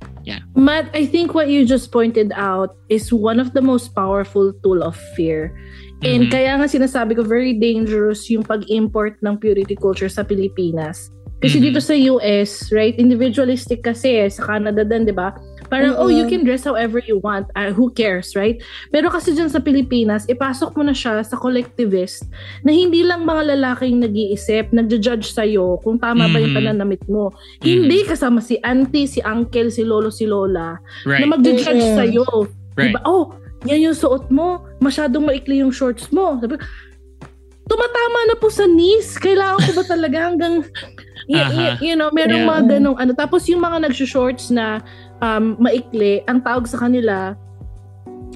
Matt, 0.56 0.90
I 0.94 1.06
think 1.06 1.34
what 1.34 1.50
you 1.50 1.66
just 1.66 1.92
pointed 1.92 2.32
out 2.36 2.76
is 2.90 3.14
one 3.14 3.40
of 3.40 3.54
the 3.54 3.62
most 3.62 3.94
powerful 3.94 4.54
tool 4.64 4.82
of 4.82 4.98
fear. 5.18 5.54
And 6.02 6.28
Mhm. 6.28 6.32
kaya 6.34 6.52
nga 6.58 6.66
sinasabi 6.66 7.14
ko, 7.14 7.22
very 7.22 7.54
dangerous 7.54 8.26
yung 8.28 8.42
pag-import 8.42 9.22
ng 9.22 9.38
purity 9.38 9.78
culture 9.78 10.10
sa 10.10 10.26
Pilipinas. 10.26 11.14
Kasi 11.42 11.58
Mhm. 11.58 11.64
dito 11.66 11.80
sa 11.82 11.98
US, 11.98 12.70
right, 12.70 12.94
individualistic 13.02 13.82
kasi 13.82 14.22
eh, 14.22 14.30
sa 14.30 14.46
Canada 14.46 14.86
din, 14.86 15.10
di 15.10 15.14
ba? 15.14 15.34
Parang, 15.74 15.98
oh, 15.98 16.06
you 16.06 16.26
Mhm. 16.26 16.30
can 16.30 16.42
dress 16.46 16.62
however 16.62 17.02
you 17.02 17.18
want. 17.18 17.50
Uh, 17.58 17.74
who 17.74 17.90
cares, 17.90 18.38
right? 18.38 18.62
Pero 18.94 19.10
kasi 19.10 19.34
dyan 19.34 19.50
sa 19.50 19.58
Pilipinas, 19.58 20.30
ipasok 20.30 20.78
mo 20.78 20.86
na 20.86 20.94
siya 20.94 21.18
sa 21.26 21.40
collectivist 21.42 22.30
na 22.62 22.70
hindi 22.70 23.02
lang 23.02 23.26
mga 23.26 23.58
lalaking 23.58 24.06
nag-iisip, 24.06 24.70
nagja-judge 24.70 25.34
sa'yo 25.34 25.82
kung 25.82 25.98
tama 25.98 26.30
ba 26.30 26.38
yung 26.38 26.54
Mhm. 26.54 26.60
pananamit 26.62 27.02
mo. 27.10 27.34
Mhm. 27.62 27.66
Hindi 27.66 27.98
kasama 28.06 28.38
si 28.38 28.62
auntie, 28.62 29.10
si 29.10 29.18
uncle, 29.26 29.74
si 29.74 29.82
lolo, 29.82 30.14
si 30.14 30.30
lola 30.30 30.78
Right. 31.10 31.26
na 31.26 31.34
magja-judge 31.34 31.86
Mhm. 31.90 31.98
sa'yo. 31.98 32.26
Right. 32.78 32.94
Diba? 32.94 33.02
Oh, 33.08 33.34
yan 33.66 33.90
yung 33.90 33.98
suot 33.98 34.30
mo. 34.30 34.62
Masyadong 34.82 35.24
maikli 35.24 35.62
yung 35.62 35.72
shorts 35.72 36.10
mo. 36.10 36.42
Sabi, 36.42 36.58
tumatama 37.64 38.20
na 38.28 38.36
po 38.36 38.50
sa 38.50 38.66
knees. 38.66 39.16
Kailangan 39.16 39.62
ko 39.62 39.72
ba 39.78 39.84
talaga 39.86 40.18
hanggang 40.28 40.66
Y- 41.30 41.38
Aha. 41.38 41.78
y- 41.80 41.94
you 41.94 41.96
know, 41.96 42.10
merong 42.10 42.44
Yeah. 42.44 42.50
mga 42.50 42.62
ganong 42.76 42.98
ano. 42.98 43.14
Tapos 43.14 43.46
yung 43.46 43.62
mga 43.62 43.88
nagsushorts 43.88 44.50
na 44.50 44.82
um, 45.22 45.54
maikli, 45.62 46.26
ang 46.26 46.42
tawag 46.42 46.66
sa 46.66 46.82
kanila 46.82 47.38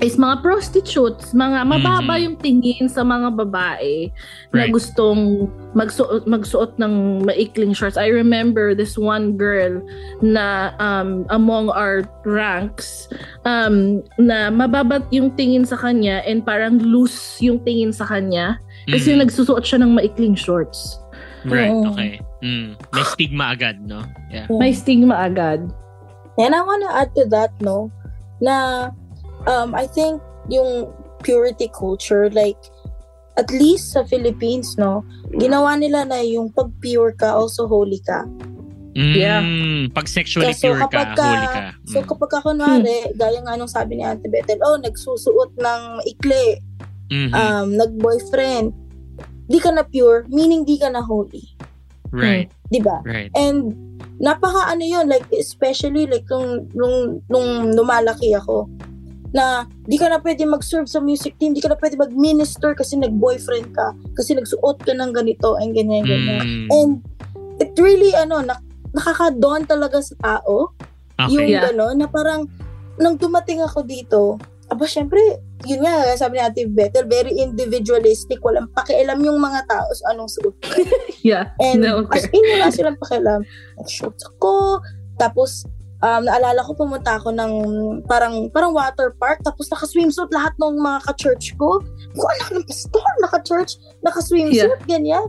is 0.05 0.15
mga 0.15 0.45
prostitutes, 0.45 1.33
mga 1.33 1.65
mababa 1.65 2.15
Mhm. 2.15 2.21
yung 2.21 2.35
tingin 2.37 2.85
sa 2.85 3.01
mga 3.01 3.33
babae 3.33 4.13
na 4.53 4.69
Right. 4.69 4.71
gustong 4.71 5.49
magsuot, 5.73 6.29
magsuot 6.29 6.77
ng 6.77 7.25
maikling 7.25 7.73
shorts. 7.73 7.97
I 7.97 8.13
remember 8.13 8.77
this 8.77 8.93
one 8.95 9.33
girl 9.33 9.81
na 10.21 10.77
um, 10.77 11.25
among 11.33 11.73
our 11.73 12.05
ranks 12.21 13.09
um, 13.43 14.05
na 14.21 14.53
mababa 14.53 15.01
yung 15.09 15.33
tingin 15.33 15.65
sa 15.65 15.75
kanya 15.75 16.21
and 16.23 16.45
parang 16.45 16.77
loose 16.77 17.41
yung 17.41 17.57
tingin 17.65 17.89
sa 17.89 18.05
kanya 18.05 18.61
kasi 18.85 19.17
Mhm. 19.17 19.25
nagsusuot 19.25 19.65
siya 19.65 19.81
ng 19.81 19.97
maikling 19.97 20.37
shorts. 20.37 21.01
Right, 21.45 21.73
Oo. 21.73 21.93
okay. 21.93 22.21
Mm. 22.45 22.77
May 22.93 23.05
stigma 23.05 23.45
agad, 23.53 23.81
no? 23.81 24.05
Yeah. 24.29 24.45
May 24.53 24.73
stigma 24.73 25.25
agad. 25.25 25.65
And 26.37 26.51
I 26.53 26.61
wanna 26.61 26.89
add 26.93 27.13
to 27.17 27.25
that, 27.31 27.53
no, 27.57 27.89
na 28.37 28.89
um, 29.47 29.73
I 29.73 29.87
think 29.87 30.21
yung 30.49 30.89
purity 31.23 31.69
culture, 31.73 32.29
like, 32.29 32.57
at 33.35 33.51
least 33.51 33.91
sa 33.93 34.05
Philippines, 34.05 34.77
no, 34.77 35.03
ginawa 35.35 35.75
nila 35.75 36.05
na 36.05 36.21
yung 36.21 36.53
pag 36.53 36.71
pure 36.79 37.11
ka, 37.11 37.35
also 37.35 37.67
holy 37.67 37.99
ka. 38.05 38.23
Mm. 38.95 39.11
Yeah. 39.11 39.43
Pag 39.91 40.07
sexually 40.07 40.55
So, 40.55 40.71
pure 40.71 40.79
ka, 40.79 40.87
kapag 40.87 41.09
ka- 41.19 41.27
holy 41.27 41.47
ka. 41.51 41.63
So 41.91 41.97
Mm. 41.99 42.07
kapag 42.07 42.29
ka 42.31 42.39
kunwari, 42.39 42.97
gaya 43.13 43.39
nga 43.43 43.59
nung 43.59 43.67
sabi 43.67 43.99
ni 43.99 44.07
Ate 44.07 44.31
Bethel, 44.31 44.55
oh, 44.63 44.79
nagsusuot 44.79 45.51
ng 45.59 45.81
ikli, 46.07 46.63
Mhm. 47.11 47.31
um, 47.35 47.67
nag-boyfriend, 47.75 48.71
di 49.51 49.59
ka 49.59 49.69
na 49.69 49.83
pure, 49.83 50.23
meaning 50.31 50.63
di 50.63 50.79
ka 50.79 50.87
na 50.87 51.03
holy. 51.03 51.43
right, 52.15 52.47
Di 52.71 52.79
ba? 52.79 53.03
right. 53.03 53.27
And 53.35 53.75
napaka 54.23 54.71
ano 54.71 54.87
yun, 54.87 55.11
like 55.11 55.27
especially 55.35 56.07
like 56.07 56.23
nung, 56.31 56.71
nung, 56.71 57.19
nung 57.27 57.75
lumalaki 57.75 58.31
ako, 58.31 58.71
na 59.35 59.67
di 59.83 59.99
ka 59.99 60.07
na 60.07 60.23
pwede 60.23 60.47
mag-serve 60.47 60.87
sa 60.87 61.03
music 61.03 61.35
team, 61.35 61.51
di 61.51 61.59
ka 61.59 61.67
na 61.67 61.75
pwede 61.75 61.99
mag-minister 61.99 62.71
kasi 62.71 62.95
nag-boyfriend 62.95 63.75
ka, 63.75 63.91
kasi 64.15 64.31
nagsuot 64.31 64.79
ka 64.87 64.95
ng 64.95 65.11
ganito, 65.11 65.59
and 65.59 65.75
ganyan, 65.75 66.07
ganyan. 66.07 66.39
Mm. 66.39 66.67
And 66.71 66.91
it 67.59 67.75
really, 67.75 68.15
ano, 68.15 68.39
nak 68.39 68.63
nakaka-dawn 68.95 69.67
talaga 69.67 69.99
sa 69.99 70.15
tao, 70.23 70.71
yung 71.27 71.43
Okay. 71.43 71.51
Yeah. 71.51 71.67
gano'n, 71.67 71.99
na 71.99 72.07
parang, 72.07 72.47
nang 72.95 73.19
dumating 73.19 73.59
ako 73.59 73.83
dito, 73.83 74.39
aba, 74.71 74.87
syempre, 74.87 75.19
yun 75.67 75.83
nga, 75.83 76.15
sabi 76.15 76.39
ni 76.39 76.41
Ate 76.43 76.63
Bethel, 76.71 77.03
very 77.03 77.35
individualistic, 77.35 78.39
walang 78.39 78.71
pakialam 78.71 79.19
yung 79.19 79.35
mga 79.37 79.67
tao 79.67 79.89
sa 79.91 80.15
anong 80.15 80.31
suot. 80.31 80.55
Yeah. 81.25 81.57
And 81.57 81.81
No, 81.81 82.05
okay. 82.05 82.21
as 82.21 82.25
in, 82.29 82.45
wala 82.53 82.69
silang 82.69 83.01
pakialam. 83.01 83.41
Nag-shorts 83.81 84.23
ako, 84.31 84.79
tapos, 85.19 85.67
um, 86.03 86.21
naalala 86.27 86.65
ko, 86.65 86.75
pumunta 86.75 87.15
ako 87.15 87.31
ng 87.31 87.53
parang 88.09 88.49
parang 88.51 88.75
water 88.75 89.15
park, 89.15 89.39
tapos 89.45 89.69
naka-swimsuit 89.71 90.31
lahat 90.33 90.51
ng 90.59 90.75
mga 90.79 90.99
ka-church 91.07 91.55
ko. 91.55 91.79
Ko, 92.17 92.25
anak 92.39 92.49
ng 92.51 92.65
pastor, 92.67 93.09
naka-church, 93.23 93.71
naka-swimsuit, 94.03 94.81
ganyan. 94.89 95.23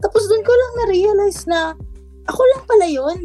Tapos 0.00 0.24
doon 0.26 0.42
ko 0.42 0.52
lang 0.52 0.72
na-realize 0.82 1.44
na, 1.46 1.76
ako 2.26 2.40
lang 2.56 2.62
pala 2.64 2.86
yun. 2.88 3.18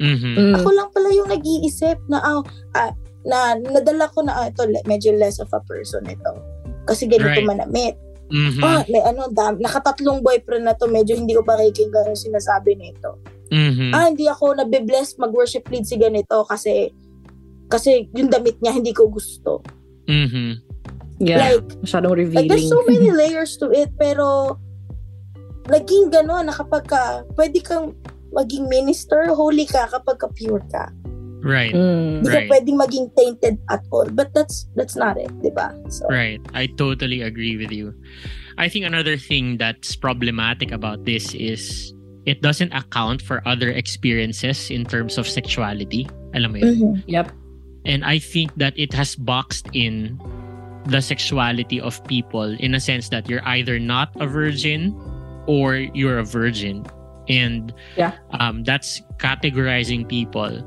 Mhm. 0.00 0.32
Mm. 0.38 0.54
Ako 0.56 0.68
lang 0.72 0.88
pala 0.96 1.08
yung 1.12 1.28
nag-iisip 1.28 1.98
na, 2.08 2.18
ah, 2.24 2.40
ah, 2.78 2.92
na 3.26 3.52
nadala 3.58 4.08
ko 4.08 4.24
na, 4.24 4.32
ah, 4.32 4.46
ito, 4.48 4.64
le- 4.64 4.84
medyo 4.88 5.12
less 5.12 5.36
of 5.42 5.50
a 5.52 5.60
person 5.68 6.06
ito. 6.08 6.32
Kasi 6.88 7.04
ganito 7.04 7.36
Right. 7.36 7.44
manamit. 7.44 7.94
Mhm. 8.30 8.62
Ah, 8.62 8.86
may 8.88 9.02
ano, 9.02 9.28
dam, 9.28 9.58
nakatatlong 9.58 10.22
boyfriend 10.22 10.64
na 10.64 10.78
to, 10.78 10.86
medyo 10.86 11.18
hindi 11.18 11.34
ko 11.34 11.42
pakikinggan 11.42 12.14
yung 12.14 12.24
sinasabi 12.30 12.78
nito. 12.78 13.18
Mhm. 13.50 13.90
Ah, 13.92 14.06
hindi 14.06 14.26
ako 14.26 14.54
nabibless 14.56 15.18
mag-worship 15.18 15.66
lead 15.68 15.82
si 15.82 15.98
ganito 15.98 16.46
kasi 16.46 16.94
kasi 17.66 18.06
yung 18.14 18.30
damit 18.30 18.58
niya 18.58 18.74
hindi 18.74 18.90
ko 18.90 19.06
gusto. 19.06 19.62
Mhm. 20.06 20.58
Yeah. 21.20 21.38
Like, 21.58 21.68
Masyadong 21.84 22.14
like 22.16 22.22
revealing. 22.24 22.48
there's 22.48 22.70
so 22.70 22.80
many 22.88 23.10
layers 23.20 23.58
to 23.60 23.68
it 23.70 23.92
pero 23.94 24.56
naging 25.68 26.10
gano'n 26.10 26.48
na 26.48 26.54
kapag 26.54 26.88
ka, 26.88 27.22
pwede 27.36 27.60
kang 27.62 27.92
maging 28.32 28.66
minister, 28.66 29.26
holy 29.30 29.66
ka 29.66 29.86
kapag 29.86 30.18
ka 30.18 30.28
pure 30.34 30.62
ka. 30.70 30.88
Right. 31.40 31.72
Mm. 31.72 32.20
Hindi 32.20 32.28
Right. 32.28 32.48
ka 32.48 32.52
pwedeng 32.52 32.78
maging 32.78 33.06
tainted 33.16 33.56
at 33.68 33.80
all. 33.90 34.04
But 34.06 34.32
that's 34.36 34.68
that's 34.76 34.92
not 34.94 35.16
it, 35.16 35.32
di 35.40 35.48
ba? 35.50 35.72
So, 35.88 36.04
Right. 36.08 36.40
I 36.52 36.68
totally 36.76 37.24
agree 37.24 37.56
with 37.56 37.72
you. 37.72 37.96
I 38.60 38.68
think 38.68 38.84
another 38.84 39.16
thing 39.16 39.56
that's 39.56 39.96
problematic 39.96 40.68
about 40.68 41.08
this 41.08 41.32
is 41.32 41.92
it 42.30 42.38
doesn't 42.46 42.70
account 42.70 43.18
for 43.18 43.42
other 43.42 43.74
experiences 43.74 44.70
in 44.70 44.86
terms 44.86 45.18
of 45.18 45.26
sexuality. 45.26 46.06
Alam 46.38 46.54
mo 46.54 46.58
yun? 46.62 46.74
mhm. 46.78 46.94
Yep. 47.10 47.26
And 47.82 48.06
I 48.06 48.22
think 48.22 48.54
that 48.62 48.70
it 48.78 48.94
has 48.94 49.18
boxed 49.18 49.66
in 49.74 50.14
the 50.86 51.02
sexuality 51.02 51.82
of 51.82 51.98
people 52.06 52.54
in 52.62 52.78
a 52.78 52.80
sense 52.80 53.10
that 53.10 53.26
you're 53.26 53.42
either 53.50 53.82
not 53.82 54.14
a 54.22 54.30
virgin 54.30 54.94
or 55.50 55.74
you're 55.90 56.22
a 56.22 56.24
virgin. 56.24 56.86
And 57.26 57.74
Yeah. 57.98 58.14
um, 58.38 58.62
that's 58.62 59.02
categorizing 59.18 60.06
people. 60.06 60.62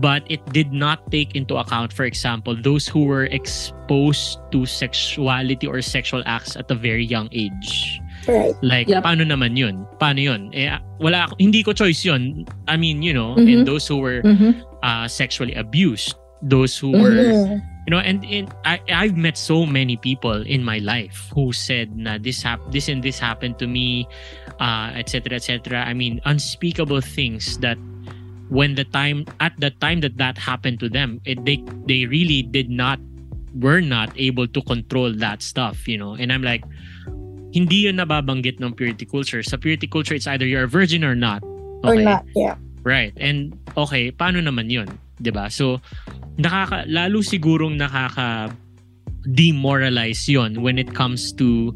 But 0.00 0.24
it 0.32 0.40
did 0.56 0.72
not 0.72 1.04
take 1.12 1.36
into 1.36 1.60
account, 1.60 1.92
for 1.92 2.08
example, 2.08 2.56
those 2.56 2.88
who 2.88 3.04
were 3.04 3.28
exposed 3.28 4.40
to 4.56 4.64
sexuality 4.64 5.68
or 5.68 5.84
sexual 5.84 6.24
acts 6.24 6.56
at 6.56 6.70
a 6.72 6.74
very 6.74 7.04
young 7.04 7.28
age. 7.36 8.00
Right. 8.28 8.54
Like, 8.62 8.86
Yep. 8.88 9.02
paano 9.02 9.26
naman 9.26 9.56
yun? 9.58 9.82
Paano 9.98 10.22
yun? 10.22 10.50
Eh, 10.54 10.70
wala, 11.02 11.26
ako- 11.26 11.36
hindi 11.42 11.62
ko 11.62 11.72
choice 11.72 12.04
yun. 12.04 12.46
I 12.68 12.76
mean, 12.76 13.02
you 13.02 13.12
know, 13.12 13.34
Mhm. 13.34 13.48
and 13.48 13.60
those 13.66 13.86
who 13.86 13.98
were 13.98 14.22
Mhm. 14.22 14.62
uh, 14.82 15.06
sexually 15.08 15.54
abused, 15.54 16.14
those 16.42 16.78
who 16.78 16.90
were, 16.94 17.30
Mhm. 17.34 17.58
you 17.86 17.90
know, 17.90 17.98
and, 17.98 18.22
and 18.26 18.46
I, 18.64 18.78
I've 18.90 19.16
met 19.18 19.34
so 19.38 19.66
many 19.66 19.96
people 19.96 20.42
in 20.42 20.62
my 20.62 20.78
life 20.78 21.30
who 21.34 21.50
said 21.52 21.94
na 21.98 22.18
this 22.18 22.42
hap- 22.42 22.62
this 22.70 22.86
and 22.88 23.02
this 23.02 23.18
happened 23.18 23.58
to 23.58 23.66
me, 23.66 24.06
uh, 24.58 24.90
etc. 24.94 25.34
etc. 25.38 25.82
I 25.82 25.94
mean, 25.94 26.20
unspeakable 26.26 27.02
things 27.02 27.58
that 27.58 27.78
when 28.50 28.74
the 28.74 28.84
time 28.84 29.24
at 29.40 29.54
the 29.58 29.70
time 29.82 30.02
that 30.02 30.18
that 30.18 30.36
happened 30.38 30.78
to 30.82 30.88
them, 30.90 31.18
it, 31.24 31.42
they 31.46 31.58
they 31.86 32.06
really 32.06 32.42
did 32.42 32.70
not 32.70 32.98
were 33.58 33.80
not 33.84 34.08
able 34.16 34.46
to 34.48 34.60
control 34.62 35.12
that 35.12 35.42
stuff, 35.42 35.86
you 35.86 35.96
know. 35.98 36.14
And 36.14 36.32
I'm 36.32 36.42
like, 36.42 36.64
hindi 37.52 37.86
yun 37.86 38.00
nababanggit 38.00 38.58
ng 38.58 38.72
purity 38.72 39.04
culture. 39.04 39.44
Sa 39.44 39.60
purity 39.60 39.86
culture, 39.86 40.16
it's 40.16 40.26
either 40.26 40.48
you're 40.48 40.64
a 40.64 40.70
virgin 40.70 41.04
or 41.04 41.14
not. 41.14 41.44
Or 41.84 41.94
not, 42.00 42.24
yeah. 42.34 42.56
Right. 42.82 43.12
And 43.20 43.54
okay, 43.76 44.10
paano 44.10 44.40
naman 44.40 44.72
'yun, 44.72 44.88
'di 45.20 45.30
ba? 45.30 45.52
So 45.52 45.78
nakaka 46.40 46.88
lalo 46.88 47.20
sigurong 47.20 47.78
nakaka 47.78 48.50
demoralize 49.28 50.26
'yon 50.26 50.64
when 50.64 50.80
it 50.80 50.90
comes 50.96 51.30
to 51.38 51.70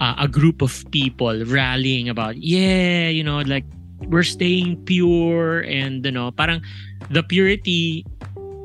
uh, 0.00 0.16
a 0.16 0.28
group 0.28 0.62
of 0.62 0.72
people 0.94 1.44
rallying 1.44 2.08
about 2.08 2.40
yeah, 2.40 3.10
you 3.10 3.24
know, 3.24 3.42
like 3.44 3.66
we're 4.08 4.26
staying 4.26 4.80
pure 4.84 5.60
and 5.64 6.04
you 6.04 6.12
know, 6.12 6.30
parang 6.30 6.62
the 7.10 7.24
purity 7.24 8.04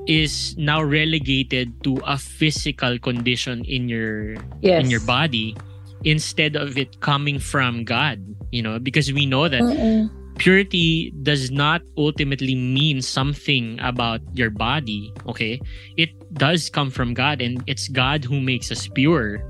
is 0.08 0.58
now 0.58 0.82
relegated 0.82 1.72
to 1.84 2.00
a 2.04 2.18
physical 2.18 2.98
condition 3.00 3.64
in 3.66 3.88
your 3.88 4.36
Yes. 4.60 4.84
in 4.84 4.90
your 4.90 5.04
body 5.04 5.56
instead 6.04 6.56
of 6.56 6.78
it 6.78 7.00
coming 7.02 7.40
from 7.40 7.84
God, 7.84 8.20
you 8.52 8.62
know, 8.62 8.80
because 8.80 9.12
we 9.14 9.26
know 9.26 9.48
that 9.48 9.62
Mm-mm. 9.62 10.10
purity 10.38 11.12
does 11.24 11.52
not 11.52 11.82
ultimately 11.98 12.56
mean 12.56 13.02
something 13.02 13.78
about 13.82 14.22
your 14.34 14.50
body 14.50 15.14
okay 15.28 15.60
it 15.98 16.10
does 16.34 16.70
come 16.70 16.90
from 16.90 17.14
god 17.14 17.42
and 17.42 17.62
it's 17.68 17.88
god 17.90 18.24
who 18.24 18.40
makes 18.40 18.72
us 18.72 18.88
pure 18.88 19.44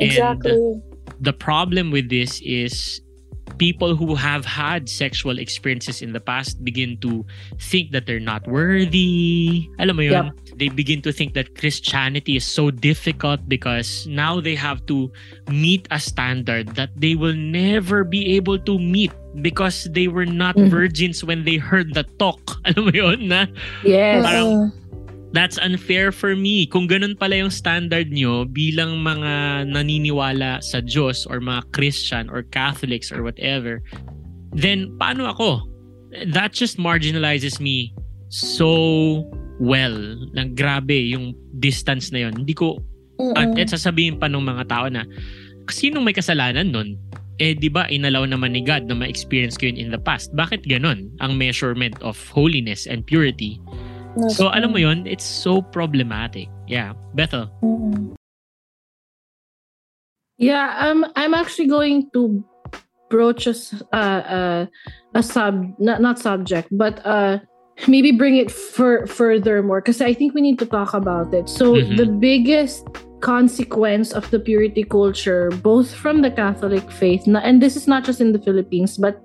Exactly. 0.00 0.52
and 0.52 0.82
the 1.20 1.32
problem 1.32 1.90
with 1.90 2.08
this 2.08 2.40
is 2.42 3.00
people 3.58 3.94
who 3.94 4.14
have 4.14 4.44
had 4.44 4.88
sexual 4.88 5.38
experiences 5.38 6.00
in 6.02 6.12
the 6.12 6.20
past 6.20 6.62
begin 6.64 6.96
to 6.98 7.22
think 7.58 7.90
that 7.92 8.06
they're 8.06 8.22
not 8.22 8.42
worthy 8.48 9.68
alam 9.78 9.96
mo 9.96 10.02
yun 10.02 10.26
they 10.56 10.68
begin 10.68 11.02
to 11.02 11.12
think 11.12 11.34
that 11.34 11.54
christianity 11.58 12.34
is 12.36 12.44
so 12.46 12.70
difficult 12.70 13.38
because 13.48 14.06
now 14.08 14.40
they 14.40 14.54
have 14.54 14.82
to 14.86 15.10
meet 15.48 15.86
a 15.90 15.98
standard 16.00 16.74
that 16.74 16.90
they 16.96 17.14
will 17.14 17.36
never 17.36 18.02
be 18.04 18.34
able 18.34 18.58
to 18.58 18.78
meet 18.78 19.12
because 19.40 19.88
they 19.92 20.08
were 20.08 20.26
not 20.28 20.56
Mhm. 20.56 20.68
virgins 20.68 21.24
when 21.24 21.44
they 21.44 21.56
heard 21.56 21.94
the 21.94 22.04
talk 22.18 22.40
alam 22.68 22.88
mo 22.88 22.92
yun 22.92 23.28
na 23.30 23.46
Yes. 23.84 24.22
Parang- 24.24 24.72
Mm-mm. 24.72 24.81
That's 25.32 25.58
unfair 25.58 26.12
for 26.12 26.36
me. 26.36 26.68
Kung 26.68 26.86
ganun 26.86 27.16
pala 27.16 27.40
yung 27.40 27.50
standard 27.52 28.12
nyo 28.12 28.44
bilang 28.44 29.00
mga 29.00 29.66
naniniwala 29.68 30.60
sa 30.60 30.80
Diyos 30.84 31.24
or 31.26 31.40
mga 31.40 31.64
Christian 31.72 32.28
or 32.28 32.44
Catholics 32.44 33.10
or 33.10 33.24
whatever, 33.24 33.80
then 34.52 34.92
paano 35.00 35.32
ako? 35.32 35.64
That 36.28 36.52
just 36.52 36.76
marginalizes 36.76 37.58
me 37.58 37.96
so 38.28 39.24
well. 39.58 39.96
Lang 40.36 40.52
grabe 40.52 41.12
yung 41.12 41.32
distance 41.58 42.12
na 42.12 42.28
yun. 42.28 42.44
Hindi 42.44 42.52
ko, 42.52 42.76
Mm-mm. 43.16 43.36
at, 43.36 43.56
at 43.56 43.72
sasabihin 43.72 44.20
pa 44.20 44.28
ng 44.28 44.44
mga 44.44 44.68
tao 44.68 44.86
na, 44.92 45.08
sinong 45.72 46.04
may 46.04 46.12
kasalanan 46.12 46.68
nun? 46.68 47.00
eh 47.40 47.58
di 47.58 47.66
ba 47.72 47.88
inalaw 47.90 48.22
naman 48.28 48.54
ni 48.54 48.62
God 48.62 48.86
na 48.86 48.94
ma-experience 48.94 49.58
ko 49.58 49.66
yun 49.66 49.74
in 49.80 49.90
the 49.90 49.98
past. 49.98 50.30
Bakit 50.36 50.68
ganon 50.68 51.10
ang 51.18 51.34
measurement 51.34 51.98
of 52.04 52.14
holiness 52.30 52.86
and 52.86 53.02
purity? 53.02 53.58
So 54.28 54.48
alam 54.52 54.72
mo 54.72 54.78
yun, 54.78 55.06
it's 55.06 55.24
so 55.24 55.62
problematic. 55.62 56.48
Yeah, 56.68 56.92
Bethel. 57.14 57.48
Mm. 57.64 58.12
Yeah, 60.38 60.76
um, 60.80 61.06
I'm 61.16 61.34
actually 61.34 61.68
going 61.68 62.10
to 62.12 62.44
broach 63.08 63.46
a, 63.46 63.54
uh, 63.92 63.96
uh, 63.96 64.66
a 65.14 65.22
sub, 65.22 65.72
not, 65.78 66.00
not 66.00 66.18
subject, 66.18 66.68
but 66.72 67.04
uh, 67.06 67.38
maybe 67.86 68.10
bring 68.12 68.36
it 68.36 68.50
fur- 68.50 69.06
furthermore 69.06 69.80
because 69.80 70.00
I 70.00 70.14
think 70.14 70.34
we 70.34 70.40
need 70.40 70.58
to 70.58 70.66
talk 70.66 70.94
about 70.94 71.32
it. 71.32 71.48
So, 71.48 71.76
Mhm. 71.76 71.96
the 71.96 72.06
biggest 72.06 72.88
consequence 73.20 74.12
of 74.12 74.28
the 74.30 74.40
purity 74.40 74.82
culture, 74.82 75.50
both 75.62 75.94
from 75.94 76.22
the 76.22 76.30
Catholic 76.30 76.90
faith, 76.90 77.22
and 77.28 77.62
this 77.62 77.76
is 77.76 77.86
not 77.86 78.02
just 78.02 78.20
in 78.20 78.32
the 78.32 78.42
Philippines, 78.42 78.98
but 78.98 79.22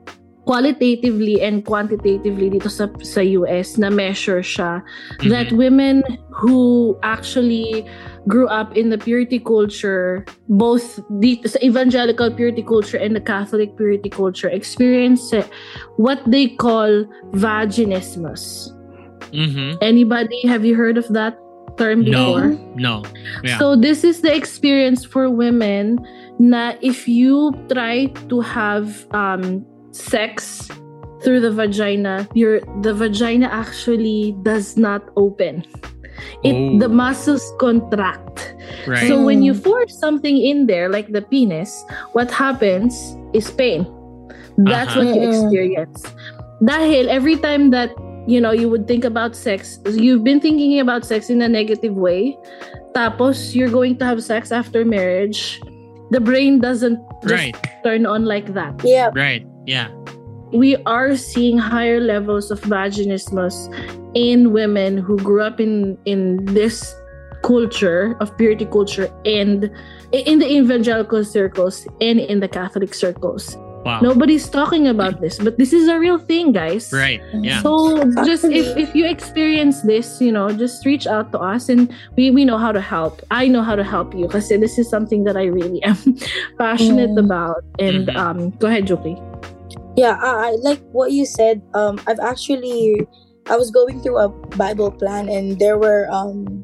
qualitatively 0.47 1.43
and 1.43 1.67
quantitatively 1.67 2.47
dito 2.47 2.71
sa, 2.71 2.87
sa 3.03 3.19
US 3.19 3.75
na 3.75 3.91
measure 3.91 4.39
siya 4.39 4.79
Mhm. 5.19 5.29
that 5.29 5.51
women 5.51 6.01
who 6.31 6.95
actually 7.03 7.83
grew 8.31 8.47
up 8.47 8.71
in 8.75 8.89
the 8.89 8.97
purity 8.97 9.39
culture, 9.43 10.23
both 10.47 11.03
the 11.19 11.39
sa 11.43 11.59
evangelical 11.59 12.31
purity 12.31 12.63
culture 12.63 12.97
and 12.97 13.11
the 13.11 13.23
Catholic 13.23 13.75
purity 13.75 14.07
culture, 14.07 14.47
experience 14.47 15.35
eh, 15.35 15.43
what 15.99 16.23
they 16.23 16.47
call 16.47 17.03
vaginismus. 17.35 18.71
Mhm. 19.35 19.77
Anybody 19.83 20.47
have 20.47 20.63
you 20.63 20.75
heard 20.75 20.97
of 20.97 21.07
that 21.11 21.35
term 21.77 22.03
before? 22.07 22.55
No. 22.79 23.03
Yeah. 23.43 23.59
So 23.59 23.75
this 23.75 24.03
is 24.07 24.23
the 24.23 24.31
experience 24.33 25.03
for 25.03 25.29
women 25.29 25.99
na 26.39 26.73
if 26.81 27.05
you 27.07 27.51
try 27.67 28.09
to 28.31 28.39
have 28.41 29.05
um, 29.11 29.61
sex 29.91 30.69
through 31.23 31.41
the 31.41 31.51
vagina, 31.51 32.27
your 32.33 32.61
the 32.81 32.93
vagina 32.93 33.47
actually 33.51 34.35
does 34.43 34.77
not 34.77 35.01
open. 35.17 35.65
It 36.43 36.53
Oh. 36.53 36.79
the 36.79 36.89
muscles 36.89 37.45
contract. 37.59 38.55
right. 38.88 39.07
So 39.07 39.21
when 39.23 39.41
you 39.43 39.53
force 39.53 39.97
something 39.97 40.38
in 40.38 40.65
there, 40.67 40.89
like 40.89 41.11
the 41.13 41.21
penis, 41.21 41.71
what 42.13 42.29
happens 42.31 42.93
is 43.33 43.49
pain. 43.51 43.85
That's 44.57 44.91
Uh-huh. 44.95 45.05
what 45.05 45.15
you 45.15 45.29
experience. 45.29 46.01
Dahil 46.65 47.05
every 47.07 47.38
time 47.38 47.69
that 47.71 47.93
you 48.27 48.41
know 48.41 48.51
you 48.51 48.67
would 48.67 48.88
think 48.89 49.05
about 49.05 49.35
sex, 49.38 49.79
you've 49.93 50.23
been 50.25 50.41
thinking 50.41 50.79
about 50.81 51.05
sex 51.05 51.29
in 51.29 51.41
a 51.41 51.47
negative 51.49 51.95
way. 51.95 52.33
Tapos 52.97 53.53
you're 53.53 53.69
going 53.71 53.97
to 54.01 54.05
have 54.05 54.21
sex 54.25 54.49
after 54.51 54.81
marriage. 54.83 55.61
The 56.09 56.19
brain 56.19 56.57
doesn't 56.59 56.97
just 57.21 57.33
right. 57.33 57.55
turn 57.85 58.05
on 58.09 58.25
like 58.25 58.53
that. 58.57 58.81
Yeah. 58.83 59.11
Right. 59.13 59.45
Yeah. 59.68 59.89
We 60.53 60.78
are 60.88 61.15
seeing 61.18 61.57
higher 61.59 61.99
levels 61.99 62.49
of 62.51 62.61
vaginismus 62.61 63.53
in 64.15 64.53
women 64.53 64.97
who 64.97 65.18
grew 65.18 65.41
up 65.43 65.59
in 65.59 65.97
in 66.05 66.45
this 66.45 66.95
culture 67.43 68.15
of 68.20 68.32
purity 68.38 68.65
culture 68.65 69.11
and 69.26 69.70
in 70.11 70.39
the 70.39 70.47
evangelical 70.49 71.24
circles 71.24 71.86
and 72.01 72.20
in 72.20 72.39
the 72.39 72.47
Catholic 72.47 72.93
circles. 72.95 73.55
Wow. 73.86 74.01
Nobody's 74.01 74.49
talking 74.49 74.88
about 74.88 75.22
this, 75.22 75.38
but 75.39 75.57
this 75.57 75.72
is 75.72 75.88
a 75.88 75.97
real 75.99 76.18
thing, 76.18 76.51
guys. 76.51 76.91
Right. 76.91 77.22
Yeah. 77.39 77.61
So 77.61 78.03
just 78.26 78.43
if, 78.43 78.76
if 78.76 78.93
you 78.95 79.05
experience 79.05 79.82
this, 79.84 80.20
you 80.20 80.32
know, 80.32 80.51
just 80.51 80.84
reach 80.86 81.07
out 81.07 81.32
to 81.32 81.39
us 81.39 81.70
and 81.70 81.88
we, 82.18 82.32
we 82.32 82.43
know 82.43 82.57
how 82.57 82.74
to 82.74 82.82
help. 82.82 83.22
I 83.32 83.47
know 83.47 83.61
how 83.63 83.76
to 83.78 83.84
help 83.86 84.13
you 84.13 84.28
because 84.28 84.49
this 84.49 84.78
is 84.78 84.89
something 84.89 85.24
that 85.24 85.38
I 85.38 85.45
really 85.45 85.82
am 85.84 85.95
passionate 86.59 87.11
Mm. 87.11 87.24
about. 87.26 87.63
And 87.80 88.07
Mhm. 88.07 88.15
um 88.18 88.49
go 88.59 88.68
ahead, 88.68 88.88
Juki. 88.88 89.15
Yeah, 89.97 90.13
I, 90.21 90.53
I 90.53 90.61
like 90.61 90.79
what 90.93 91.11
you 91.11 91.25
said. 91.25 91.65
Um, 91.73 91.97
I've 92.05 92.21
actually, 92.21 93.01
I 93.49 93.57
was 93.57 93.73
going 93.73 93.99
through 94.05 94.21
a 94.21 94.29
Bible 94.53 94.93
plan, 94.93 95.27
and 95.27 95.57
there 95.57 95.77
were 95.77 96.05
um, 96.13 96.63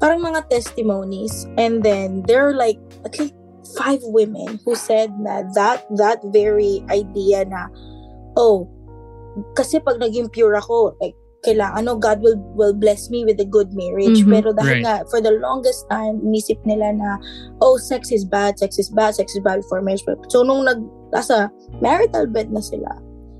parang 0.00 0.24
mga 0.24 0.48
testimonies, 0.48 1.44
and 1.60 1.84
then 1.84 2.24
there 2.24 2.48
are 2.48 2.56
like 2.56 2.80
at 3.04 3.20
least 3.20 3.36
five 3.76 4.00
women 4.08 4.58
who 4.64 4.72
said 4.74 5.12
na 5.20 5.44
that 5.52 5.84
that 6.00 6.24
very 6.32 6.80
idea 6.88 7.44
na, 7.44 7.68
oh, 8.40 8.72
kasi 9.52 9.76
pag 9.84 10.00
naging 10.00 10.32
pure 10.32 10.56
ako, 10.56 10.96
like 11.04 11.12
kailangan, 11.44 11.84
ano, 11.84 12.00
God 12.00 12.24
will 12.24 12.40
will 12.56 12.72
bless 12.72 13.12
me 13.12 13.28
with 13.28 13.36
a 13.36 13.44
good 13.44 13.76
marriage. 13.76 14.24
Mhm. 14.24 14.32
Pero 14.32 14.56
dahil 14.56 14.80
Right. 14.80 14.84
nga, 14.88 14.96
for 15.12 15.20
the 15.20 15.36
longest 15.44 15.84
time, 15.92 16.24
inisip 16.24 16.56
nila 16.64 16.96
na, 16.96 17.10
oh, 17.60 17.76
sex 17.76 18.08
is 18.08 18.24
bad, 18.24 18.56
sex 18.56 18.80
is 18.80 18.88
bad, 18.88 19.12
sex 19.12 19.36
is 19.36 19.44
bad 19.44 19.60
for 19.68 19.84
marriage. 19.84 20.08
So, 20.32 20.40
nung 20.40 20.64
nag, 20.64 20.80
nasa 21.14 21.48
marital 21.78 22.26
bed 22.26 22.50
na 22.50 22.58
sila, 22.58 22.90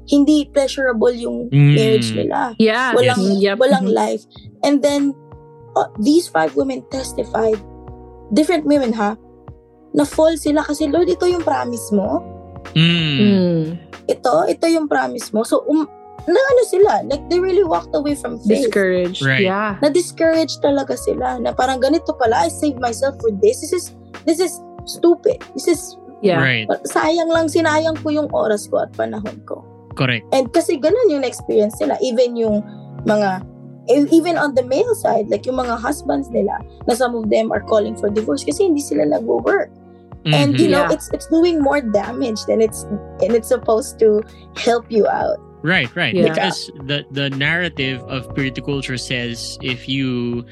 hindi 0.06 0.46
pleasurable 0.52 1.12
yung 1.16 1.50
Mm. 1.50 1.74
marriage 1.74 2.10
nila. 2.14 2.54
Yeah. 2.62 2.94
Walang, 2.94 3.40
Yep. 3.40 3.56
walang 3.58 3.86
Mhm. 3.90 3.96
life. 3.96 4.22
And 4.62 4.78
then, 4.80 5.12
uh, 5.74 5.90
these 5.98 6.30
five 6.30 6.54
women 6.54 6.86
testified, 6.88 7.58
different 8.30 8.64
women 8.64 8.94
ha, 8.94 9.18
na 9.94 10.06
fall 10.06 10.38
sila 10.38 10.62
kasi, 10.62 10.86
Lord, 10.86 11.10
ito 11.10 11.26
yung 11.26 11.42
promise 11.42 11.90
mo. 11.90 12.22
Mm. 12.78 13.18
Mm. 13.18 13.62
Ito, 14.08 14.46
ito 14.46 14.64
yung 14.68 14.86
promise 14.86 15.32
mo. 15.32 15.42
So, 15.42 15.64
um, 15.66 15.88
na 16.24 16.40
ano 16.40 16.62
sila, 16.64 17.04
like 17.04 17.20
they 17.28 17.36
really 17.36 17.64
walked 17.64 17.92
away 17.92 18.16
from 18.16 18.40
faith. 18.44 18.68
Discouraged. 18.68 19.20
Right. 19.20 19.44
Yeah. 19.44 19.76
Na-discourage 19.84 20.56
talaga 20.64 20.96
sila 20.96 21.36
na 21.36 21.52
parang 21.52 21.80
ganito 21.80 22.16
pala, 22.16 22.48
I 22.48 22.50
saved 22.52 22.80
myself 22.80 23.20
for 23.20 23.28
this. 23.28 23.60
This 23.60 23.72
is, 23.72 23.84
this 24.24 24.40
is 24.40 24.56
stupid. 24.88 25.44
This 25.52 25.68
is, 25.68 25.96
Yeah. 26.22 26.40
Right. 26.40 26.68
sayang 26.88 27.28
lang, 27.28 27.48
sinayang 27.48 27.96
ko 28.02 28.10
yung 28.10 28.28
oras 28.30 28.70
ko 28.70 28.84
at 28.84 28.92
panahon 28.92 29.40
ko. 29.44 29.64
Correct. 29.94 30.24
And 30.32 30.50
kasi 30.52 30.78
ganun 30.78 31.10
yung 31.10 31.24
experience 31.24 31.78
nila. 31.80 31.94
Even 32.02 32.34
yung 32.36 32.64
mga, 33.04 33.44
e- 33.86 34.08
even 34.10 34.34
on 34.36 34.54
the 34.54 34.64
male 34.64 34.94
side, 34.96 35.28
like 35.28 35.46
yung 35.46 35.56
mga 35.56 35.78
husbands 35.78 36.30
nila, 36.32 36.58
na 36.88 36.94
some 36.94 37.14
of 37.14 37.28
them 37.30 37.52
are 37.52 37.62
calling 37.62 37.94
for 37.94 38.08
divorce 38.10 38.42
kasi 38.44 38.64
hindi 38.66 38.80
sila 38.80 39.04
nag-work. 39.04 39.70
And 40.24 40.56
Mhm. 40.56 40.60
you 40.60 40.68
know, 40.72 40.88
Yeah. 40.88 40.96
it's 40.96 41.12
it's 41.12 41.28
doing 41.28 41.60
more 41.60 41.84
damage 41.84 42.40
than 42.48 42.64
it's 42.64 42.88
and 43.20 43.36
it's 43.36 43.48
supposed 43.52 44.00
to 44.00 44.24
help 44.56 44.88
you 44.88 45.04
out. 45.04 45.36
Right, 45.60 45.92
right. 45.92 46.16
Yeah. 46.16 46.32
Because 46.32 46.72
the 46.88 47.04
the 47.12 47.28
narrative 47.36 48.00
of 48.08 48.32
purity 48.32 48.64
culture 48.64 48.96
says 48.96 49.60
if 49.60 49.84
you 49.84 50.44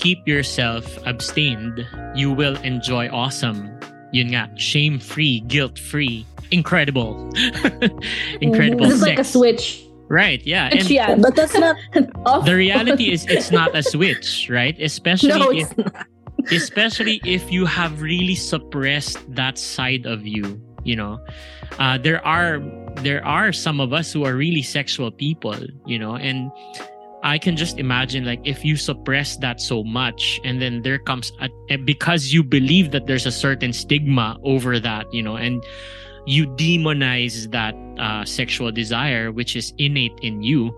keep 0.00 0.24
yourself 0.24 0.88
abstained, 1.04 1.84
you 2.16 2.32
will 2.32 2.56
enjoy 2.64 3.12
awesome. 3.12 3.68
Yun 4.12 4.28
nga, 4.28 4.50
shame-free, 4.56 5.40
guilt-free, 5.40 6.24
incredible. 6.50 7.30
incredible 8.40 8.86
This 8.86 8.94
is 8.94 9.02
like 9.02 9.18
a 9.18 9.24
switch. 9.24 9.84
Right, 10.08 10.40
yeah. 10.46 10.70
And 10.72 10.88
yeah. 10.88 11.16
But 11.16 11.36
that's 11.36 11.54
not 11.54 11.76
the 12.44 12.54
reality 12.54 13.12
is 13.12 13.26
it's 13.28 13.50
not 13.50 13.76
a 13.76 13.82
switch, 13.82 14.48
right? 14.48 14.74
Especially 14.80 15.28
no, 15.28 15.52
if 15.52 15.68
especially 16.50 17.20
if 17.24 17.52
you 17.52 17.66
have 17.66 18.00
really 18.00 18.34
suppressed 18.34 19.18
that 19.34 19.58
side 19.58 20.06
of 20.06 20.26
you 20.26 20.60
you 20.84 20.96
know 20.96 21.18
uh, 21.78 21.98
there 21.98 22.24
are 22.24 22.62
there 23.02 23.24
are 23.24 23.52
some 23.52 23.80
of 23.80 23.92
us 23.92 24.12
who 24.12 24.24
are 24.24 24.34
really 24.34 24.62
sexual 24.62 25.10
people 25.10 25.56
you 25.84 25.98
know 25.98 26.16
and 26.16 26.50
i 27.22 27.38
can 27.38 27.56
just 27.56 27.78
imagine 27.78 28.24
like 28.24 28.40
if 28.44 28.64
you 28.64 28.76
suppress 28.76 29.36
that 29.38 29.60
so 29.60 29.82
much 29.82 30.40
and 30.44 30.62
then 30.62 30.82
there 30.82 30.98
comes 30.98 31.32
a, 31.40 31.48
and 31.70 31.84
because 31.86 32.32
you 32.32 32.42
believe 32.42 32.90
that 32.90 33.06
there's 33.06 33.26
a 33.26 33.32
certain 33.32 33.72
stigma 33.72 34.36
over 34.44 34.78
that 34.78 35.06
you 35.12 35.22
know 35.22 35.36
and 35.36 35.62
you 36.26 36.46
demonize 36.60 37.50
that 37.50 37.74
uh, 37.98 38.24
sexual 38.24 38.70
desire 38.70 39.32
which 39.32 39.56
is 39.56 39.72
innate 39.78 40.14
in 40.22 40.42
you 40.42 40.70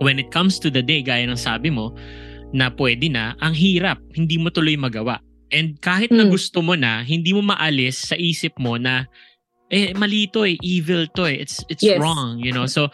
when 0.00 0.18
it 0.18 0.30
comes 0.32 0.58
to 0.58 0.70
the 0.70 0.82
day 0.82 1.02
gaya 1.02 1.28
ng 1.28 1.36
sabi 1.36 1.68
mo 1.68 1.92
na 2.50 2.66
pwede 2.74 3.06
na, 3.06 3.38
ang 3.38 3.54
hirap, 3.54 4.02
hindi 4.10 4.34
mo 4.34 4.50
tuloy 4.50 4.74
magawa. 4.74 5.22
And 5.54 5.78
kahit 5.78 6.10
na 6.10 6.26
Mm. 6.26 6.34
gusto 6.34 6.58
mo 6.62 6.74
na, 6.74 7.02
hindi 7.06 7.30
mo 7.30 7.42
maalis 7.46 8.10
sa 8.10 8.18
isip 8.18 8.58
mo 8.58 8.74
na, 8.74 9.06
eh, 9.70 9.94
mali 9.94 10.26
to 10.34 10.42
eh, 10.42 10.58
evil 10.62 11.06
to 11.14 11.30
eh, 11.30 11.38
it's, 11.38 11.62
it's 11.70 11.86
Yes. 11.86 12.02
wrong, 12.02 12.42
you 12.42 12.50
know? 12.50 12.66
So, 12.66 12.90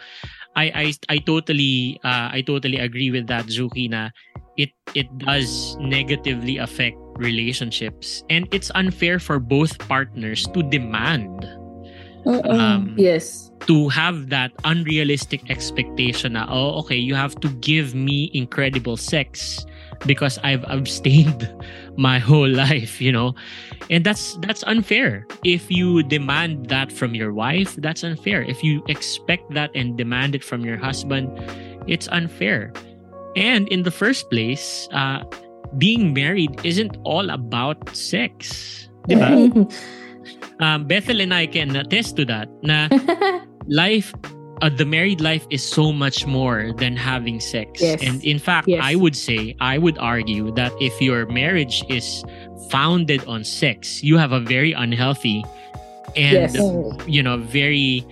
I, 0.57 0.65
I, 0.73 0.93
I 1.09 1.17
totally, 1.19 2.01
uh, 2.03 2.33
I 2.33 2.43
totally 2.45 2.77
agree 2.77 3.11
with 3.11 3.27
that, 3.27 3.45
Zuki, 3.45 3.89
na 3.89 4.09
it, 4.57 4.71
it 4.95 5.05
does 5.19 5.77
negatively 5.79 6.57
affect 6.57 6.97
relationships. 7.17 8.23
And 8.29 8.47
it's 8.51 8.71
unfair 8.75 9.19
for 9.19 9.39
both 9.39 9.77
partners 9.87 10.47
to 10.53 10.63
demand 10.63 11.45
Mm-mm. 12.25 12.59
um, 12.59 12.95
Yes. 12.97 13.51
to 13.67 13.89
have 13.89 14.29
that 14.29 14.51
unrealistic 14.65 15.49
expectation 15.49 16.33
na, 16.33 16.47
oh, 16.49 16.79
okay, 16.79 16.97
you 16.97 17.15
have 17.15 17.39
to 17.41 17.49
give 17.61 17.95
me 17.95 18.31
incredible 18.33 18.97
sex 18.97 19.65
because 20.05 20.37
I've 20.43 20.63
abstained 20.67 21.49
my 21.97 22.19
whole 22.19 22.49
life, 22.49 23.01
you 23.01 23.11
know? 23.11 23.35
And 23.89 24.03
that's 24.03 24.37
that's 24.41 24.63
unfair. 24.63 25.25
If 25.43 25.71
you 25.71 26.03
demand 26.03 26.67
that 26.69 26.91
from 26.91 27.15
your 27.15 27.33
wife, 27.33 27.75
that's 27.77 28.03
unfair. 28.03 28.43
If 28.43 28.63
you 28.63 28.83
expect 28.87 29.53
that 29.53 29.71
and 29.73 29.97
demand 29.97 30.35
it 30.35 30.43
from 30.43 30.65
your 30.65 30.77
husband, 30.77 31.31
it's 31.87 32.07
unfair. 32.09 32.73
And 33.35 33.67
in 33.69 33.83
the 33.83 33.91
first 33.91 34.29
place, 34.29 34.89
uh, 34.91 35.23
being 35.77 36.13
married 36.13 36.59
isn't 36.63 36.97
all 37.03 37.29
about 37.29 37.95
sex. 37.95 38.89
Diba? 39.07 39.71
um, 40.59 40.85
Bethel 40.85 41.21
and 41.21 41.33
I 41.33 41.47
can 41.47 41.75
attest 41.75 42.15
to 42.17 42.25
that. 42.25 42.49
Na 42.63 42.89
life, 43.67 44.13
uh, 44.61 44.69
the 44.69 44.85
married 44.85 45.21
life 45.21 45.45
is 45.49 45.63
so 45.63 45.91
much 45.91 46.25
more 46.25 46.73
than 46.77 46.95
having 46.95 47.39
sex. 47.39 47.81
Yes. 47.81 48.01
And 48.01 48.23
in 48.23 48.39
fact, 48.39 48.67
Yes. 48.67 48.81
I 48.83 48.95
would 48.95 49.15
say, 49.15 49.55
I 49.59 49.77
would 49.77 49.97
argue 49.97 50.51
that 50.55 50.71
if 50.79 50.99
your 51.01 51.25
marriage 51.27 51.83
is 51.89 52.23
founded 52.69 53.23
on 53.27 53.43
sex, 53.43 54.03
you 54.03 54.17
have 54.17 54.31
a 54.31 54.39
very 54.39 54.73
unhealthy 54.73 55.43
and 56.15 56.49
Yes. 56.51 56.57
you 57.07 57.21
know, 57.21 57.37
very 57.37 58.05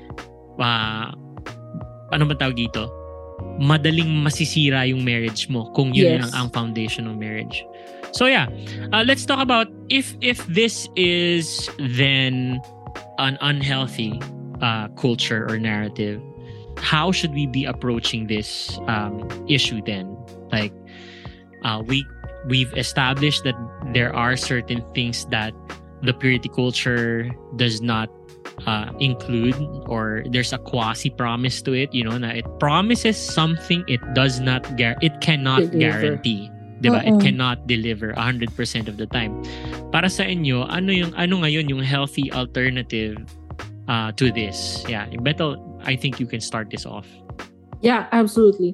uh, 0.59 1.11
ano 2.13 2.23
ba 2.29 2.35
tawag 2.37 2.55
dito? 2.55 2.87
Madaling 3.59 4.23
masisira 4.23 4.87
yung 4.87 5.03
marriage 5.03 5.49
mo 5.49 5.71
kung 5.75 5.91
yun 5.93 6.19
Yes. 6.19 6.31
lang 6.31 6.31
ang 6.35 6.47
foundation 6.51 7.07
ng 7.07 7.19
marriage. 7.19 7.65
So 8.15 8.27
yeah, 8.31 8.47
uh, 8.95 9.03
let's 9.03 9.27
talk 9.27 9.43
about 9.43 9.67
if 9.91 10.15
if 10.23 10.39
this 10.47 10.87
is 10.95 11.67
then 11.75 12.63
an 13.19 13.35
unhealthy 13.43 14.15
uh, 14.63 14.87
culture 14.95 15.43
or 15.51 15.59
narrative, 15.59 16.23
how 16.77 17.11
should 17.11 17.33
we 17.33 17.47
be 17.47 17.65
approaching 17.65 18.27
this 18.27 18.77
um, 18.87 19.27
issue 19.47 19.81
then? 19.85 20.17
Like, 20.51 20.73
uh, 21.63 21.83
we 21.85 22.05
we've 22.47 22.73
established 22.77 23.43
that 23.43 23.55
there 23.93 24.15
are 24.15 24.37
certain 24.37 24.83
things 24.93 25.25
that 25.27 25.53
the 26.03 26.13
purity 26.13 26.49
culture 26.49 27.29
does 27.55 27.81
not 27.81 28.09
uh, 28.67 28.91
include 28.99 29.57
or 29.87 30.23
there's 30.29 30.53
a 30.53 30.57
quasi 30.57 31.09
promise 31.09 31.61
to 31.61 31.73
it 31.73 31.93
you 31.93 32.03
know 32.03 32.17
na 32.17 32.29
it 32.29 32.45
promises 32.59 33.17
something 33.17 33.83
it 33.87 33.99
does 34.13 34.39
not 34.39 34.63
gar- 34.77 34.97
it 35.01 35.19
cannot 35.19 35.59
Deliver. 35.73 35.79
guarantee 35.79 36.49
'di 36.79 36.87
ba 36.91 37.01
it 37.03 37.17
cannot 37.23 37.65
deliver 37.67 38.13
100% 38.13 38.51
of 38.87 38.95
the 38.99 39.07
time 39.09 39.33
para 39.89 40.11
sa 40.11 40.23
inyo 40.27 40.67
ano 40.67 40.91
yung 40.91 41.11
ano 41.15 41.41
ngayon 41.41 41.67
yung 41.71 41.81
healthy 41.81 42.29
alternative 42.35 43.17
uh, 43.87 44.11
to 44.13 44.29
this 44.31 44.83
yeah 44.85 45.07
Beto 45.23 45.57
I 45.85 45.95
think 45.95 46.19
you 46.19 46.25
can 46.27 46.41
start 46.41 46.69
this 46.69 46.85
off 46.85 47.07
Yeah, 47.81 48.07
absolutely. 48.11 48.73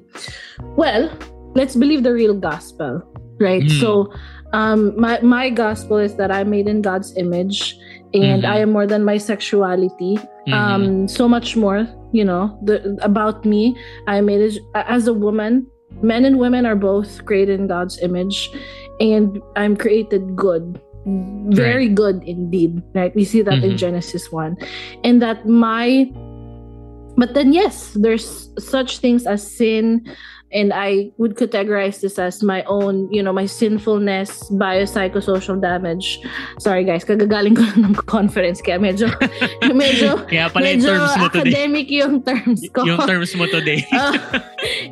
Well, 0.78 1.10
let's 1.54 1.76
believe 1.76 2.02
the 2.02 2.14
real 2.14 2.32
gospel, 2.32 3.02
right? 3.40 3.60
Mm. 3.60 3.80
So, 3.80 4.08
um, 4.56 4.96
my 4.96 5.20
my 5.20 5.50
gospel 5.52 5.98
is 6.00 6.16
that 6.16 6.30
I'm 6.32 6.48
made 6.48 6.64
in 6.64 6.80
God's 6.80 7.12
image, 7.20 7.76
and 8.14 8.42
Mhm. 8.42 8.48
I 8.48 8.56
am 8.64 8.70
more 8.72 8.86
than 8.88 9.04
my 9.04 9.18
sexuality. 9.20 10.16
Mhm. 10.48 10.54
Um, 10.56 10.84
so 11.08 11.28
much 11.28 11.56
more, 11.60 11.84
you 12.16 12.24
know, 12.24 12.56
the, 12.64 12.96
about 13.04 13.44
me. 13.44 13.76
I 14.08 14.24
made 14.24 14.40
it 14.40 14.56
as 14.72 15.04
a 15.08 15.12
woman. 15.12 15.66
Men 16.00 16.24
and 16.24 16.40
women 16.40 16.64
are 16.64 16.78
both 16.78 17.20
created 17.28 17.60
in 17.60 17.66
God's 17.68 18.00
image, 18.00 18.48
and 18.96 19.42
I'm 19.60 19.76
created 19.76 20.36
good. 20.36 20.80
Very 21.52 21.90
good 21.90 22.22
indeed, 22.24 22.80
right? 22.94 23.12
We 23.12 23.24
see 23.28 23.42
that 23.42 23.60
in 23.60 23.76
Mhm. 23.76 23.82
Genesis 23.84 24.30
1. 24.32 24.56
And 25.04 25.20
that 25.20 25.44
my 25.44 26.08
but 27.16 27.34
then 27.34 27.52
yes 27.52 27.92
there's 28.00 28.48
such 28.58 28.98
things 28.98 29.26
as 29.26 29.40
sin 29.44 30.00
and 30.52 30.72
i 30.76 31.08
would 31.16 31.32
categorize 31.36 32.00
this 32.04 32.18
as 32.20 32.42
my 32.42 32.60
own 32.68 33.08
you 33.08 33.22
know 33.22 33.32
my 33.32 33.46
sinfulness 33.46 34.44
biopsychosocial 34.52 35.56
damage 35.56 36.20
sorry 36.60 36.84
guys 36.84 37.04
kagagaling 37.08 37.56
ko 37.56 37.64
lang 37.64 37.80
ng 37.88 37.96
conference 38.04 38.60
kaya 38.60 38.76
medyo 38.76 39.08
medyo 39.72 40.20
kaya 40.32 40.52
pala 40.52 40.68
yung 40.68 40.80
medyo 40.84 40.92
terms 40.92 41.12
mo 41.16 41.26
today 41.32 41.40
academic 41.56 41.86
yung 41.88 42.14
terms 42.20 42.60
ko 42.76 42.84
yung 42.84 43.00
terms 43.08 43.32
mo 43.32 43.48
today 43.48 43.80
Ah, 43.96 44.12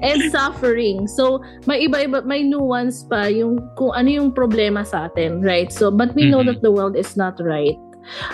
and 0.02 0.32
suffering. 0.34 1.06
So, 1.06 1.38
may 1.68 1.86
iba-iba, 1.86 2.26
may 2.26 2.42
nuance 2.42 3.06
pa 3.06 3.30
yung 3.30 3.62
kung 3.78 3.94
ano 3.94 4.08
yung 4.10 4.28
problema 4.34 4.82
sa 4.82 5.06
atin, 5.06 5.40
right? 5.46 5.70
So, 5.70 5.94
but 5.94 6.10
we 6.18 6.26
know 6.26 6.42
Mhm. 6.42 6.46
that 6.50 6.60
the 6.66 6.72
world 6.74 6.98
is 6.98 7.14
not 7.14 7.38
right. 7.38 7.78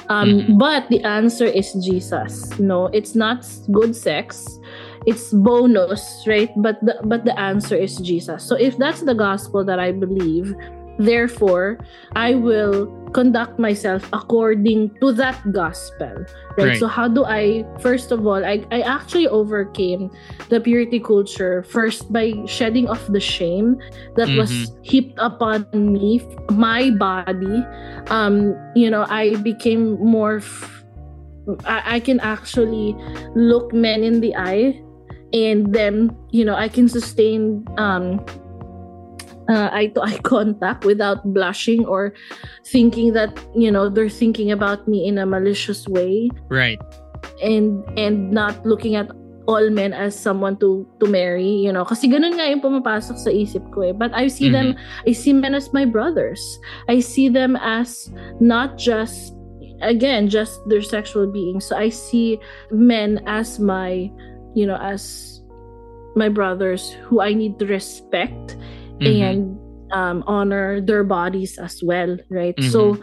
Um, 0.09 0.41
Mhm. 0.43 0.59
But 0.59 0.89
the 0.89 1.03
answer 1.05 1.47
is 1.47 1.73
Jesus. 1.85 2.51
No, 2.59 2.87
it's 2.93 3.15
not 3.15 3.47
good 3.71 3.95
sex. 3.95 4.47
It's 5.07 5.31
bonus, 5.33 6.25
right? 6.27 6.51
But 6.57 6.83
the, 6.83 6.99
but 7.05 7.25
the 7.25 7.39
answer 7.39 7.77
is 7.77 7.97
Jesus. 7.99 8.43
So 8.43 8.57
if 8.57 8.77
that's 8.79 9.03
the 9.03 9.15
gospel 9.15 9.65
that 9.65 9.79
I 9.79 9.93
believe, 9.93 10.55
therefore 10.99 11.79
I 12.17 12.35
will 12.35 12.89
conduct 13.17 13.57
myself 13.57 14.05
according 14.13 14.93
to 15.01 15.09
that 15.17 15.41
gospel. 15.49 16.13
Right. 16.61 16.77
Right. 16.77 16.79
So 16.79 16.85
how 16.85 17.09
do 17.09 17.25
I 17.25 17.65
first 17.81 18.13
of 18.13 18.29
all 18.29 18.45
I, 18.45 18.61
I 18.69 18.85
actually 18.85 19.25
overcame 19.25 20.13
the 20.53 20.61
purity 20.61 21.01
culture 21.01 21.65
first 21.65 22.13
by 22.13 22.37
shedding 22.45 22.93
off 22.93 23.09
the 23.09 23.25
shame 23.25 23.81
that 24.21 24.29
was 24.37 24.53
heaped 24.85 25.17
upon 25.17 25.65
me, 25.73 26.21
my 26.53 26.93
body. 26.93 27.65
Um, 28.13 28.53
you 28.77 28.93
know, 28.93 29.09
I 29.09 29.41
became 29.41 29.97
more 29.97 30.45
f- 30.45 30.85
I, 31.65 31.97
I 31.97 32.01
can 32.05 32.21
actually 32.21 32.93
look 33.33 33.73
men 33.73 34.05
in 34.05 34.21
the 34.21 34.37
eye 34.37 34.77
and 35.33 35.73
then 35.73 36.13
you 36.31 36.45
know 36.45 36.55
I 36.55 36.69
can 36.69 36.89
sustain 36.89 37.65
um 37.81 38.21
uh, 39.49 39.71
eye 39.73 39.89
to 39.95 40.03
eye 40.03 40.19
contact 40.23 40.85
without 40.85 41.23
blushing 41.33 41.85
or 41.87 42.15
thinking 42.67 43.13
that 43.13 43.33
you 43.55 43.71
know 43.71 43.89
they're 43.89 44.13
thinking 44.13 44.51
about 44.51 44.87
me 44.89 45.07
in 45.07 45.19
a 45.19 45.27
malicious 45.27 45.87
way. 45.89 46.31
Right. 46.49 46.81
And 47.43 47.85
and 47.99 48.31
not 48.31 48.65
looking 48.67 48.95
at 48.95 49.11
all 49.47 49.71
men 49.71 49.93
as 49.93 50.19
someone 50.19 50.59
to 50.59 50.87
to 51.01 51.07
marry 51.07 51.47
you 51.47 51.73
know. 51.73 51.85
Kasi 51.85 52.11
ganun 52.11 52.35
nga 52.35 52.51
yung 52.51 52.61
pumapasok 52.61 53.17
sa 53.19 53.31
isip 53.31 53.63
ko 53.71 53.91
eh. 53.91 53.95
But 53.95 54.13
I 54.15 54.29
see 54.29 54.51
them 54.51 54.75
I 55.07 55.13
see 55.13 55.33
men 55.33 55.55
as 55.55 55.73
my 55.73 55.87
brothers. 55.87 56.43
I 56.89 57.01
see 57.01 57.29
them 57.29 57.57
as 57.57 58.11
not 58.41 58.79
just 58.79 59.35
again 59.83 60.29
just 60.29 60.59
their 60.67 60.83
sexual 60.83 61.31
beings. 61.31 61.67
So 61.67 61.77
I 61.77 61.89
see 61.89 62.39
men 62.71 63.23
as 63.27 63.59
my 63.59 64.11
you 64.55 64.67
know 64.67 64.79
as 64.81 65.37
my 66.17 66.33
brothers 66.33 66.97
who 67.05 67.21
I 67.21 67.35
need 67.35 67.61
to 67.61 67.67
respect 67.67 68.57
Mhm. 69.01 69.23
and 69.31 69.41
um, 69.93 70.25
honor 70.27 70.81
their 70.81 71.05
bodies 71.05 71.59
as 71.59 71.79
well, 71.83 72.17
right? 72.31 72.59
So 72.75 72.99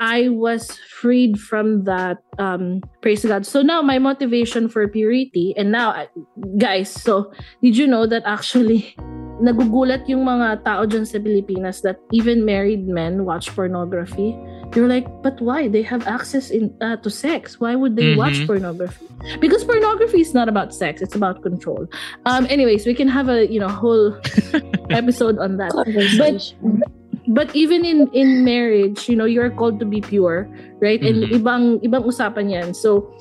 I 0.00 0.28
was 0.32 0.74
freed 0.90 1.38
from 1.38 1.84
that. 1.84 2.18
Um, 2.38 2.80
praise 3.02 3.22
God. 3.24 3.46
So 3.46 3.62
now 3.62 3.82
my 3.82 3.98
motivation 4.00 4.66
for 4.68 4.88
purity, 4.88 5.54
and 5.56 5.70
now, 5.70 5.90
I- 5.94 6.10
guys, 6.58 6.90
so 6.90 7.30
did 7.62 7.76
you 7.76 7.86
know 7.86 8.06
that 8.06 8.22
actually 8.26 8.96
nagugulat 9.44 10.08
yung 10.08 10.24
mga 10.24 10.64
tao 10.64 10.86
dyan 10.86 11.06
sa 11.06 11.18
Pilipinas 11.18 11.82
that 11.82 11.98
even 12.10 12.44
married 12.46 12.86
men 12.88 13.22
watch 13.26 13.50
pornography? 13.54 14.34
You're 14.74 14.88
like, 14.88 15.04
but 15.22 15.36
why? 15.40 15.68
They 15.68 15.82
have 15.84 16.06
access 16.08 16.48
in 16.50 16.72
uh, 16.80 16.96
to 17.04 17.10
sex. 17.10 17.60
Why 17.60 17.76
would 17.76 17.96
they 17.96 18.16
watch 18.16 18.40
Mhm. 18.40 18.46
pornography? 18.48 19.04
Because 19.38 19.64
pornography 19.68 20.24
is 20.24 20.32
not 20.32 20.48
about 20.48 20.72
sex; 20.74 21.02
it's 21.04 21.14
about 21.14 21.44
control. 21.44 21.84
Um, 22.24 22.48
anyways, 22.48 22.88
we 22.88 22.94
can 22.96 23.06
have 23.08 23.28
a 23.28 23.44
you 23.46 23.60
know 23.60 23.68
whole 23.68 24.16
episode 24.96 25.36
on 25.38 25.60
that. 25.60 25.76
Conversation. 25.76 26.56
But 27.28 27.54
even 27.54 27.84
in 27.84 28.08
in 28.16 28.42
marriage, 28.42 29.06
you 29.08 29.14
know, 29.14 29.28
you're 29.28 29.52
called 29.52 29.78
to 29.78 29.86
be 29.86 30.00
pure, 30.00 30.48
right? 30.82 30.98
And 31.04 31.28
Mhm. 31.28 31.36
ibang 31.38 31.62
ibang 31.86 32.02
usapan 32.08 32.50
'yan. 32.50 32.74
So 32.74 33.12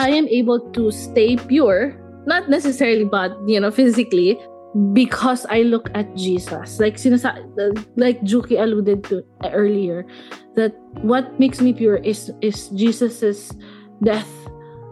I 0.00 0.14
am 0.14 0.26
able 0.30 0.62
to 0.78 0.88
stay 0.94 1.36
pure, 1.36 1.92
not 2.24 2.48
necessarily 2.48 3.04
but, 3.04 3.36
you 3.46 3.60
know, 3.60 3.70
physically 3.70 4.38
because 4.92 5.46
I 5.46 5.62
look 5.62 5.90
at 5.94 6.14
Jesus. 6.16 6.80
Like 6.80 6.96
sinasa 6.96 7.38
like 7.96 8.20
Juki 8.22 8.58
alluded 8.58 9.04
to 9.10 9.22
earlier 9.52 10.04
that 10.56 10.74
what 11.06 11.38
makes 11.38 11.60
me 11.60 11.72
pure 11.72 11.96
is 12.02 12.30
is 12.42 12.68
Jesus's 12.74 13.52
death 14.02 14.28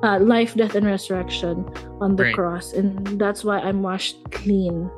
uh, 0.03 0.19
life, 0.19 0.55
death, 0.55 0.75
and 0.75 0.87
resurrection 0.87 1.63
on 2.03 2.17
the 2.19 2.25
Right. 2.27 2.35
cross, 2.35 2.75
and 2.75 2.99
that's 3.23 3.45
why 3.47 3.63
I'm 3.63 3.83
washed 3.87 4.19
clean. 4.35 4.91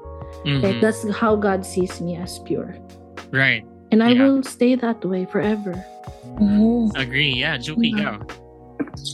Mhm. 0.48 0.64
Right? 0.64 0.80
That's 0.80 1.04
how 1.12 1.36
God 1.36 1.64
sees 1.64 2.00
me 2.00 2.16
as 2.16 2.38
pure. 2.44 2.76
right 3.34 3.64
And 3.92 4.02
I 4.02 4.10
Yeah. 4.14 4.26
will 4.30 4.42
stay 4.42 4.74
that 4.78 5.04
way 5.04 5.24
forever. 5.28 5.74
Mhm. 6.40 6.90
agree 6.98 7.30
yeah 7.36 7.56
Juki 7.60 7.92
Mhm. 7.94 8.00
go 8.00 8.12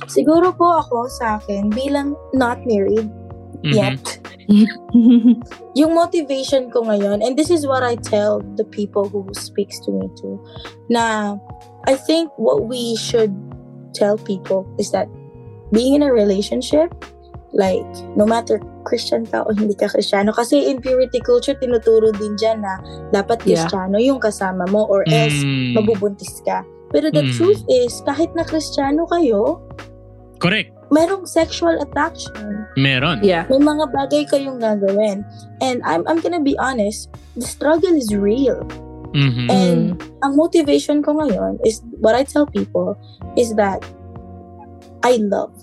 Siguro 0.09 0.53
po 0.57 0.81
ako 0.85 1.09
sa 1.21 1.41
akin, 1.41 1.68
bilang 1.73 2.12
not 2.37 2.61
married 2.68 3.09
Mhm. 3.62 3.74
yet, 3.76 4.02
yung 5.80 5.92
motivation 5.94 6.70
ko 6.70 6.82
ngayon, 6.82 7.20
and 7.22 7.36
this 7.36 7.50
is 7.50 7.66
what 7.66 7.82
I 7.84 7.94
tell 7.96 8.40
the 8.56 8.64
people 8.64 9.06
who 9.08 9.26
speaks 9.36 9.78
to 9.86 9.92
me 9.92 10.08
too, 10.16 10.40
na 10.88 11.36
I 11.86 11.94
think 11.96 12.32
what 12.36 12.66
we 12.66 12.96
should 12.96 13.32
tell 13.92 14.16
people 14.16 14.66
is 14.78 14.90
that 14.92 15.08
being 15.72 15.94
in 15.94 16.02
a 16.02 16.12
relationship, 16.12 16.90
like, 17.52 17.86
no 18.16 18.26
matter 18.26 18.61
Christian 18.86 19.26
ka 19.26 19.42
o 19.46 19.52
hindi 19.54 19.74
ka 19.74 19.90
Kristiyano, 19.90 20.32
kasi 20.34 20.70
in 20.70 20.80
purity 20.80 21.20
culture, 21.20 21.54
tinuturo 21.54 22.11
din 22.14 22.34
dyan 22.38 22.62
na 22.62 22.78
dapat 23.11 23.42
Yeah. 23.44 23.66
Kristiyano 23.66 23.98
yung 23.98 24.18
kasama 24.22 24.66
mo 24.70 24.86
or 24.86 25.02
else 25.11 25.34
Mm. 25.42 25.74
mabubuntis 25.78 26.42
ka. 26.46 26.62
Pero 26.90 27.11
the 27.11 27.22
Mm. 27.22 27.34
truth 27.38 27.62
is, 27.70 28.02
kahit 28.02 28.34
na 28.34 28.42
Kristiyano 28.42 29.06
kayo, 29.06 29.62
correct 30.41 30.72
merong 30.91 31.22
sexual 31.22 31.78
attraction. 31.78 32.66
meron 32.74 33.22
yeah. 33.22 33.47
May 33.47 33.62
mga 33.62 33.95
bagay 33.95 34.22
kayong 34.26 34.59
gagawin. 34.59 35.22
And 35.62 35.78
I'm, 35.86 36.03
I'm 36.11 36.18
gonna 36.18 36.43
be 36.43 36.59
honest, 36.59 37.11
the 37.38 37.47
struggle 37.47 37.95
is 37.95 38.11
real. 38.11 38.66
Mhm. 39.14 39.47
And 39.51 39.80
ang 40.22 40.34
motivation 40.38 41.03
ko 41.03 41.18
ngayon 41.18 41.59
is 41.66 41.82
what 42.03 42.14
I 42.14 42.22
tell 42.22 42.47
people 42.47 42.95
is 43.34 43.55
that 43.59 43.82
I 45.03 45.18
love. 45.18 45.55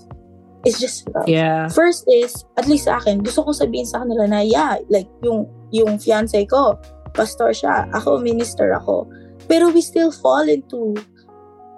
It's 0.67 0.80
just 0.84 1.07
love. 1.15 1.32
Yeah. 1.32 1.71
First 1.71 2.03
is, 2.11 2.43
at 2.59 2.67
least 2.67 2.91
sa 2.91 2.99
akin, 2.99 3.23
gusto 3.23 3.47
kong 3.47 3.55
sabihin 3.55 3.88
sa 3.88 4.03
kanila 4.03 4.28
na, 4.28 4.43
yeah, 4.43 4.84
like, 4.91 5.07
yung, 5.23 5.47
yung 5.71 5.95
fiancé 5.95 6.43
ko, 6.43 6.75
pastor 7.15 7.55
siya, 7.55 7.88
ako, 7.95 8.19
minister 8.19 8.75
ako. 8.75 9.07
Pero 9.47 9.71
we 9.71 9.80
still 9.80 10.11
fall 10.11 10.43
into 10.43 10.97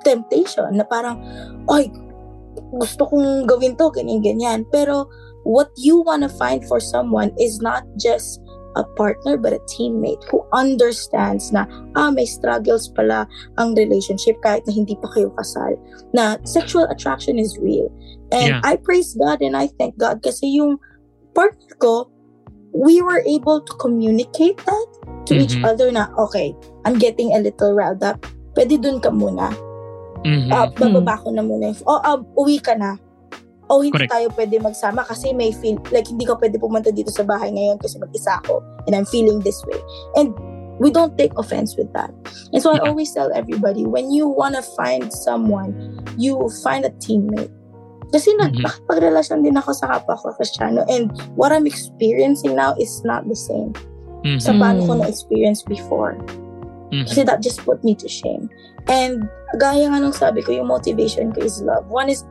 temptation 0.02 0.74
na 0.74 0.88
parang, 0.90 1.22
ay, 1.70 1.92
gusto 2.76 3.06
kong 3.08 3.48
gawin 3.48 3.76
to, 3.80 3.90
ganyan, 3.92 4.22
ganyan. 4.24 4.60
Pero, 4.72 5.08
what 5.48 5.72
you 5.80 6.02
wanna 6.04 6.30
find 6.30 6.64
for 6.68 6.80
someone 6.80 7.32
is 7.40 7.60
not 7.64 7.84
just 7.96 8.40
a 8.78 8.84
partner 8.94 9.34
but 9.34 9.50
a 9.52 9.58
teammate 9.66 10.22
who 10.30 10.46
understands 10.54 11.50
na 11.50 11.66
ah 11.98 12.14
may 12.14 12.22
struggles 12.28 12.86
pala 12.94 13.26
ang 13.58 13.74
relationship 13.74 14.38
kahit 14.46 14.62
na 14.70 14.74
hindi 14.78 14.94
pa 15.02 15.10
kayo 15.10 15.34
kasal 15.42 15.74
na 16.14 16.38
sexual 16.46 16.86
attraction 16.94 17.42
is 17.42 17.58
real 17.58 17.90
and 18.30 18.54
Yeah. 18.54 18.62
I 18.62 18.78
praise 18.78 19.18
God 19.18 19.42
and 19.42 19.58
I 19.58 19.74
thank 19.82 19.98
God 19.98 20.22
kasi 20.22 20.54
yung 20.62 20.78
partner 21.34 21.74
ko 21.82 22.14
we 22.70 23.02
were 23.02 23.26
able 23.26 23.58
to 23.66 23.74
communicate 23.82 24.62
that 24.70 24.88
to 25.26 25.34
each 25.34 25.58
Mhm. 25.58 25.66
other 25.66 25.90
na 25.90 26.14
okay 26.22 26.54
I'm 26.86 27.02
getting 27.02 27.34
a 27.34 27.42
little 27.42 27.74
riled 27.74 28.06
up 28.06 28.22
pwede 28.54 28.78
dun 28.86 29.02
ka 29.02 29.10
muna 29.10 29.50
Mhm. 30.26 30.52
Ah, 30.52 30.68
bababa 30.72 31.16
ko 31.24 31.32
na 31.32 31.42
muna 31.42 31.72
o 31.88 31.96
ah, 32.04 32.20
uwi 32.36 32.60
ka 32.60 32.76
na 32.76 33.00
o 33.70 33.80
hindi 33.86 33.94
Correct. 33.96 34.12
tayo 34.12 34.28
pwede 34.34 34.56
magsama 34.60 35.06
kasi 35.06 35.32
may 35.32 35.54
feel 35.54 35.78
like 35.94 36.10
hindi 36.10 36.26
ka 36.26 36.36
pwede 36.36 36.58
pumunta 36.58 36.90
dito 36.90 37.14
sa 37.14 37.22
bahay 37.24 37.54
ngayon 37.54 37.78
kasi 37.78 38.02
mag-isa 38.02 38.42
ako 38.44 38.60
and 38.90 38.98
I'm 38.98 39.06
feeling 39.06 39.40
this 39.46 39.62
way 39.70 39.78
and 40.18 40.34
we 40.82 40.90
don't 40.90 41.14
take 41.16 41.32
offense 41.38 41.78
with 41.78 41.88
that 41.94 42.10
and 42.52 42.60
so 42.64 42.74
I 42.74 42.82
always 42.82 43.14
tell 43.14 43.30
everybody 43.32 43.86
when 43.86 44.10
you 44.10 44.26
wanna 44.28 44.66
find 44.76 45.08
someone 45.14 46.02
you 46.18 46.36
find 46.66 46.84
a 46.84 46.92
teammate 46.98 47.54
kasi 48.10 48.34
Mhm. 48.34 48.58
nagpakipagrelasyon 48.58 49.46
din 49.46 49.54
ako 49.56 49.70
sa 49.72 49.86
kapwa 49.86 50.18
ko 50.18 50.34
Kristiyano 50.34 50.82
and 50.90 51.14
what 51.38 51.54
I'm 51.54 51.70
experiencing 51.70 52.58
now 52.58 52.74
is 52.82 53.06
not 53.06 53.30
the 53.30 53.38
same 53.38 53.72
Mhm. 54.26 54.42
sa 54.42 54.52
paano 54.58 54.82
ko 54.84 54.98
Mm. 54.98 55.06
na-experience 55.06 55.62
before 55.64 56.18
Mhm. 56.90 57.06
kasi 57.06 57.22
that 57.22 57.40
just 57.40 57.62
put 57.62 57.80
me 57.86 57.94
to 57.96 58.10
shame. 58.10 58.50
And 58.90 59.30
gaya 59.58 59.90
nga 59.90 59.98
nung 59.98 60.14
sabi 60.14 60.46
ko, 60.46 60.54
yung 60.54 60.70
motivation 60.70 61.34
ko 61.34 61.42
is 61.42 61.64
love. 61.66 61.90
One 61.90 62.10
is, 62.12 62.28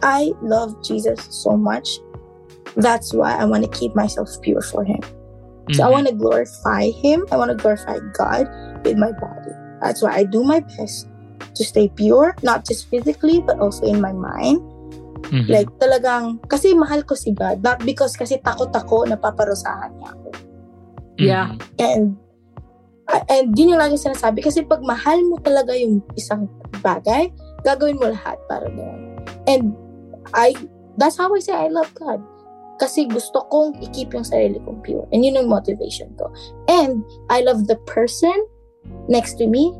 I 0.00 0.32
love 0.40 0.72
Jesus 0.80 1.20
so 1.28 1.56
much. 1.56 2.00
That's 2.78 3.12
why 3.12 3.36
I 3.36 3.44
want 3.44 3.68
to 3.68 3.70
keep 3.70 3.92
myself 3.92 4.32
pure 4.40 4.64
for 4.64 4.80
Him. 4.80 5.02
So 5.76 5.84
I 5.84 5.88
Mhm. 5.88 5.92
want 5.92 6.06
to 6.08 6.16
glorify 6.16 6.88
Him. 6.90 7.28
I 7.30 7.36
want 7.36 7.52
to 7.52 7.58
glorify 7.58 8.00
God 8.16 8.48
with 8.82 8.96
my 8.96 9.12
body. 9.12 9.52
That's 9.84 10.00
why 10.00 10.16
I 10.16 10.24
do 10.24 10.42
my 10.42 10.64
best 10.78 11.06
to 11.54 11.62
stay 11.62 11.92
pure, 11.92 12.34
not 12.40 12.64
just 12.64 12.88
physically, 12.88 13.44
but 13.44 13.60
also 13.60 13.84
in 13.86 14.00
my 14.00 14.14
mind. 14.14 14.64
Mhm. 15.28 15.46
Like 15.52 15.70
talagang, 15.78 16.40
kasi 16.48 16.74
mahal 16.74 17.04
ko 17.04 17.14
si 17.14 17.30
God. 17.30 17.62
Not 17.62 17.84
because 17.84 18.16
kasi 18.16 18.40
takot 18.40 18.72
ako 18.74 19.06
na 19.06 19.14
paparusahan 19.20 19.92
niya 20.00 20.08
ako. 20.16 20.28
Yeah. 21.20 21.48
Mhm. 21.54 21.60
And 21.78 22.04
and 23.28 23.52
yun 23.54 23.76
yung 23.76 23.82
lagi 23.82 24.00
sinasabi 24.00 24.40
kasi 24.40 24.64
pag 24.64 24.80
mahal 24.80 25.20
mo 25.28 25.36
talaga 25.38 25.76
yung 25.76 26.00
isang 26.16 26.48
bagay, 26.82 27.30
gagawin 27.62 27.98
mo 27.98 28.10
lahat 28.10 28.36
para 28.50 28.66
doon. 28.68 29.16
And 29.46 29.72
I 30.34 30.54
that's 30.98 31.16
how 31.16 31.32
I 31.32 31.40
say 31.40 31.54
I 31.54 31.70
love 31.70 31.90
God. 31.94 32.20
Kasi 32.82 33.06
gusto 33.06 33.46
kong 33.46 33.78
i-keep 33.78 34.10
yung 34.10 34.26
sarili 34.26 34.58
kong 34.66 34.82
pure. 34.82 35.06
And 35.14 35.22
yun 35.22 35.38
yung 35.38 35.46
motivation 35.46 36.10
ko. 36.18 36.26
And 36.66 37.06
I 37.30 37.46
love 37.46 37.70
the 37.70 37.78
person 37.86 38.34
next 39.06 39.38
to 39.38 39.46
me 39.46 39.70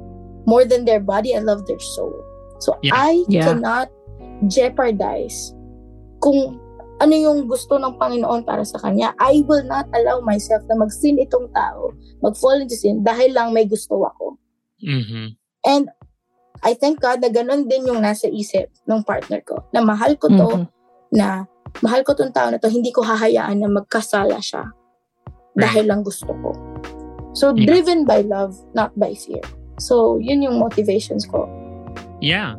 more 0.47 0.63
than 0.63 0.87
their 0.87 1.03
body. 1.03 1.35
I 1.35 1.43
love 1.43 1.67
their 1.67 1.83
soul. 1.99 2.15
So 2.63 2.79
Yeah. 2.87 2.95
I 2.95 3.27
Yeah. 3.27 3.51
cannot 3.51 3.91
jeopardize 4.47 5.51
kung 6.23 6.63
ano 7.03 7.15
yung 7.19 7.51
gusto 7.51 7.75
ng 7.83 7.99
Panginoon 7.99 8.47
para 8.47 8.63
sa 8.63 8.79
kanya. 8.79 9.11
I 9.19 9.43
will 9.51 9.67
not 9.67 9.91
allow 9.91 10.23
myself 10.23 10.63
na 10.71 10.79
mag-sin 10.79 11.19
itong 11.19 11.51
tao, 11.51 11.91
mag-fall 12.23 12.63
into 12.63 12.79
sin 12.79 13.03
dahil 13.03 13.35
lang 13.35 13.51
may 13.51 13.67
gusto 13.67 13.99
ako. 14.07 14.39
Mhm. 14.79 15.35
And 15.67 15.91
I 16.63 16.75
thank 16.79 17.03
God 17.03 17.19
na 17.21 17.29
ganun 17.29 17.67
din 17.67 17.87
yung 17.91 18.01
nasa 18.03 18.31
isip 18.31 18.71
ng 18.87 19.03
partner 19.03 19.43
ko. 19.43 19.67
Na 19.75 19.83
mahal 19.83 20.15
ko 20.15 20.31
to, 20.31 20.49
Mhm. 20.63 20.65
na 21.19 21.45
mahal 21.83 22.07
ko 22.07 22.15
tong 22.15 22.31
tao 22.31 22.51
na 22.51 22.59
to, 22.63 22.71
hindi 22.71 22.95
ko 22.95 23.03
hahayaan 23.03 23.59
na 23.59 23.69
magkasala 23.69 24.39
siya 24.39 24.71
dahil 25.59 25.91
lang 25.91 26.07
gusto 26.07 26.31
ko. 26.31 26.51
So, 27.35 27.51
Yeah. 27.57 27.67
driven 27.67 28.05
by 28.07 28.23
love, 28.23 28.55
not 28.79 28.93
by 28.95 29.17
fear. 29.17 29.43
So, 29.81 30.21
yun 30.23 30.43
yung 30.45 30.61
motivations 30.61 31.25
ko. 31.27 31.49
Yeah. 32.21 32.55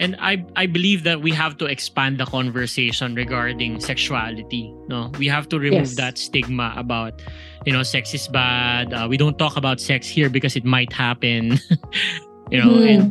And 0.00 0.16
I 0.16 0.40
I 0.56 0.64
believe 0.64 1.04
that 1.04 1.20
we 1.20 1.28
have 1.36 1.60
to 1.60 1.68
expand 1.68 2.16
the 2.16 2.24
conversation 2.24 3.12
regarding 3.12 3.84
sexuality. 3.84 4.72
No, 4.88 5.12
we 5.20 5.28
have 5.28 5.44
to 5.52 5.60
remove 5.60 5.92
Yes. 5.92 6.00
that 6.00 6.16
stigma 6.16 6.72
about, 6.74 7.20
you 7.68 7.72
know, 7.76 7.84
sex 7.84 8.16
is 8.16 8.24
bad. 8.28 8.96
Uh, 8.96 9.04
we 9.12 9.20
don't 9.20 9.36
talk 9.36 9.60
about 9.60 9.76
sex 9.76 10.08
here 10.08 10.32
because 10.32 10.56
it 10.56 10.64
might 10.64 10.88
happen. 10.92 11.60
you 12.50 12.58
know, 12.58 12.80
Mhm. 12.80 12.88
and 12.88 13.04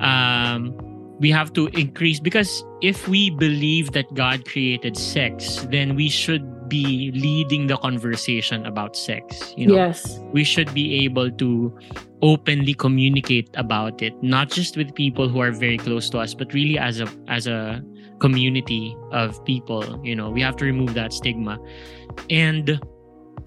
um, 0.00 0.74
we 1.20 1.30
have 1.30 1.52
to 1.52 1.66
increase 1.68 2.18
because 2.20 2.64
if 2.80 3.06
we 3.08 3.30
believe 3.30 3.92
that 3.92 4.12
God 4.14 4.46
created 4.46 4.96
sex, 4.96 5.66
then 5.70 5.94
we 5.94 6.08
should 6.08 6.68
be 6.68 7.10
leading 7.12 7.66
the 7.66 7.76
conversation 7.76 8.64
about 8.64 8.96
sex. 8.96 9.52
You 9.56 9.66
know, 9.66 9.74
Yes. 9.74 10.20
we 10.32 10.44
should 10.44 10.72
be 10.72 11.04
able 11.04 11.30
to 11.32 11.76
openly 12.22 12.74
communicate 12.74 13.48
about 13.54 14.02
it 14.02 14.12
not 14.22 14.50
just 14.50 14.76
with 14.76 14.94
people 14.94 15.26
who 15.28 15.40
are 15.40 15.50
very 15.50 15.78
close 15.78 16.10
to 16.10 16.18
us 16.18 16.34
but 16.34 16.52
really 16.52 16.78
as 16.78 17.00
a 17.00 17.08
as 17.28 17.46
a 17.46 17.82
community 18.20 18.94
of 19.10 19.42
people 19.46 19.98
you 20.04 20.14
know 20.14 20.28
we 20.28 20.42
have 20.42 20.54
to 20.54 20.66
remove 20.66 20.92
that 20.92 21.14
stigma 21.14 21.58
and 22.28 22.78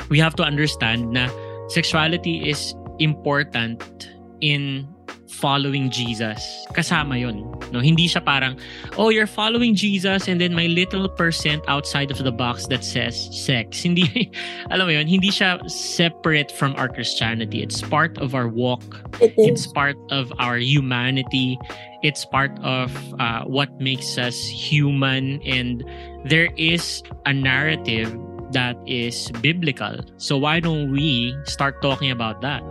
we 0.09 0.17
have 0.17 0.35
to 0.35 0.41
understand 0.41 1.15
that 1.15 1.31
sexuality 1.67 2.49
is 2.49 2.73
important 2.97 4.09
in 4.41 4.87
following 5.33 5.89
Jesus. 5.89 6.37
Kasama 6.77 7.17
yon 7.17 7.41
no? 7.73 7.81
Hindi 7.81 8.05
siya 8.05 8.21
parang 8.21 8.61
oh 9.01 9.09
you're 9.09 9.29
following 9.29 9.73
Jesus 9.73 10.29
and 10.29 10.37
then 10.37 10.53
my 10.53 10.69
little 10.69 11.09
percent 11.09 11.65
outside 11.67 12.13
of 12.13 12.21
the 12.21 12.31
box 12.31 12.69
that 12.69 12.85
says 12.85 13.17
sex. 13.33 13.81
Hindi 13.87 14.29
alam 14.69 14.85
mo 14.85 14.93
yun 14.93 15.09
hindi 15.09 15.33
siya 15.33 15.57
separate 15.65 16.53
from 16.53 16.77
our 16.77 16.87
Christianity. 16.87 17.65
It's 17.65 17.81
part 17.81 18.13
of 18.21 18.37
our 18.37 18.47
walk. 18.47 18.85
It 19.17 19.33
it's 19.37 19.65
part 19.65 19.97
of 20.13 20.29
our 20.37 20.61
humanity. 20.61 21.57
It's 22.03 22.25
part 22.25 22.51
of 22.61 22.91
uh, 23.17 23.47
what 23.47 23.71
makes 23.79 24.19
us 24.19 24.35
human. 24.45 25.41
And 25.47 25.87
there 26.27 26.51
is 26.59 27.01
a 27.25 27.33
narrative 27.33 28.11
that 28.51 28.77
is 28.85 29.31
biblical. 29.41 30.03
So 30.17 30.37
why 30.37 30.59
don't 30.59 30.91
we 30.91 31.35
start 31.45 31.81
talking 31.81 32.11
about 32.11 32.41
that? 32.41 32.61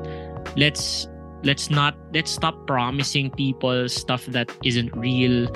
Let's 0.56 1.08
let's 1.44 1.70
not 1.70 1.94
let's 2.14 2.30
stop 2.30 2.54
promising 2.66 3.30
people 3.32 3.88
stuff 3.88 4.26
that 4.26 4.50
isn't 4.64 4.94
real 4.96 5.48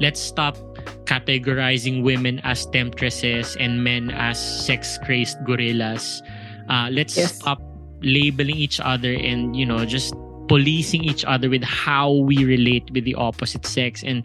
let's 0.00 0.20
stop 0.20 0.56
categorizing 1.04 2.02
women 2.02 2.40
as 2.44 2.66
temptresses 2.66 3.56
and 3.60 3.84
men 3.84 4.10
as 4.10 4.36
sex 4.66 4.98
crazed 5.04 5.36
gorillas 5.44 6.22
uh, 6.68 6.88
let's 6.90 7.16
Yes. 7.16 7.36
stop 7.36 7.60
labeling 8.02 8.56
each 8.56 8.80
other 8.80 9.12
and 9.12 9.56
you 9.56 9.64
know 9.64 9.84
just 9.84 10.12
policing 10.48 11.04
each 11.04 11.24
other 11.24 11.48
with 11.48 11.64
how 11.64 12.12
we 12.12 12.44
relate 12.44 12.84
with 12.92 13.04
the 13.04 13.14
opposite 13.14 13.64
sex 13.64 14.02
and 14.04 14.24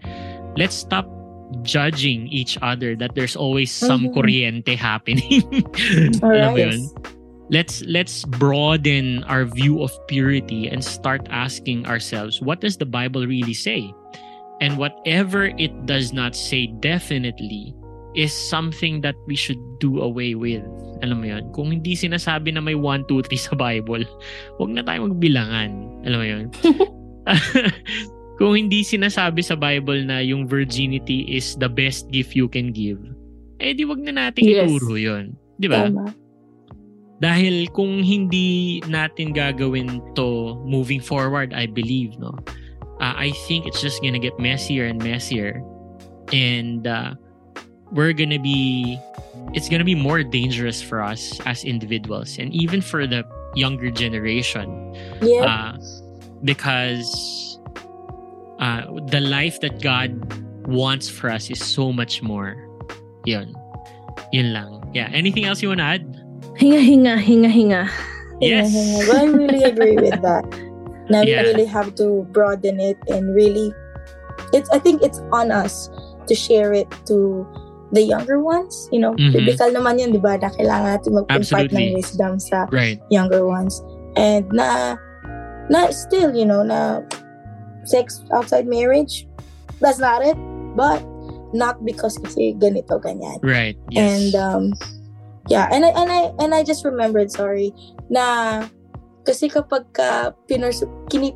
let's 0.57 0.75
stop 0.75 1.07
judging 1.63 2.27
each 2.27 2.57
other 2.61 2.95
that 2.95 3.15
there's 3.15 3.35
always 3.35 3.71
some 3.71 4.07
Mhm. 4.07 4.13
corriente 4.13 4.75
happening 4.75 5.41
Alam 6.21 6.53
mo? 6.53 6.67
Alright. 6.67 6.79
Let's 7.49 7.81
let's 7.89 8.25
broaden 8.37 9.23
our 9.25 9.45
view 9.45 9.81
of 9.81 9.91
purity 10.07 10.69
and 10.69 10.83
start 10.85 11.25
asking 11.29 11.85
ourselves 11.85 12.41
what 12.41 12.61
does 12.61 12.77
the 12.77 12.85
bible 12.85 13.25
really 13.25 13.53
say? 13.53 13.93
And 14.61 14.77
whatever 14.77 15.51
it 15.55 15.71
does 15.85 16.11
not 16.11 16.35
say 16.35 16.67
definitely 16.83 17.73
is 18.15 18.33
something 18.33 19.01
that 19.01 19.15
we 19.25 19.35
should 19.35 19.59
do 19.79 20.01
away 20.01 20.35
with. 20.35 20.65
Alam 20.99 21.23
mo 21.23 21.27
yun? 21.31 21.47
Kung 21.55 21.71
hindi 21.71 21.95
sinasabi 21.95 22.51
na 22.51 22.59
may 22.59 22.75
1 22.75 23.07
2 23.07 23.23
3 23.23 23.37
sa 23.39 23.55
bible 23.55 24.03
wag 24.59 24.71
na 24.75 24.83
tayo 24.83 25.07
magbilangan. 25.07 25.69
Alam 26.03 26.17
mo 26.19 26.27
yun? 26.27 26.45
Kung 28.39 28.55
hindi 28.55 28.83
sinasabi 28.87 29.43
sa 29.43 29.55
bible 29.59 30.03
na 30.07 30.23
yung 30.23 30.47
virginity 30.47 31.27
is 31.27 31.59
the 31.59 31.67
best 31.67 32.07
gift 32.11 32.35
you 32.35 32.47
can 32.47 32.71
give 32.71 32.99
eh 33.59 33.75
di 33.75 33.83
wag 33.83 33.99
na 33.99 34.15
nating 34.15 34.47
Yes. 34.47 34.71
ituro 34.71 34.95
yun. 34.95 35.35
Di 35.59 35.67
ba? 35.67 35.91
Tama. 35.91 36.15
Dahil 37.19 37.67
kung 37.75 38.03
hindi 38.03 38.79
natin 38.87 39.35
gagawin 39.35 39.99
to 40.15 40.55
moving 40.63 41.03
forward, 41.03 41.53
I 41.53 41.67
believe, 41.67 42.15
no? 42.19 42.31
Uh, 42.99 43.15
I 43.15 43.31
think 43.47 43.67
it's 43.67 43.81
just 43.81 44.01
gonna 44.01 44.19
get 44.19 44.39
messier 44.39 44.85
and 44.87 44.99
messier. 45.03 45.63
And 46.31 46.87
uh, 46.87 47.15
we're 47.91 48.13
gonna 48.13 48.39
be, 48.39 48.99
it's 49.53 49.67
gonna 49.67 49.87
be 49.87 49.95
more 49.95 50.23
dangerous 50.23 50.81
for 50.81 51.01
us 51.03 51.39
as 51.45 51.63
individuals 51.63 52.37
and 52.39 52.53
even 52.55 52.81
for 52.81 53.07
the 53.07 53.23
younger 53.55 53.91
generation. 53.91 54.95
Yeah. 55.21 55.43
Uh, 55.43 55.73
because 56.43 57.59
uh, 58.59 58.87
the 59.11 59.19
life 59.19 59.59
that 59.59 59.81
God 59.81 60.15
wants 60.67 61.09
for 61.09 61.29
us 61.29 61.49
is 61.49 61.59
so 61.59 61.91
much 61.91 62.21
more. 62.21 62.55
Yun. 63.25 63.55
Yun 64.31 64.53
lang. 64.53 64.91
Yeah. 64.93 65.09
Anything 65.11 65.45
else 65.45 65.61
you 65.61 65.69
want 65.69 65.79
to 65.79 65.89
add? 65.99 66.08
Hinga, 66.59 66.81
hinga, 66.83 67.13
hinga, 67.17 67.49
hinga. 67.49 67.81
Yes. 68.43 68.71
Well, 69.07 69.15
I 69.19 69.25
really 69.31 69.63
agree 69.63 69.95
with 69.95 70.19
that. 70.27 70.43
Now 71.09 71.23
Yeah. 71.23 71.41
we 71.43 71.55
really 71.55 71.65
have 71.65 71.95
to 71.95 72.27
broaden 72.35 72.79
it 72.79 72.97
and 73.07 73.33
really 73.33 73.73
it's 74.53 74.69
I 74.69 74.79
think 74.79 75.01
it's 75.01 75.19
on 75.31 75.51
us 75.51 75.89
to 76.27 76.35
share 76.35 76.73
it 76.73 76.87
to 77.07 77.47
the 77.91 78.03
younger 78.03 78.37
ones. 78.39 78.87
You 78.91 78.99
know, 79.01 79.13
Mhm. 79.17 79.33
biblical 79.33 79.71
naman 79.73 79.97
yun, 79.97 80.11
di 80.13 80.21
ba? 80.21 80.37
Na 80.37 80.51
kailangan 80.53 80.99
natin 80.99 81.11
mag-impart 81.17 81.41
Absolutely. 81.41 81.89
ng 81.89 81.95
wisdom 81.97 82.31
sa 82.37 82.67
Right. 82.69 83.01
younger 83.09 83.47
ones. 83.47 83.81
And 84.19 84.45
na, 84.53 84.99
na 85.73 85.89
still, 85.89 86.35
you 86.35 86.45
know, 86.45 86.61
na 86.61 87.01
sex 87.87 88.21
outside 88.35 88.67
marriage, 88.69 89.25
that's 89.81 89.97
not 89.97 90.21
it. 90.21 90.37
But 90.77 91.01
not 91.55 91.81
because 91.81 92.13
kasi 92.21 92.53
ganito, 92.61 93.01
ganyan. 93.01 93.41
Right. 93.41 93.73
Yes. 93.89 93.97
And 94.05 94.31
um 94.37 94.63
yeah, 95.49 95.67
and 95.73 95.83
I 95.83 95.91
and 95.97 96.09
I 96.09 96.21
and 96.39 96.51
I 96.53 96.61
just 96.63 96.85
remembered, 96.85 97.33
sorry, 97.33 97.73
na 98.09 98.65
kasi 99.25 99.49
kapag 99.49 99.89
ka 99.93 100.33
piners 100.47 100.81
kini 101.09 101.33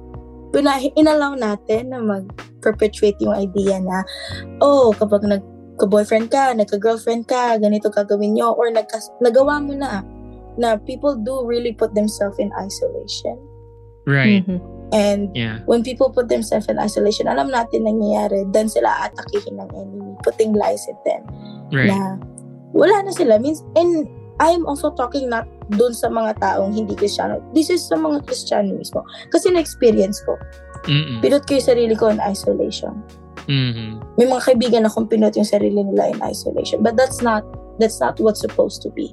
pina, 0.53 0.77
inallow 0.93 1.33
natin 1.33 1.89
na 1.89 1.99
mag-perpetuate 1.99 3.17
yung 3.19 3.33
idea 3.33 3.81
na 3.81 4.05
oh, 4.61 4.93
kapag 4.93 5.25
nagka-boyfriend 5.25 6.29
ka, 6.29 6.53
nagka-girlfriend 6.53 7.25
ka, 7.25 7.57
ganito 7.57 7.89
gagawin 7.89 8.37
nyo, 8.37 8.53
or 8.53 8.69
nagka, 8.69 9.01
nagawa 9.17 9.57
mo 9.57 9.73
na, 9.73 10.05
na 10.55 10.77
people 10.77 11.17
do 11.17 11.41
really 11.41 11.73
put 11.73 11.97
themselves 11.97 12.37
in 12.37 12.53
isolation. 12.61 13.35
right. 14.05 14.45
Mhm. 14.45 14.61
And 14.93 15.33
Yeah. 15.33 15.65
when 15.65 15.81
people 15.81 16.13
put 16.13 16.29
themselves 16.29 16.69
in 16.69 16.77
isolation, 16.77 17.25
alam 17.25 17.49
natin 17.49 17.89
nangyayari, 17.89 18.45
then 18.53 18.69
sila 18.69 19.09
atakihin 19.09 19.57
ng 19.57 19.69
enemy, 19.73 20.13
putting 20.21 20.53
lies 20.53 20.85
in 20.85 20.97
them. 21.01 21.23
Right. 21.73 21.89
na 21.89 22.21
wala 22.73 23.05
na 23.05 23.13
sila. 23.13 23.37
Means, 23.37 23.61
and 23.77 24.09
I'm 24.41 24.65
also 24.65 24.91
talking 24.91 25.29
not 25.29 25.45
dun 25.77 25.93
sa 25.93 26.09
mga 26.09 26.41
taong 26.41 26.73
hindi 26.73 26.97
Kristiyano. 26.97 27.39
This 27.53 27.69
is 27.69 27.85
sa 27.85 27.95
mga 27.95 28.25
Kristiyano 28.25 28.73
mismo. 28.75 29.05
Kasi 29.29 29.53
na-experience 29.53 30.19
ko. 30.25 30.35
Mm-mm. 30.89 31.21
Pinot 31.23 31.47
ko 31.47 31.55
yung 31.55 31.67
sarili 31.69 31.95
ko 31.95 32.11
in 32.11 32.19
isolation. 32.19 32.97
Mhm. 33.47 33.99
May 34.19 34.27
mga 34.27 34.43
kaibigan 34.51 34.83
akong 34.83 35.07
pinot 35.07 35.35
yung 35.35 35.47
sarili 35.47 35.83
nila 35.83 36.11
in 36.11 36.19
isolation. 36.23 36.83
But 36.83 36.95
that's 36.95 37.23
not 37.23 37.43
that's 37.79 37.99
not 37.99 38.19
what's 38.19 38.39
supposed 38.39 38.83
to 38.83 38.89
be. 38.91 39.11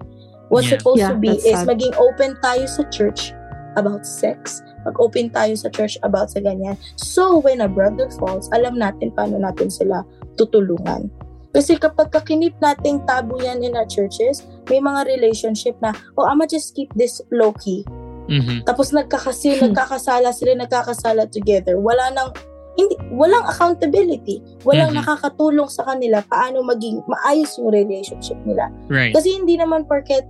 What's 0.50 0.66
Yeah. 0.66 0.78
supposed 0.82 1.02
Yeah, 1.02 1.14
to 1.14 1.18
be 1.18 1.34
is 1.38 1.54
sad. 1.54 1.66
maging 1.66 1.94
open 1.94 2.34
tayo 2.42 2.66
sa 2.66 2.82
church 2.90 3.30
about 3.78 4.02
sex. 4.02 4.62
Mag-open 4.82 5.30
tayo 5.30 5.54
sa 5.54 5.70
church 5.70 5.94
about 6.02 6.30
sa 6.34 6.42
ganyan. 6.42 6.74
So, 6.98 7.38
when 7.38 7.62
a 7.62 7.70
brother 7.70 8.10
falls, 8.18 8.50
alam 8.50 8.74
natin 8.74 9.14
paano 9.14 9.38
natin 9.38 9.70
sila 9.70 10.02
tutulungan. 10.34 11.06
Kasi 11.50 11.74
kapag 11.76 12.14
kakinip 12.14 12.54
nating 12.62 13.02
tabu 13.06 13.38
yan 13.42 13.62
in 13.62 13.74
our 13.74 13.86
churches, 13.86 14.46
may 14.70 14.78
mga 14.78 15.06
relationship 15.10 15.74
na, 15.82 15.90
oh, 16.14 16.26
I'ma 16.26 16.46
just 16.46 16.74
keep 16.78 16.90
this 16.94 17.18
low-key. 17.34 17.82
Mhm. 18.30 18.62
Tapos 18.62 18.94
nagkakasi, 18.94 19.58
Hmm. 19.58 19.74
nagkakasala 19.74 20.30
sila, 20.30 20.54
nagkakasala 20.54 21.26
together. 21.26 21.74
Wala 21.82 22.14
nang, 22.14 22.30
hindi, 22.78 22.94
walang 23.10 23.42
accountability. 23.50 24.38
Walang 24.62 24.94
Mhm. 24.94 25.02
nakakatulong 25.02 25.66
sa 25.66 25.82
kanila 25.82 26.22
paano 26.30 26.62
maging 26.62 27.02
maayos 27.10 27.58
yung 27.58 27.74
relationship 27.74 28.38
nila. 28.46 28.70
Right. 28.86 29.10
Kasi 29.10 29.34
hindi 29.34 29.58
naman 29.58 29.90
porket 29.90 30.22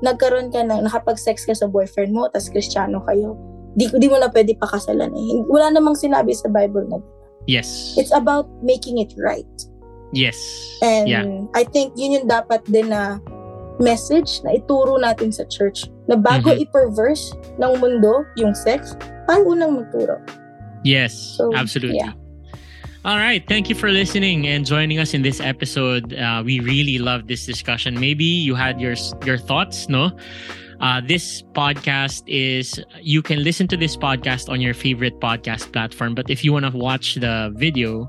nagkaroon 0.00 0.54
ka 0.54 0.62
ng, 0.64 0.86
nakapag-sex 0.86 1.44
ka 1.44 1.52
sa 1.52 1.66
boyfriend 1.66 2.14
mo, 2.14 2.30
tas 2.30 2.48
kristyano 2.48 3.02
kayo, 3.04 3.34
di, 3.74 3.90
di 3.90 4.06
mo 4.08 4.16
na 4.16 4.30
pwede 4.30 4.54
pakasalan 4.56 5.12
eh. 5.12 5.42
Wala 5.50 5.74
namang 5.74 5.98
sinabi 5.98 6.32
sa 6.32 6.46
Bible 6.48 6.86
na 6.88 7.02
Yes. 7.50 7.98
it's 7.98 8.14
about 8.14 8.46
making 8.62 8.96
it 8.96 9.12
right. 9.18 9.48
Yes. 10.12 10.36
And 10.82 11.08
yeah. 11.08 11.24
I 11.54 11.64
think 11.64 11.94
yun 11.96 12.12
yung 12.12 12.26
dapat 12.28 12.64
din 12.66 12.90
na 12.90 13.18
message 13.80 14.44
na 14.44 14.60
ituro 14.60 15.00
natin 15.00 15.32
sa 15.32 15.44
church 15.48 15.88
na 16.04 16.16
bago 16.16 16.52
Mhm. 16.52 16.68
i-perverse 16.68 17.32
ng 17.56 17.72
mundo 17.80 18.24
yung 18.36 18.52
sex, 18.52 18.92
tayo 19.24 19.48
unang 19.48 19.80
magturo. 19.80 20.20
Yes. 20.84 21.12
So, 21.36 21.52
absolutely. 21.56 21.96
yeah. 22.00 22.12
All 23.04 23.16
right. 23.16 23.40
Thank 23.48 23.72
you 23.72 23.74
for 23.74 23.88
listening 23.88 24.44
and 24.44 24.68
joining 24.68 25.00
us 25.00 25.16
in 25.16 25.22
this 25.24 25.40
episode. 25.40 26.12
Uh, 26.12 26.44
we 26.44 26.60
really 26.60 27.00
love 27.00 27.28
this 27.32 27.48
discussion. 27.48 27.96
Maybe 27.96 28.28
you 28.28 28.52
had 28.52 28.76
your 28.76 28.92
your 29.24 29.40
thoughts, 29.40 29.88
no? 29.88 30.12
Uh, 30.84 31.00
this 31.00 31.40
podcast 31.56 32.20
is 32.28 32.76
you 33.00 33.24
can 33.24 33.40
listen 33.40 33.64
to 33.72 33.76
this 33.80 33.96
podcast 33.96 34.52
on 34.52 34.60
your 34.60 34.76
favorite 34.76 35.16
podcast 35.20 35.72
platform. 35.72 36.12
But 36.12 36.28
if 36.28 36.44
you 36.44 36.52
want 36.52 36.68
to 36.68 36.76
watch 36.76 37.16
the 37.16 37.48
video 37.56 38.04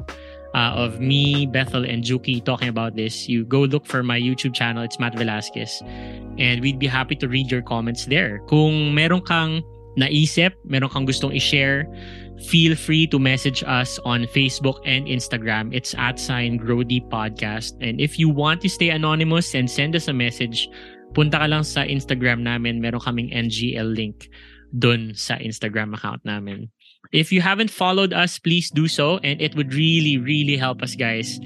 uh, 0.53 0.75
of 0.75 0.99
me, 0.99 1.45
Bethel, 1.45 1.85
and 1.85 2.03
Juki 2.03 2.43
talking 2.43 2.67
about 2.67 2.95
this, 2.95 3.27
you 3.27 3.45
go 3.45 3.61
look 3.61 3.85
for 3.85 4.03
my 4.03 4.19
YouTube 4.19 4.53
channel. 4.53 4.83
It's 4.83 4.99
Matt 4.99 5.15
Velasquez, 5.17 5.81
and 6.37 6.61
we'd 6.61 6.79
be 6.79 6.87
happy 6.87 7.15
to 7.15 7.27
read 7.27 7.51
your 7.51 7.61
comments 7.61 8.05
there. 8.05 8.39
Kung 8.47 8.93
meron 8.93 9.21
kang 9.21 9.63
naisip, 9.97 10.53
meron 10.63 10.89
kang 10.89 11.05
gustong 11.07 11.35
i-share, 11.35 11.87
feel 12.47 12.75
free 12.75 13.07
to 13.07 13.19
message 13.19 13.63
us 13.67 13.99
on 14.03 14.25
Facebook 14.25 14.79
and 14.85 15.05
Instagram. 15.07 15.73
It's 15.75 15.93
at 15.95 16.19
sign 16.19 16.57
Grow 16.57 16.83
Deep 16.83 17.07
Podcast. 17.07 17.75
And 17.81 17.99
if 17.99 18.17
you 18.17 18.29
want 18.29 18.61
to 18.61 18.69
stay 18.69 18.89
anonymous 18.89 19.53
and 19.55 19.69
send 19.69 19.95
us 19.95 20.07
a 20.07 20.13
message, 20.13 20.67
punta 21.13 21.39
ka 21.39 21.47
lang 21.47 21.63
sa 21.63 21.83
Instagram 21.83 22.43
namin. 22.43 22.79
Meron 22.79 23.03
kaming 23.03 23.29
NGL 23.31 23.95
link 23.95 24.31
dun 24.71 25.11
sa 25.15 25.35
Instagram 25.35 25.93
account 25.93 26.23
namin. 26.23 26.71
If 27.12 27.32
you 27.32 27.41
haven't 27.41 27.70
followed 27.70 28.14
us, 28.14 28.39
please 28.39 28.72
do 28.72 28.88
so. 28.88 29.18
And 29.24 29.41
it 29.41 29.55
would 29.55 29.74
really, 29.74 30.18
really 30.18 30.55
help 30.55 30.82
us, 30.82 30.95
guys, 30.95 31.39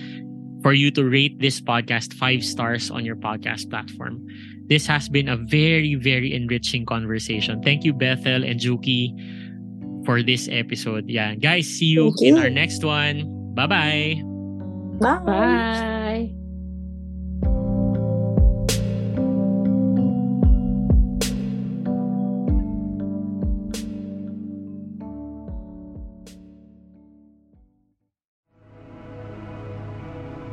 for 0.62 0.74
you 0.74 0.92
to 0.92 1.04
rate 1.04 1.40
this 1.40 1.62
podcast 1.62 2.14
five 2.14 2.44
stars 2.44 2.92
on 2.92 3.06
your 3.06 3.16
podcast 3.16 3.70
platform. 3.70 4.26
This 4.68 4.88
has 4.88 5.10
been 5.10 5.30
a 5.30 5.38
very, 5.38 5.96
very 5.96 6.34
enriching 6.34 6.86
conversation. 6.86 7.62
Thank 7.62 7.84
you, 7.84 7.94
Bethel 7.94 8.44
and 8.44 8.60
Juki, 8.60 9.14
for 10.06 10.24
this 10.24 10.50
episode. 10.52 11.06
Yeah, 11.08 11.36
guys, 11.36 11.68
see 11.68 11.94
you 11.94 12.14
Thank 12.20 12.36
in 12.36 12.38
our 12.42 12.50
next 12.50 12.84
one. 12.84 13.54
Bye-bye. 13.54 14.22
Bye! 15.00 15.20
Bye. 15.26 15.92